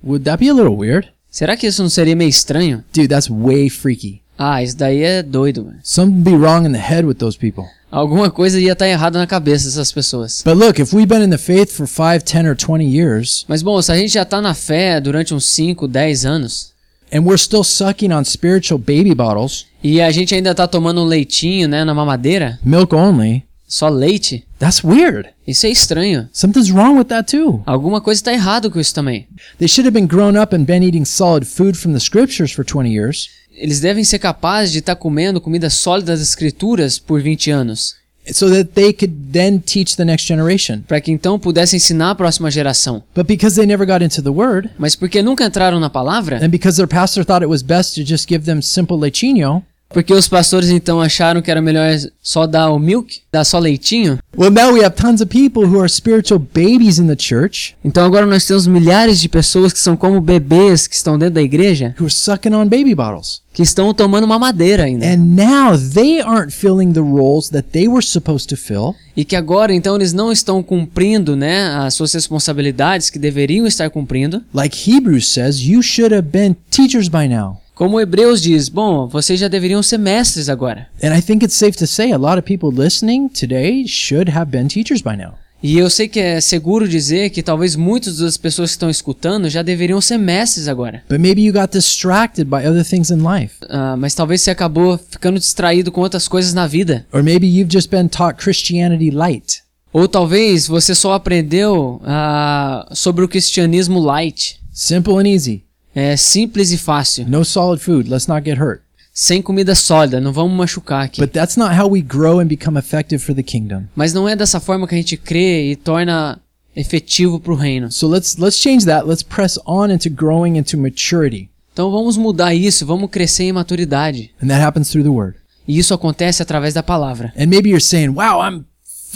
Would 0.03 0.25
that 0.25 0.43
be 0.43 0.51
a 0.51 0.55
little 0.55 0.77
weird? 0.77 1.09
Será 1.31 1.57
que 1.57 1.67
isso 1.67 1.83
não 1.83 1.91
seria 1.91 2.17
meio 2.17 2.31
estranho? 2.31 2.83
Dude, 2.93 3.09
that's 3.09 3.29
way 3.29 3.69
freaky. 3.69 4.23
Ah, 4.39 4.63
isso 4.63 4.77
daí 4.77 5.03
é 5.03 5.23
doido, 5.23 5.65
mano. 5.65 5.79
Something 5.83 6.23
be 6.23 6.37
wrong 6.37 6.67
in 6.67 6.73
the 6.73 6.79
head 6.79 7.07
with 7.07 7.17
those 7.17 7.39
people. 7.39 7.65
Alguma 7.91 8.31
coisa 8.31 8.59
ia 8.59 8.73
estar 8.73 8.89
errada 8.89 9.19
na 9.19 9.27
cabeça 9.27 9.67
dessas 9.67 9.93
pessoas. 9.93 10.43
But 10.43 10.57
look, 10.57 10.81
if 10.81 10.95
we've 10.95 11.07
been 11.07 11.23
in 11.23 11.31
the 11.31 11.39
faith 11.39 11.71
for 11.71 11.87
5, 11.87 12.25
10, 12.25 12.49
or 12.49 12.57
20 12.57 12.85
years, 12.85 13.45
Mas 13.47 13.63
bom, 13.63 13.81
se 13.83 13.93
a 13.93 13.97
gente 13.97 14.15
já 14.15 14.25
tá 14.25 14.41
na 14.41 14.55
fé 14.55 15.01
durante 15.01 15.35
uns 15.35 15.45
5, 15.51 15.87
10 15.87 16.25
anos 16.25 16.73
and 17.13 17.25
we're 17.27 17.37
still 17.37 17.63
sucking 17.63 18.11
on 18.11 18.25
spiritual 18.25 18.79
baby 18.79 19.15
bottles, 19.15 19.67
e 19.85 20.01
a 20.01 20.11
gente 20.11 20.35
ainda 20.35 20.55
tá 20.55 20.67
tomando 20.67 21.03
um 21.03 21.05
leitinho, 21.05 21.69
né, 21.69 21.85
na 21.85 21.93
mamadeira, 21.93 22.59
milk 22.65 22.95
only, 22.95 23.45
só 23.75 23.89
leite, 23.89 24.45
that's 24.59 24.85
weird. 24.85 25.31
isso 25.47 25.65
é 25.67 25.71
estranho. 25.71 26.29
Something's 26.31 26.71
wrong 26.71 26.99
with 26.99 27.07
that 27.07 27.31
too. 27.35 27.63
Alguma 27.65 28.01
coisa 28.03 28.23
tá 28.23 28.33
errado 28.33 28.71
com 28.71 28.79
isso 28.79 28.95
também. 28.95 29.27
They 29.59 29.67
should 29.69 29.87
have 29.89 29.95
been 29.99 30.07
grown 30.07 30.37
up 30.39 30.55
and 30.55 30.65
been 30.65 30.83
eating 30.85 31.07
solid 31.07 31.47
food 31.47 31.77
from 31.79 31.93
the 31.93 32.01
scriptures 32.01 32.53
for 32.53 32.65
20 32.65 32.91
years, 32.93 33.31
Eles 33.55 33.81
devem 33.81 34.03
ser 34.05 34.19
capazes 34.19 34.73
de 34.73 34.79
estar 34.81 34.97
comendo 34.97 35.41
comida 35.41 35.71
sólida 35.71 36.13
das 36.13 36.21
escrituras 36.23 36.99
por 36.99 37.21
20 37.23 37.51
anos, 37.51 37.95
so 38.33 38.49
that 38.51 38.71
they 38.75 38.93
could 38.93 39.15
then 39.33 39.59
teach 39.59 39.95
the 39.97 40.05
next 40.05 40.27
generation. 40.27 40.81
para 40.89 41.01
que 41.01 41.11
então 41.13 41.39
pudessem 41.39 41.77
ensinar 41.77 42.11
a 42.11 42.15
próxima 42.15 42.51
geração. 42.51 43.03
But 43.15 43.27
because 43.27 43.57
they 43.57 43.67
never 43.67 43.87
got 43.87 44.03
into 44.05 44.23
the 44.23 44.31
word, 44.31 44.71
Mas 44.79 44.95
porque 44.97 45.23
nunca 45.23 45.45
entraram 45.47 45.79
na 45.81 45.89
palavra, 45.91 46.37
and 46.45 46.49
because 46.51 46.77
their 46.77 46.89
pastor 46.89 47.25
thought 47.25 47.43
it 47.43 47.51
was 47.51 47.63
best 47.63 47.95
to 47.95 48.03
just 48.05 48.27
give 48.29 48.45
them 48.45 48.61
simple 48.63 48.99
leichinho, 48.99 49.63
porque 49.93 50.13
os 50.13 50.29
pastores 50.29 50.71
então 50.71 51.01
acharam 51.01 51.43
que 51.43 51.51
era 51.51 51.61
melhor 51.61 51.95
só 52.23 52.47
dar 52.47 52.71
o 52.71 52.79
milk, 52.79 53.21
dar 53.31 53.45
só 53.45 53.59
leitinho, 53.59 54.19
well, 54.37 54.51
now 54.51 54.73
we 54.73 54.85
have 54.85 54.95
tons 54.95 55.21
of 55.21 55.27
people 55.27 55.65
who 55.65 55.79
are 55.79 55.89
spiritual 55.89 56.39
babies 56.39 56.99
in 56.99 57.07
the 57.07 57.17
church 57.19 57.77
então 57.85 58.05
agora 58.05 58.27
nós 58.27 58.47
temos 58.47 58.67
milhares 58.67 59.21
de 59.21 59.29
pessoas 59.29 59.73
que 59.73 59.79
são 59.79 59.97
como 59.97 60.21
bebês 60.21 60.87
que 60.87 60.95
estão 60.95 61.19
dentro 61.19 61.35
da 61.35 61.43
igreja, 61.43 61.95
who 61.99 62.07
are 62.07 62.13
sucking 62.13 62.55
on 62.55 62.67
baby 62.67 62.95
bottles. 62.95 63.43
que 63.53 63.63
estão 63.63 63.93
tomando 63.93 64.25
uma 64.25 64.39
madeira 64.39 64.85
ainda. 64.85 65.07
And 65.07 65.37
now 65.37 65.77
they 65.77 66.21
aren't 66.21 66.53
filling 66.53 66.93
the 66.93 67.01
roles 67.01 67.51
that 67.51 67.69
they 67.71 67.87
were 67.87 68.05
supposed 68.05 68.49
to 68.49 68.57
fill. 68.57 68.95
E 69.17 69.25
que 69.25 69.37
agora 69.37 69.75
então 69.75 69.95
eles 69.95 70.13
não 70.13 70.33
estão 70.33 70.63
cumprindo, 70.63 71.37
né, 71.37 71.67
as 71.77 71.95
suas 71.95 72.13
responsabilidades 72.15 73.11
que 73.11 73.19
deveriam 73.19 73.67
estar 73.67 73.91
cumprindo. 73.91 74.43
Like 74.55 74.91
Hebrews 74.91 75.29
says, 75.29 75.61
you 75.61 75.83
should 75.83 76.15
have 76.15 76.29
been 76.29 76.57
teachers 76.71 77.09
by 77.09 77.29
now. 77.29 77.62
Como 77.83 77.99
Hebreus 77.99 78.41
diz, 78.41 78.69
bom, 78.69 79.09
vocês 79.09 79.41
já 79.41 79.49
deveriam 79.49 79.83
ser 79.83 79.99
mestres 79.99 80.49
agora. 80.49 80.87
And 81.03 81.19
I 81.19 81.21
think 81.21 81.45
it's 81.45 81.57
safe 81.57 81.77
to 81.79 81.87
say 81.89 82.13
a 82.13 82.17
lot 82.17 82.39
of 82.39 82.43
people 82.43 82.71
listening 82.71 83.27
today 83.27 83.85
should 83.89 84.31
have 84.31 84.53
been 84.53 84.69
teachers 84.69 85.03
by 85.03 85.17
now. 85.17 85.35
E 85.61 85.79
eu 85.79 85.91
sei 85.91 86.07
que 86.07 86.21
é 86.21 86.41
seguro 86.41 86.87
dizer 86.87 87.31
que 87.31 87.43
talvez 87.43 87.75
muitas 87.75 88.19
das 88.19 88.37
pessoas 88.37 88.71
que 88.71 88.75
estão 88.77 88.89
escutando 88.89 89.51
já 89.51 89.63
deveriam 89.63 90.01
ser 90.01 90.17
mestres 90.17 90.69
agora. 90.69 91.03
But 91.11 91.19
maybe 91.19 91.43
you 91.43 91.53
got 91.53 91.73
distracted 91.73 92.45
by 92.45 92.65
other 92.65 92.85
things 92.85 93.11
in 93.11 93.17
life. 93.17 93.57
Ah, 93.69 93.97
mas 93.97 94.15
talvez 94.15 94.43
você 94.43 94.53
acabou 94.53 94.97
ficando 94.97 95.41
distraído 95.41 95.91
com 95.91 96.03
outras 96.03 96.29
coisas 96.29 96.55
na 96.55 96.69
vida. 96.69 97.05
Or 97.13 97.21
maybe 97.21 97.49
you've 97.49 97.73
just 97.73 97.91
been 97.91 98.07
taught 98.07 98.41
Christianity 98.41 99.11
light. 99.11 99.61
Ou 99.93 100.07
talvez 100.07 100.69
você 100.69 100.95
só 100.95 101.15
aprendeu 101.15 102.01
ah, 102.05 102.89
sobre 102.93 103.25
o 103.25 103.29
cristianismo 103.29 103.99
light. 103.99 104.61
Simple 104.73 105.15
and 105.15 105.27
easy. 105.27 105.65
É 105.95 106.17
simples 106.17 106.71
e 106.73 106.79
fácil. 106.79 107.27
No 107.29 107.45
solid 107.45 107.83
food. 107.83 108.09
Let's 108.09 108.27
not 108.27 108.45
get 108.49 108.59
hurt. 108.59 108.83
Sem 109.15 109.43
comida 109.43 109.75
sólida, 109.75 110.21
não 110.21 110.33
vamos 110.33 110.57
machucar 110.57 111.05
aqui. 111.05 111.21
But 111.21 111.33
that's 111.33 111.57
not 111.57 111.79
how 111.79 111.87
we 111.87 112.01
grow 112.01 112.41
and 112.41 112.47
become 112.47 112.79
effective 112.79 113.23
for 113.23 113.35
the 113.35 113.43
kingdom. 113.43 113.85
Mas 113.95 114.15
não 114.15 114.27
é 114.27 114.35
dessa 114.35 114.59
forma 114.59 114.89
que 114.89 114.95
a 114.95 114.99
gente 114.99 115.19
crê 115.19 115.71
e 115.71 115.77
torna 115.77 116.41
efetivo 116.75 117.39
para 117.39 117.53
o 117.53 117.57
reino. 117.57 117.93
So 117.93 118.09
let's 118.09 118.37
let's 118.39 118.57
change 118.57 118.87
that. 118.87 119.07
Let's 119.07 119.23
press 119.23 119.59
on 119.67 119.91
into 119.91 120.09
growing 120.09 120.57
into 120.57 120.79
maturity. 120.79 121.51
Então 121.75 121.91
vamos 121.91 122.17
mudar 122.17 122.55
isso, 122.55 122.87
vamos 122.87 123.11
crescer 123.11 123.45
em 123.45 123.53
maturidade. 123.53 124.31
And 124.43 124.49
that 124.49 124.63
happens 124.63 124.91
through 124.91 125.05
the 125.05 125.15
word. 125.15 125.37
E 125.69 125.79
isso 125.79 125.93
acontece 125.93 126.43
através 126.43 126.73
da 126.73 126.83
palavra. 126.83 127.35
And 127.37 127.47
maybe 127.49 127.69
you're 127.69 127.85
saying, 127.85 128.09
"Wow, 128.09 128.43
I'm 128.43 128.65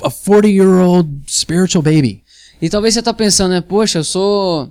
a 0.03 0.11
40-year-old 0.11 1.09
spiritual 1.27 1.83
baby. 1.83 2.23
E 2.61 2.69
talvez 2.69 2.95
você 2.95 3.03
tá 3.03 3.13
pensando, 3.13 3.53
né? 3.53 3.61
Poxa, 3.61 3.99
eu 3.99 4.05
sou. 4.05 4.71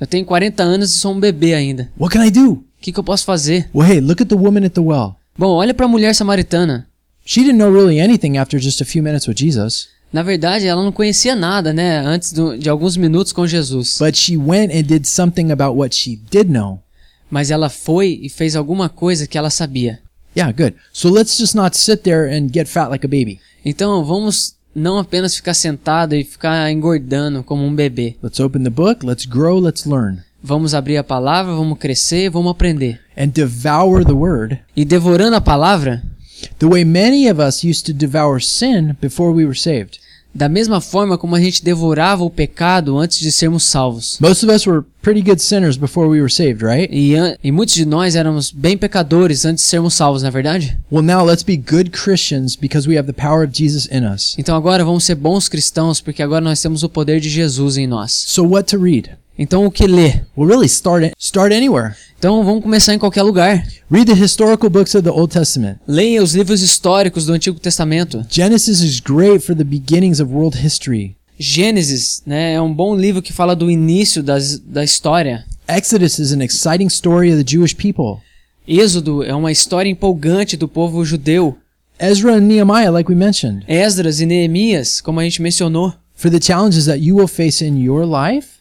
Eu 0.00 0.06
tenho 0.06 0.24
40 0.24 0.62
anos 0.62 0.90
e 0.94 0.98
sou 0.98 1.12
um 1.14 1.20
bebê 1.20 1.54
ainda. 1.54 1.90
What 1.98 2.12
can 2.16 2.24
I 2.24 2.30
do?" 2.30 2.52
O 2.52 2.64
que, 2.80 2.92
que 2.92 2.98
eu 3.00 3.04
posso 3.04 3.24
fazer? 3.24 3.68
Well, 3.74 3.88
hey, 3.90 4.00
look 4.00 4.22
at 4.22 4.28
the 4.28 4.34
woman 4.34 4.64
at 4.66 4.72
the 4.72 4.80
well. 4.80 5.16
Bom, 5.38 5.48
olha 5.52 5.72
para 5.72 5.86
a 5.86 5.88
mulher 5.88 6.14
samaritana. 6.14 6.86
She 7.24 7.40
didn't 7.40 7.56
know 7.58 7.72
really 7.72 7.98
anything 7.98 8.36
after 8.36 8.60
just 8.60 8.80
a 8.82 8.84
few 8.84 9.02
minutes 9.02 9.26
with 9.26 9.36
Jesus, 9.38 9.88
Na 10.12 10.22
verdade, 10.22 10.66
ela 10.66 10.82
não 10.84 10.92
conhecia 10.92 11.34
nada, 11.34 11.72
né? 11.72 11.98
Antes 11.98 12.32
do- 12.32 12.56
de 12.56 12.68
alguns 12.68 12.96
minutos 12.96 13.32
com 13.32 13.46
Jesus. 13.48 13.96
but 13.98 14.14
she 14.16 14.36
went 14.36 14.70
and 14.72 14.82
did 14.82 15.06
something 15.06 15.50
about 15.50 15.76
what 15.76 15.92
she 15.96 16.20
did 16.30 16.48
know. 16.50 16.78
Mas 17.30 17.50
ela 17.50 17.68
foi 17.68 18.20
e 18.22 18.28
fez 18.28 18.54
alguma 18.54 18.88
coisa 18.88 19.26
que 19.26 19.36
ela 19.36 19.50
sabia. 19.50 19.98
Yeah, 20.36 20.52
good. 20.52 20.76
So 20.92 21.08
let's 21.08 21.36
just 21.36 21.54
not 21.56 21.76
sit 21.76 22.02
there 22.02 22.28
and 22.32 22.48
get 22.52 22.66
fat 22.68 22.90
like 22.90 23.04
a 23.04 23.08
baby. 23.08 23.40
Então 23.64 24.04
vamos 24.04 24.53
não 24.74 24.98
apenas 24.98 25.36
ficar 25.36 25.54
sentado 25.54 26.14
e 26.14 26.24
ficar 26.24 26.70
engordando 26.70 27.42
como 27.42 27.64
um 27.64 27.74
bebê. 27.74 28.16
Let's 28.22 28.40
open 28.40 28.62
the 28.64 28.70
book, 28.70 29.04
let's 29.04 29.26
grow, 29.26 29.58
let's 29.60 29.84
learn, 29.86 30.18
Vamos 30.42 30.74
abrir 30.74 30.98
a 30.98 31.04
palavra, 31.04 31.54
vamos 31.54 31.78
crescer, 31.78 32.28
vamos 32.28 32.50
aprender. 32.50 33.00
and 33.16 33.28
devour 33.28 34.04
the 34.04 34.12
word 34.12 34.58
E 34.76 34.84
devorando 34.84 35.36
a 35.36 35.40
palavra, 35.40 36.02
the 36.58 36.66
way 36.66 36.84
many 36.84 37.28
of 37.30 37.40
us 37.40 37.64
used 37.64 37.86
to 37.86 37.92
devour 37.94 38.40
sin 38.40 38.94
before 39.00 39.32
we 39.32 39.44
were 39.46 39.56
saved. 39.58 39.98
Da 40.34 40.48
mesma 40.48 40.80
forma 40.80 41.16
como 41.16 41.36
a 41.36 41.40
gente 41.40 41.64
devorava 41.64 42.24
o 42.24 42.30
pecado 42.30 42.98
antes 42.98 43.18
de 43.18 43.30
sermos 43.30 43.64
salvos. 43.64 44.18
Most 44.20 44.44
of 44.44 44.52
us 44.52 44.66
were 44.66 44.82
pretty 45.00 45.22
good 45.22 45.40
sinners 45.40 45.76
before 45.76 46.08
we 46.08 46.20
were 46.20 46.32
saved, 46.32 46.62
right? 46.64 46.88
E, 46.92 47.14
e 47.42 47.52
muitos 47.52 47.74
de 47.74 47.84
nós 47.84 48.16
éramos 48.16 48.50
bem 48.50 48.76
pecadores 48.76 49.44
antes 49.44 49.64
de 49.64 49.70
sermos 49.70 49.94
salvos, 49.94 50.22
não 50.22 50.28
é 50.28 50.32
verdade? 50.32 50.78
Well, 50.90 51.04
now 51.04 51.24
let's 51.24 51.44
be 51.44 51.56
good 51.56 51.90
Christians 51.90 52.56
because 52.56 52.88
we 52.88 52.98
have 52.98 53.06
the 53.06 53.12
power 53.12 53.46
of 53.46 53.52
Jesus 53.56 53.86
in 53.92 54.04
us. 54.04 54.34
Então 54.38 54.56
agora 54.56 54.84
vamos 54.84 55.04
ser 55.04 55.14
bons 55.14 55.48
cristãos 55.48 56.00
porque 56.00 56.22
agora 56.22 56.44
nós 56.44 56.60
temos 56.60 56.82
o 56.82 56.88
poder 56.88 57.20
de 57.20 57.28
Jesus 57.28 57.76
em 57.76 57.86
nós. 57.86 58.12
So 58.26 58.44
what 58.44 58.68
to 58.70 58.82
read? 58.82 59.10
Então 59.38 59.66
o 59.66 59.70
que 59.70 59.86
ler? 59.86 60.26
Well, 60.36 60.48
really 60.48 60.66
start 60.66 61.12
start 61.18 61.52
anywhere. 61.52 61.94
Então 62.18 62.44
vamos 62.44 62.62
começar 62.62 62.94
em 62.94 62.98
qualquer 62.98 63.22
lugar. 63.22 63.66
Read 63.90 64.06
the 64.06 64.18
historical 64.18 64.70
books 64.70 64.94
of 64.94 65.02
the 65.02 65.10
Old 65.10 65.32
Testament. 65.32 65.78
Leia 65.86 66.22
os 66.22 66.34
livros 66.34 66.62
históricos 66.62 67.26
do 67.26 67.32
Antigo 67.32 67.58
Testamento. 67.58 68.24
Genesis 68.30 68.80
is 68.80 69.00
great 69.00 69.44
for 69.44 69.54
the 69.54 69.64
beginnings 69.64 70.20
of 70.20 70.32
world 70.32 70.56
history. 70.56 71.16
Gênesis, 71.38 72.22
né, 72.24 72.54
é 72.54 72.60
um 72.60 72.72
bom 72.72 72.96
livro 72.96 73.20
que 73.20 73.32
fala 73.32 73.56
do 73.56 73.70
início 73.70 74.22
das, 74.22 74.58
da 74.58 74.84
história. 74.84 75.44
Exodus 75.68 76.18
is 76.18 76.32
an 76.32 76.42
exciting 76.42 76.86
story 76.86 77.30
of 77.32 77.42
the 77.42 77.50
Jewish 77.50 77.74
people. 77.74 78.22
Êxodo 78.66 79.22
é 79.22 79.34
uma 79.34 79.50
história 79.50 79.90
empolgante 79.90 80.56
do 80.56 80.68
povo 80.68 81.04
judeu. 81.04 81.58
Ezra 81.98 82.34
and 82.34 82.42
Nehemiah, 82.42 82.90
like 82.90 83.10
we 83.10 83.16
mentioned, 83.16 83.64
Esdras 83.68 84.20
e 84.20 84.26
Neemias, 84.26 85.00
como 85.00 85.20
a 85.20 85.24
gente 85.24 85.42
mencionou, 85.42 85.92
for 86.14 86.30
the 86.30 86.40
challenges 86.40 86.86
that 86.86 87.00
you 87.00 87.16
will 87.16 87.28
face 87.28 87.64
in 87.64 87.82
your 87.82 88.04
life. 88.04 88.53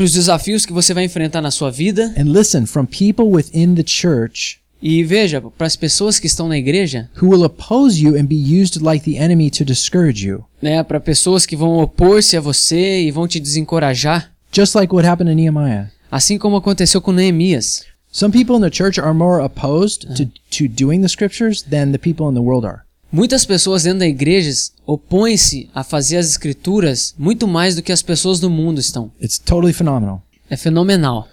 Para 0.00 0.06
os 0.06 0.12
desafios 0.12 0.64
que 0.64 0.72
você 0.72 0.94
vai 0.94 1.04
enfrentar 1.04 1.42
na 1.42 1.50
sua 1.50 1.70
vida. 1.70 2.14
And 2.16 2.32
listen, 2.32 2.64
from 2.64 2.86
people 2.86 3.26
within 3.26 3.74
the 3.74 3.84
church 3.86 4.58
E 4.82 5.04
veja, 5.04 5.42
para 5.42 5.66
as 5.66 5.76
pessoas 5.76 6.18
que 6.18 6.26
estão 6.26 6.48
na 6.48 6.56
igreja, 6.56 7.10
who 7.20 7.28
will 7.28 7.44
oppose 7.44 8.02
you 8.02 8.16
and 8.18 8.24
be 8.24 8.34
used 8.34 8.80
like 8.80 9.04
the 9.04 9.18
enemy 9.22 9.50
to 9.50 9.62
discourage 9.62 10.26
you. 10.26 10.42
né, 10.62 10.82
para 10.82 10.98
pessoas 10.98 11.44
que 11.44 11.54
vão 11.54 11.80
opor-se 11.80 12.34
a 12.34 12.40
você 12.40 13.02
e 13.02 13.10
vão 13.10 13.28
te 13.28 13.38
desencorajar, 13.38 14.32
Just 14.50 14.74
like 14.74 14.90
what 14.94 15.06
happened 15.06 15.30
to 15.30 15.36
Nehemiah. 15.36 15.88
assim 16.10 16.38
como 16.38 16.56
aconteceu 16.56 17.02
com 17.02 17.12
Neemias. 17.12 17.84
Some 18.10 18.32
people 18.32 18.56
in 18.56 18.62
the 18.62 18.70
church 18.74 18.98
are 18.98 19.12
more 19.12 19.44
opposed 19.44 20.06
to, 20.16 20.24
to 20.50 20.66
doing 20.66 21.02
the 21.02 21.08
scriptures 21.08 21.62
than 21.62 21.92
the 21.92 21.98
people 21.98 22.26
in 22.30 22.34
the 22.34 22.40
world 22.40 22.64
are. 22.66 22.80
Muitas 23.12 23.44
pessoas 23.44 23.82
dentro 23.82 24.00
da 24.00 24.06
igreja 24.06 24.50
opõem-se 24.86 25.68
a 25.74 25.82
fazer 25.82 26.16
as 26.16 26.30
escrituras 26.30 27.12
muito 27.18 27.48
mais 27.48 27.74
do 27.74 27.82
que 27.82 27.90
as 27.90 28.02
pessoas 28.02 28.38
do 28.38 28.48
mundo 28.48 28.80
estão. 28.80 29.10
It's 29.20 29.36
totally 29.38 29.72
phenomenal. 29.72 30.22
É 30.48 30.56
fenomenal. 30.56 31.28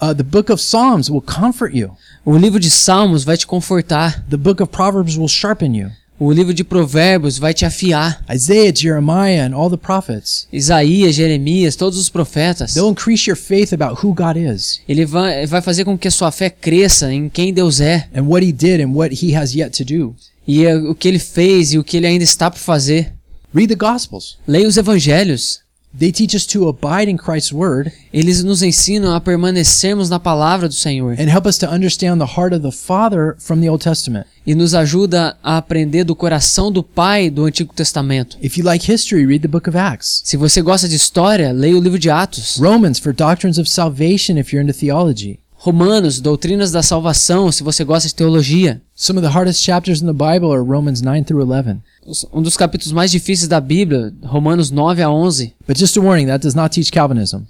Uh, 0.00 0.14
the 0.14 0.22
book 0.22 0.50
of 0.50 0.62
Psalms 0.62 1.10
will 1.10 1.20
comfort 1.20 1.74
you. 1.74 1.90
O 2.24 2.36
livro 2.38 2.58
de 2.58 2.70
Salmos 2.70 3.24
vai 3.24 3.36
te 3.36 3.46
confortar. 3.46 4.24
The 4.30 4.36
book 4.36 4.62
of 4.62 4.72
Proverbs 4.72 5.18
will 5.18 5.28
sharpen 5.28 5.76
you. 5.76 5.90
O 6.20 6.32
livro 6.32 6.52
de 6.52 6.64
Provérbios 6.64 7.38
vai 7.38 7.54
te 7.54 7.64
afiar. 7.64 8.24
Isaiah, 8.32 8.72
Jeremiah, 8.74 9.46
and 9.46 9.54
all 9.54 9.70
the 9.70 9.76
prophets. 9.76 10.48
Isaías, 10.52 11.14
Jeremias, 11.14 11.76
todos 11.76 11.98
os 11.98 12.08
profetas. 12.08 12.74
They'll 12.74 12.90
increase 12.90 13.28
your 13.28 13.36
faith 13.36 13.72
about 13.72 14.04
who 14.04 14.12
God 14.12 14.36
is 14.36 14.80
Ele 14.88 15.04
vai, 15.04 15.46
vai 15.46 15.60
fazer 15.60 15.84
com 15.84 15.96
que 15.96 16.08
a 16.08 16.10
sua 16.10 16.32
fé 16.32 16.50
cresça 16.50 17.12
em 17.12 17.28
quem 17.28 17.52
Deus 17.52 17.80
é 17.80 18.08
and 18.14 18.22
what 18.22 18.44
He 18.44 18.50
did 18.50 18.80
and 18.80 18.92
what 18.94 19.14
He 19.14 19.36
has 19.36 19.54
yet 19.54 19.70
to 19.70 19.84
do. 19.84 20.14
E 20.48 20.64
é 20.64 20.74
o 20.74 20.94
que 20.94 21.06
ele 21.06 21.18
fez 21.18 21.74
e 21.74 21.78
o 21.78 21.84
que 21.84 21.98
ele 21.98 22.06
ainda 22.06 22.24
está 22.24 22.50
por 22.50 22.58
fazer. 22.58 23.12
Read 23.54 23.68
the 23.68 23.76
Gospels. 23.76 24.38
Leia 24.48 24.66
os 24.66 24.78
evangelhos. 24.78 25.60
They 25.98 26.12
teach 26.12 26.36
us 26.36 26.44
to 26.48 26.68
abide 26.68 27.10
in 27.10 27.16
Christ's 27.16 27.50
Word 27.50 27.90
Eles 28.12 28.44
nos 28.44 28.62
ensinam 28.62 29.14
a 29.14 29.20
permanecermos 29.22 30.10
na 30.10 30.20
palavra 30.20 30.68
do 30.68 30.74
Senhor 30.74 31.12
and 31.18 31.30
help 31.30 31.46
us 31.46 31.56
to 31.58 31.66
understand 31.66 32.18
the 32.18 32.30
heart 32.30 32.54
of 32.54 32.60
the 32.60 32.70
Father 32.70 33.36
from 33.38 33.60
the 33.60 33.70
Old 33.70 33.82
Testament. 33.82 34.26
e 34.46 34.54
nos 34.54 34.74
ajuda 34.74 35.36
a 35.42 35.56
aprender 35.56 36.04
do 36.04 36.14
coração 36.14 36.70
do 36.70 36.82
Pai 36.82 37.30
do 37.30 37.46
Antigo 37.46 37.72
Testamento. 37.74 38.36
If 38.42 38.58
you 38.58 38.64
like 38.66 38.90
history, 38.90 39.24
read 39.24 39.40
the 39.40 39.48
book 39.48 39.66
of 39.66 39.78
Acts. 39.78 40.20
Se 40.24 40.36
você 40.36 40.60
gosta 40.60 40.86
de 40.86 40.94
história, 40.94 41.52
leia 41.52 41.76
o 41.76 41.80
livro 41.80 41.98
de 41.98 42.10
Atos. 42.10 42.58
Romans 42.58 42.98
for 42.98 43.14
doctrines 43.14 43.56
of 43.58 43.68
salvation 43.68 44.38
if 44.38 44.52
you're 44.52 44.62
into 44.62 44.78
theology. 44.78 45.40
Romanos, 45.60 46.20
doutrinas 46.20 46.70
da 46.70 46.82
salvação, 46.84 47.50
se 47.50 47.64
você 47.64 47.82
gosta 47.84 48.08
de 48.08 48.14
teologia. 48.14 48.80
Some 48.94 49.18
of 49.18 49.26
the 49.26 49.32
hardest 49.34 49.60
chapters 49.62 50.00
in 50.00 50.06
the 50.06 50.12
Bible 50.12 50.52
are 50.52 50.62
Romans 50.62 51.00
9 51.02 51.24
through 51.24 51.42
11. 51.44 51.78
Os- 52.06 52.24
Um 52.32 52.40
dos 52.40 52.56
capítulos 52.56 52.92
mais 52.92 53.10
difíceis 53.10 53.48
da 53.48 53.60
Bíblia, 53.60 54.12
Romanos 54.22 54.70
9 54.70 55.02
a 55.02 55.10
11. 55.10 55.54
But 55.66 55.76
just 55.76 55.96
a 55.96 56.00
warning, 56.00 56.26
that 56.26 56.42
does 56.42 56.54
not 56.54 56.70
teach 56.72 56.92
Calvinism. 56.92 57.40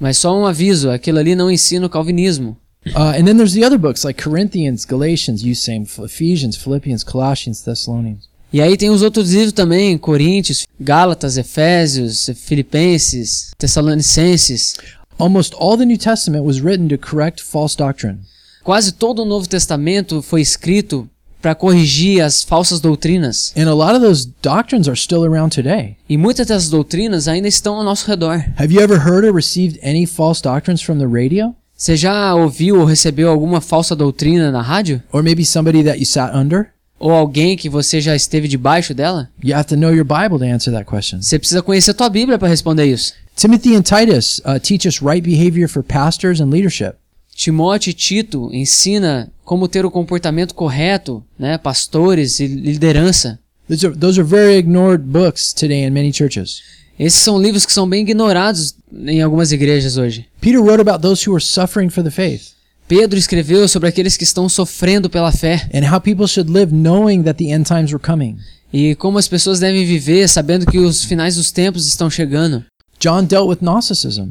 Mas 0.00 0.18
só 0.18 0.36
um 0.36 0.44
aviso, 0.44 0.90
aquilo 0.90 1.18
ali 1.20 1.36
não 1.36 1.48
ensina 1.50 1.86
o 1.86 1.90
calvinismo. 1.90 2.56
Uh, 2.88 3.14
and 3.16 3.24
then 3.24 3.36
there's 3.36 3.52
the 3.52 3.64
other 3.64 3.78
books 3.78 4.02
like 4.02 4.20
Corinthians, 4.20 4.84
Galatians, 4.84 5.44
you 5.44 5.54
same, 5.54 5.86
Ephesians, 6.04 6.56
Philippians, 6.56 7.04
Colossians, 7.04 7.60
Thessalonians. 7.60 8.24
E 8.52 8.60
aí 8.60 8.76
tem 8.76 8.90
os 8.90 9.02
outros 9.02 9.30
livros 9.32 9.52
também, 9.52 9.96
Coríntios, 9.96 10.66
Gálatas, 10.80 11.36
Efésios, 11.36 12.28
Filipenses, 12.34 13.52
Tessalonicenses. 13.56 14.74
Almost 15.22 15.54
all 15.54 15.76
the 15.76 15.86
New 15.86 15.96
Testament 15.96 16.44
was 16.44 16.60
written 16.60 16.88
to 16.88 16.98
correct 16.98 17.40
false 17.40 17.76
doctrine. 17.76 18.22
Quase 18.64 18.90
todo 18.90 19.22
o 19.22 19.24
Novo 19.24 19.48
Testamento 19.48 20.20
foi 20.20 20.40
escrito 20.40 21.08
para 21.40 21.54
corrigir 21.54 22.20
as 22.20 22.42
falsas 22.42 22.80
doutrinas. 22.80 23.52
And 23.56 23.68
a 23.68 23.72
lot 23.72 23.94
of 23.94 24.00
those 24.00 24.28
doctrines 24.42 24.88
are 24.88 24.96
still 24.96 25.24
around 25.24 25.54
today. 25.54 25.96
E 26.08 26.16
muitas 26.16 26.48
dessas 26.48 26.68
doutrinas 26.68 27.28
ainda 27.28 27.46
estão 27.46 27.76
ao 27.76 27.84
nosso 27.84 28.04
redor. 28.10 28.44
Have 28.56 28.74
you 28.74 28.80
ever 28.80 28.98
heard 28.98 29.24
or 29.24 29.32
received 29.32 29.78
any 29.80 30.06
false 30.06 30.42
doctrines 30.42 30.82
from 30.82 30.98
the 30.98 31.06
radio? 31.06 31.54
Você 31.76 31.96
já 31.96 32.34
ouviu 32.34 32.80
ou 32.80 32.84
recebeu 32.84 33.30
alguma 33.30 33.60
falsa 33.60 33.94
doutrina 33.94 34.50
na 34.50 34.60
rádio? 34.60 35.00
Or 35.12 35.22
maybe 35.22 35.44
somebody 35.44 35.84
that 35.84 36.00
you 36.00 36.06
sat 36.06 36.36
under? 36.36 36.70
Ou 36.98 37.12
alguém 37.12 37.56
que 37.56 37.68
você 37.68 38.00
já 38.00 38.16
esteve 38.16 38.48
debaixo 38.48 38.92
dela? 38.92 39.28
You 39.42 39.56
have 39.56 39.68
to 39.68 39.76
know 39.76 39.94
your 39.94 40.04
Bible 40.04 40.38
to 40.38 40.52
answer 40.52 40.72
that 40.72 40.84
question. 40.84 41.22
Você 41.22 41.38
precisa 41.38 41.62
conhecer 41.62 41.92
a 41.92 41.94
tua 41.94 42.08
Bíblia 42.08 42.38
para 42.38 42.48
responder 42.48 42.86
isso. 42.86 43.14
Timothy 43.36 43.74
and 43.74 43.82
Titus 43.82 44.40
uh, 44.44 44.58
teach 44.58 44.86
us 44.86 45.02
right 45.02 45.22
behavior 45.22 45.68
for 45.68 45.82
pastors 45.82 46.40
and 46.40 46.50
leadership. 46.50 46.96
Timóteo 47.34 47.90
e 47.90 47.94
Tito 47.94 48.50
ensina 48.52 49.32
como 49.44 49.66
ter 49.66 49.84
o 49.84 49.90
comportamento 49.90 50.54
correto, 50.54 51.24
né, 51.38 51.58
pastores 51.58 52.40
e 52.40 52.46
liderança. 52.46 53.38
Those 53.68 53.86
are, 53.86 53.96
those 53.96 54.20
are 54.20 54.28
very 54.28 54.56
ignored 54.56 55.04
books 55.04 55.52
today 55.52 55.84
in 55.84 55.90
many 55.90 56.12
churches. 56.12 56.60
Esses 56.98 57.22
são 57.22 57.40
livros 57.40 57.64
que 57.64 57.72
são 57.72 57.88
bem 57.88 58.02
ignorados 58.02 58.74
em 58.92 59.22
algumas 59.22 59.50
igrejas 59.50 59.96
hoje. 59.96 60.26
Peter 60.40 60.60
wrote 60.60 60.80
about 60.80 61.00
those 61.00 61.26
who 61.26 61.32
were 61.32 61.42
suffering 61.42 61.88
for 61.88 62.04
the 62.04 62.10
faith 62.10 62.52
Pedro 62.86 63.18
escreveu 63.18 63.66
sobre 63.66 63.88
aqueles 63.88 64.18
que 64.18 64.24
estão 64.24 64.48
sofrendo 64.48 65.08
pela 65.08 65.32
fé 65.32 65.66
and 65.72 65.90
how 65.90 65.98
people 65.98 66.26
should 66.26 66.50
live 66.50 66.74
knowing 66.74 67.22
that 67.22 67.42
the 67.42 67.50
end 67.50 67.64
times 67.64 67.90
were 67.90 67.98
coming. 67.98 68.36
e 68.72 68.94
como 68.96 69.18
as 69.18 69.28
pessoas 69.28 69.60
devem 69.60 69.84
viver 69.84 70.28
sabendo 70.28 70.66
que 70.66 70.78
os 70.78 71.04
finais 71.04 71.36
dos 71.36 71.50
tempos 71.50 71.86
estão 71.86 72.10
chegando. 72.10 72.64
John 73.02 73.24
dealt 73.24 73.48
with 73.48 73.58
Gnosticism, 73.60 74.28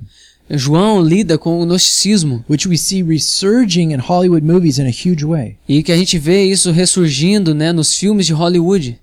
João 0.50 1.02
lida 1.02 1.38
com 1.38 1.62
o 1.62 1.66
gnosticismo 1.66 2.46
which 2.50 2.68
we 2.70 2.78
see 2.78 3.04
resurging 3.04 3.92
in 3.92 4.00
Hollywood 4.00 4.46
movies 4.46 4.78
in 4.80 4.86
a 4.86 4.90
huge 4.90 5.26
way. 5.26 5.58
e 5.68 5.84
que 5.84 5.92
a 5.92 5.98
gente 5.98 6.18
vê 6.18 6.46
isso 6.46 6.72
ressurgindo, 6.72 7.54
né, 7.54 7.74
nos 7.74 7.96
filmes 7.96 8.26
de 8.26 8.34
Hollywood. 8.34 8.98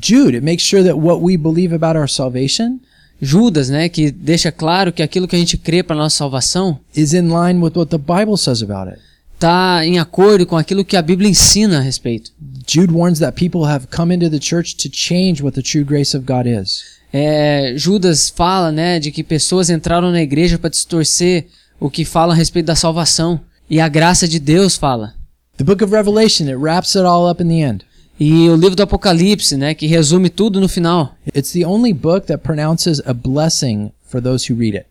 Jude, 0.00 0.36
it 0.36 0.44
makes 0.44 0.64
sure 0.66 0.82
that 0.82 0.98
what 0.98 1.22
we 1.22 1.36
believe 1.36 1.72
about 1.74 1.96
our 1.96 2.08
salvation 2.08 2.80
Judas, 3.20 3.68
né, 3.68 3.88
que 3.88 4.10
deixa 4.10 4.50
claro 4.50 4.92
que 4.92 5.02
aquilo 5.02 5.28
que 5.28 5.36
a 5.36 5.38
gente 5.38 5.56
crê 5.56 5.84
para 5.84 5.94
nossa 5.94 6.16
salvação 6.16 6.80
is 6.96 7.12
in 7.12 7.28
line 7.28 7.62
with 7.62 7.72
what 7.76 7.90
the 7.90 7.98
Bible 7.98 8.36
says 8.36 8.60
about 8.62 8.90
it. 8.90 8.98
está 9.34 9.86
em 9.86 10.00
acordo 10.00 10.44
com 10.46 10.56
aquilo 10.56 10.84
que 10.84 10.96
a 10.96 11.02
Bíblia 11.02 11.30
ensina 11.30 11.78
a 11.78 11.80
respeito. 11.80 12.32
Jude 12.66 12.92
warns 12.92 13.20
that 13.20 13.36
people 13.36 13.68
have 13.68 13.86
come 13.88 14.12
into 14.14 14.28
the 14.28 14.40
church 14.40 14.76
to 14.76 14.88
change 14.88 15.42
what 15.42 15.54
the 15.54 15.62
true 15.62 15.84
grace 15.84 16.16
of 16.16 16.24
God 16.26 16.46
is. 16.46 16.91
É, 17.12 17.74
Judas 17.76 18.30
fala, 18.30 18.72
né, 18.72 18.98
de 18.98 19.10
que 19.10 19.22
pessoas 19.22 19.68
entraram 19.68 20.10
na 20.10 20.22
igreja 20.22 20.58
para 20.58 20.70
distorcer 20.70 21.46
o 21.78 21.90
que 21.90 22.04
fala 22.04 22.32
a 22.32 22.36
respeito 22.36 22.66
da 22.66 22.74
salvação. 22.74 23.40
E 23.68 23.80
a 23.80 23.88
graça 23.88 24.26
de 24.26 24.38
Deus 24.38 24.76
fala. 24.76 25.14
The 25.56 25.64
book 25.64 25.84
of 25.84 25.92
Revelation, 25.92 26.44
it 26.44 26.56
wraps 26.56 26.94
it 26.94 27.04
all 27.04 27.30
up 27.30 27.42
in 27.42 27.48
the 27.48 27.60
end. 27.60 27.84
E 28.18 28.48
o 28.48 28.56
livro 28.56 28.76
do 28.76 28.82
Apocalipse, 28.82 29.56
né, 29.56 29.74
que 29.74 29.86
resume 29.86 30.30
tudo 30.30 30.60
no 30.60 30.68
final. 30.68 31.14
It's 31.34 31.52
the 31.52 31.66
only 31.66 31.92
book 31.92 32.26
that 32.26 32.42
pronounces 32.42 33.00
a 33.04 33.12
blessing 33.12 33.90
for 34.06 34.22
those 34.22 34.50
who 34.50 34.58
read 34.58 34.76
it. 34.76 34.86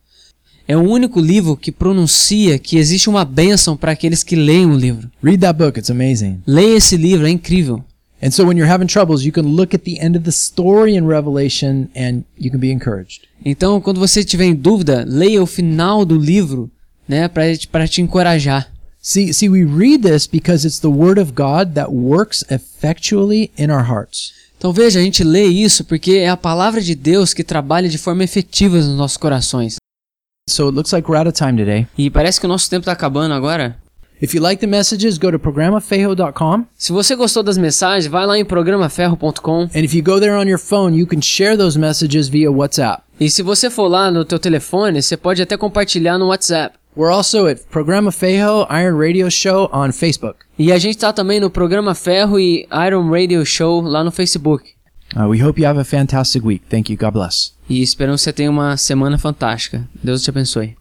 É 0.67 0.77
o 0.77 0.81
único 0.81 1.19
livro 1.19 1.57
que 1.57 1.71
pronuncia 1.71 2.57
que 2.57 2.77
existe 2.77 3.09
uma 3.09 3.25
bênção 3.25 3.75
para 3.75 3.91
aqueles 3.91 4.23
que 4.23 4.35
leem 4.35 4.67
o 4.67 4.75
livro. 4.75 5.09
Read 5.23 5.39
that 5.39 5.57
book, 5.57 5.77
it's 5.77 5.89
amazing. 5.89 6.41
Leia 6.45 6.77
esse 6.77 6.95
livro, 6.95 7.27
é 7.27 7.29
incrível. 7.29 7.83
And 8.21 8.31
so 8.31 8.45
when 8.45 8.55
you're 8.55 8.71
having 8.71 8.87
troubles, 8.87 9.23
you 9.23 9.31
can 9.31 9.55
look 9.55 9.73
at 9.73 9.83
the 9.83 9.99
end 9.99 10.15
of 10.15 10.23
the 10.23 10.31
story 10.31 10.95
in 10.95 11.07
Revelation 11.07 11.89
and 11.95 12.23
you 12.37 12.51
can 12.51 12.59
be 12.59 12.71
encouraged. 12.71 13.27
Então, 13.43 13.81
quando 13.81 13.99
você 13.99 14.23
tiver 14.23 14.45
em 14.45 14.53
dúvida, 14.53 15.03
leia 15.07 15.41
o 15.41 15.47
final 15.47 16.05
do 16.05 16.15
livro, 16.15 16.69
né, 17.07 17.27
para 17.27 17.87
te 17.87 18.01
encorajar. 18.01 18.71
See, 19.01 19.33
see, 19.33 19.49
we 19.49 19.63
read 19.63 20.03
this 20.03 20.27
because 20.27 20.63
it's 20.63 20.79
the 20.79 20.87
word 20.87 21.19
of 21.19 21.33
God 21.33 21.73
that 21.73 21.91
works 21.91 22.45
effectually 22.51 23.51
in 23.57 23.71
our 23.71 23.83
hearts. 23.89 24.33
Então 24.55 24.71
veja, 24.71 24.99
a 24.99 25.01
gente 25.01 25.23
lê 25.23 25.45
isso 25.45 25.83
porque 25.83 26.11
é 26.11 26.29
a 26.29 26.37
palavra 26.37 26.79
de 26.79 26.93
Deus 26.93 27.33
que 27.33 27.43
trabalha 27.43 27.89
de 27.89 27.97
forma 27.97 28.23
efetiva 28.23 28.77
nos 28.77 28.95
nossos 28.95 29.17
corações. 29.17 29.77
So 30.47 30.67
it 30.67 30.75
looks 30.75 30.91
like 30.91 31.09
we're 31.09 31.17
out 31.17 31.27
of 31.27 31.35
time 31.35 31.57
today. 31.57 31.87
E 31.97 32.11
parece 32.11 32.39
que 32.39 32.45
o 32.45 32.49
nosso 32.49 32.69
tempo 32.69 32.81
está 32.81 32.91
acabando 32.91 33.33
agora. 33.33 33.75
If 34.21 34.35
you 34.35 34.41
like 34.41 34.59
the 34.61 34.67
messages, 34.67 35.17
go 35.17 35.31
to 35.31 35.39
programafejo.com. 35.39 36.65
Se 36.77 36.91
você 36.91 37.15
gostou 37.15 37.41
das 37.41 37.57
mensagens, 37.57 38.05
vai 38.05 38.25
lá 38.27 38.37
em 38.37 38.45
programaferro.com 38.45 39.61
And 39.75 39.79
if 39.83 39.95
you 39.95 40.03
go 40.03 40.19
there 40.19 40.35
on 40.35 40.47
your 40.47 40.59
phone, 40.59 40.95
you 40.95 41.07
can 41.07 41.21
share 41.21 41.57
those 41.57 41.77
messages 41.77 42.29
via 42.29 42.51
WhatsApp. 42.51 43.01
e 43.19 43.29
se 43.31 43.41
você 43.41 43.69
for 43.69 43.87
lá 43.87 44.11
no 44.11 44.23
teu 44.23 44.37
telefone, 44.37 45.01
você 45.01 45.17
pode 45.17 45.41
até 45.41 45.57
compartilhar 45.57 46.17
no 46.19 46.27
WhatsApp. 46.27 46.75
We're 46.95 47.11
also 47.11 47.47
at 47.47 47.61
Programa 47.71 48.11
Fejo 48.11 48.67
Iron 48.69 48.97
Radio 48.97 49.31
Show 49.31 49.69
on 49.73 49.91
Facebook. 49.91 50.39
E 50.59 50.71
a 50.71 50.77
gente 50.77 50.97
tá 50.97 51.11
também 51.13 51.39
no 51.39 51.49
Programa 51.49 51.95
Ferro 51.95 52.39
e 52.39 52.67
Iron 52.87 53.09
Radio 53.09 53.45
Show 53.45 53.81
lá 53.81 54.03
no 54.03 54.11
Facebook. 54.11 54.71
Uh, 55.15 55.27
we 55.27 55.41
hope 55.41 55.59
you 55.59 55.67
have 55.67 55.79
a 55.79 55.83
fantastic 55.83 56.45
week. 56.45 56.63
Thank 56.69 56.91
you. 56.91 56.97
God 56.97 57.13
bless. 57.13 57.53
E 57.69 57.81
esperamos 57.81 58.21
que 58.21 58.25
você 58.25 58.33
tenha 58.33 58.51
uma 58.51 58.77
semana 58.77 59.17
fantástica. 59.17 59.87
Deus 60.03 60.21
te 60.21 60.29
abençoe. 60.29 60.80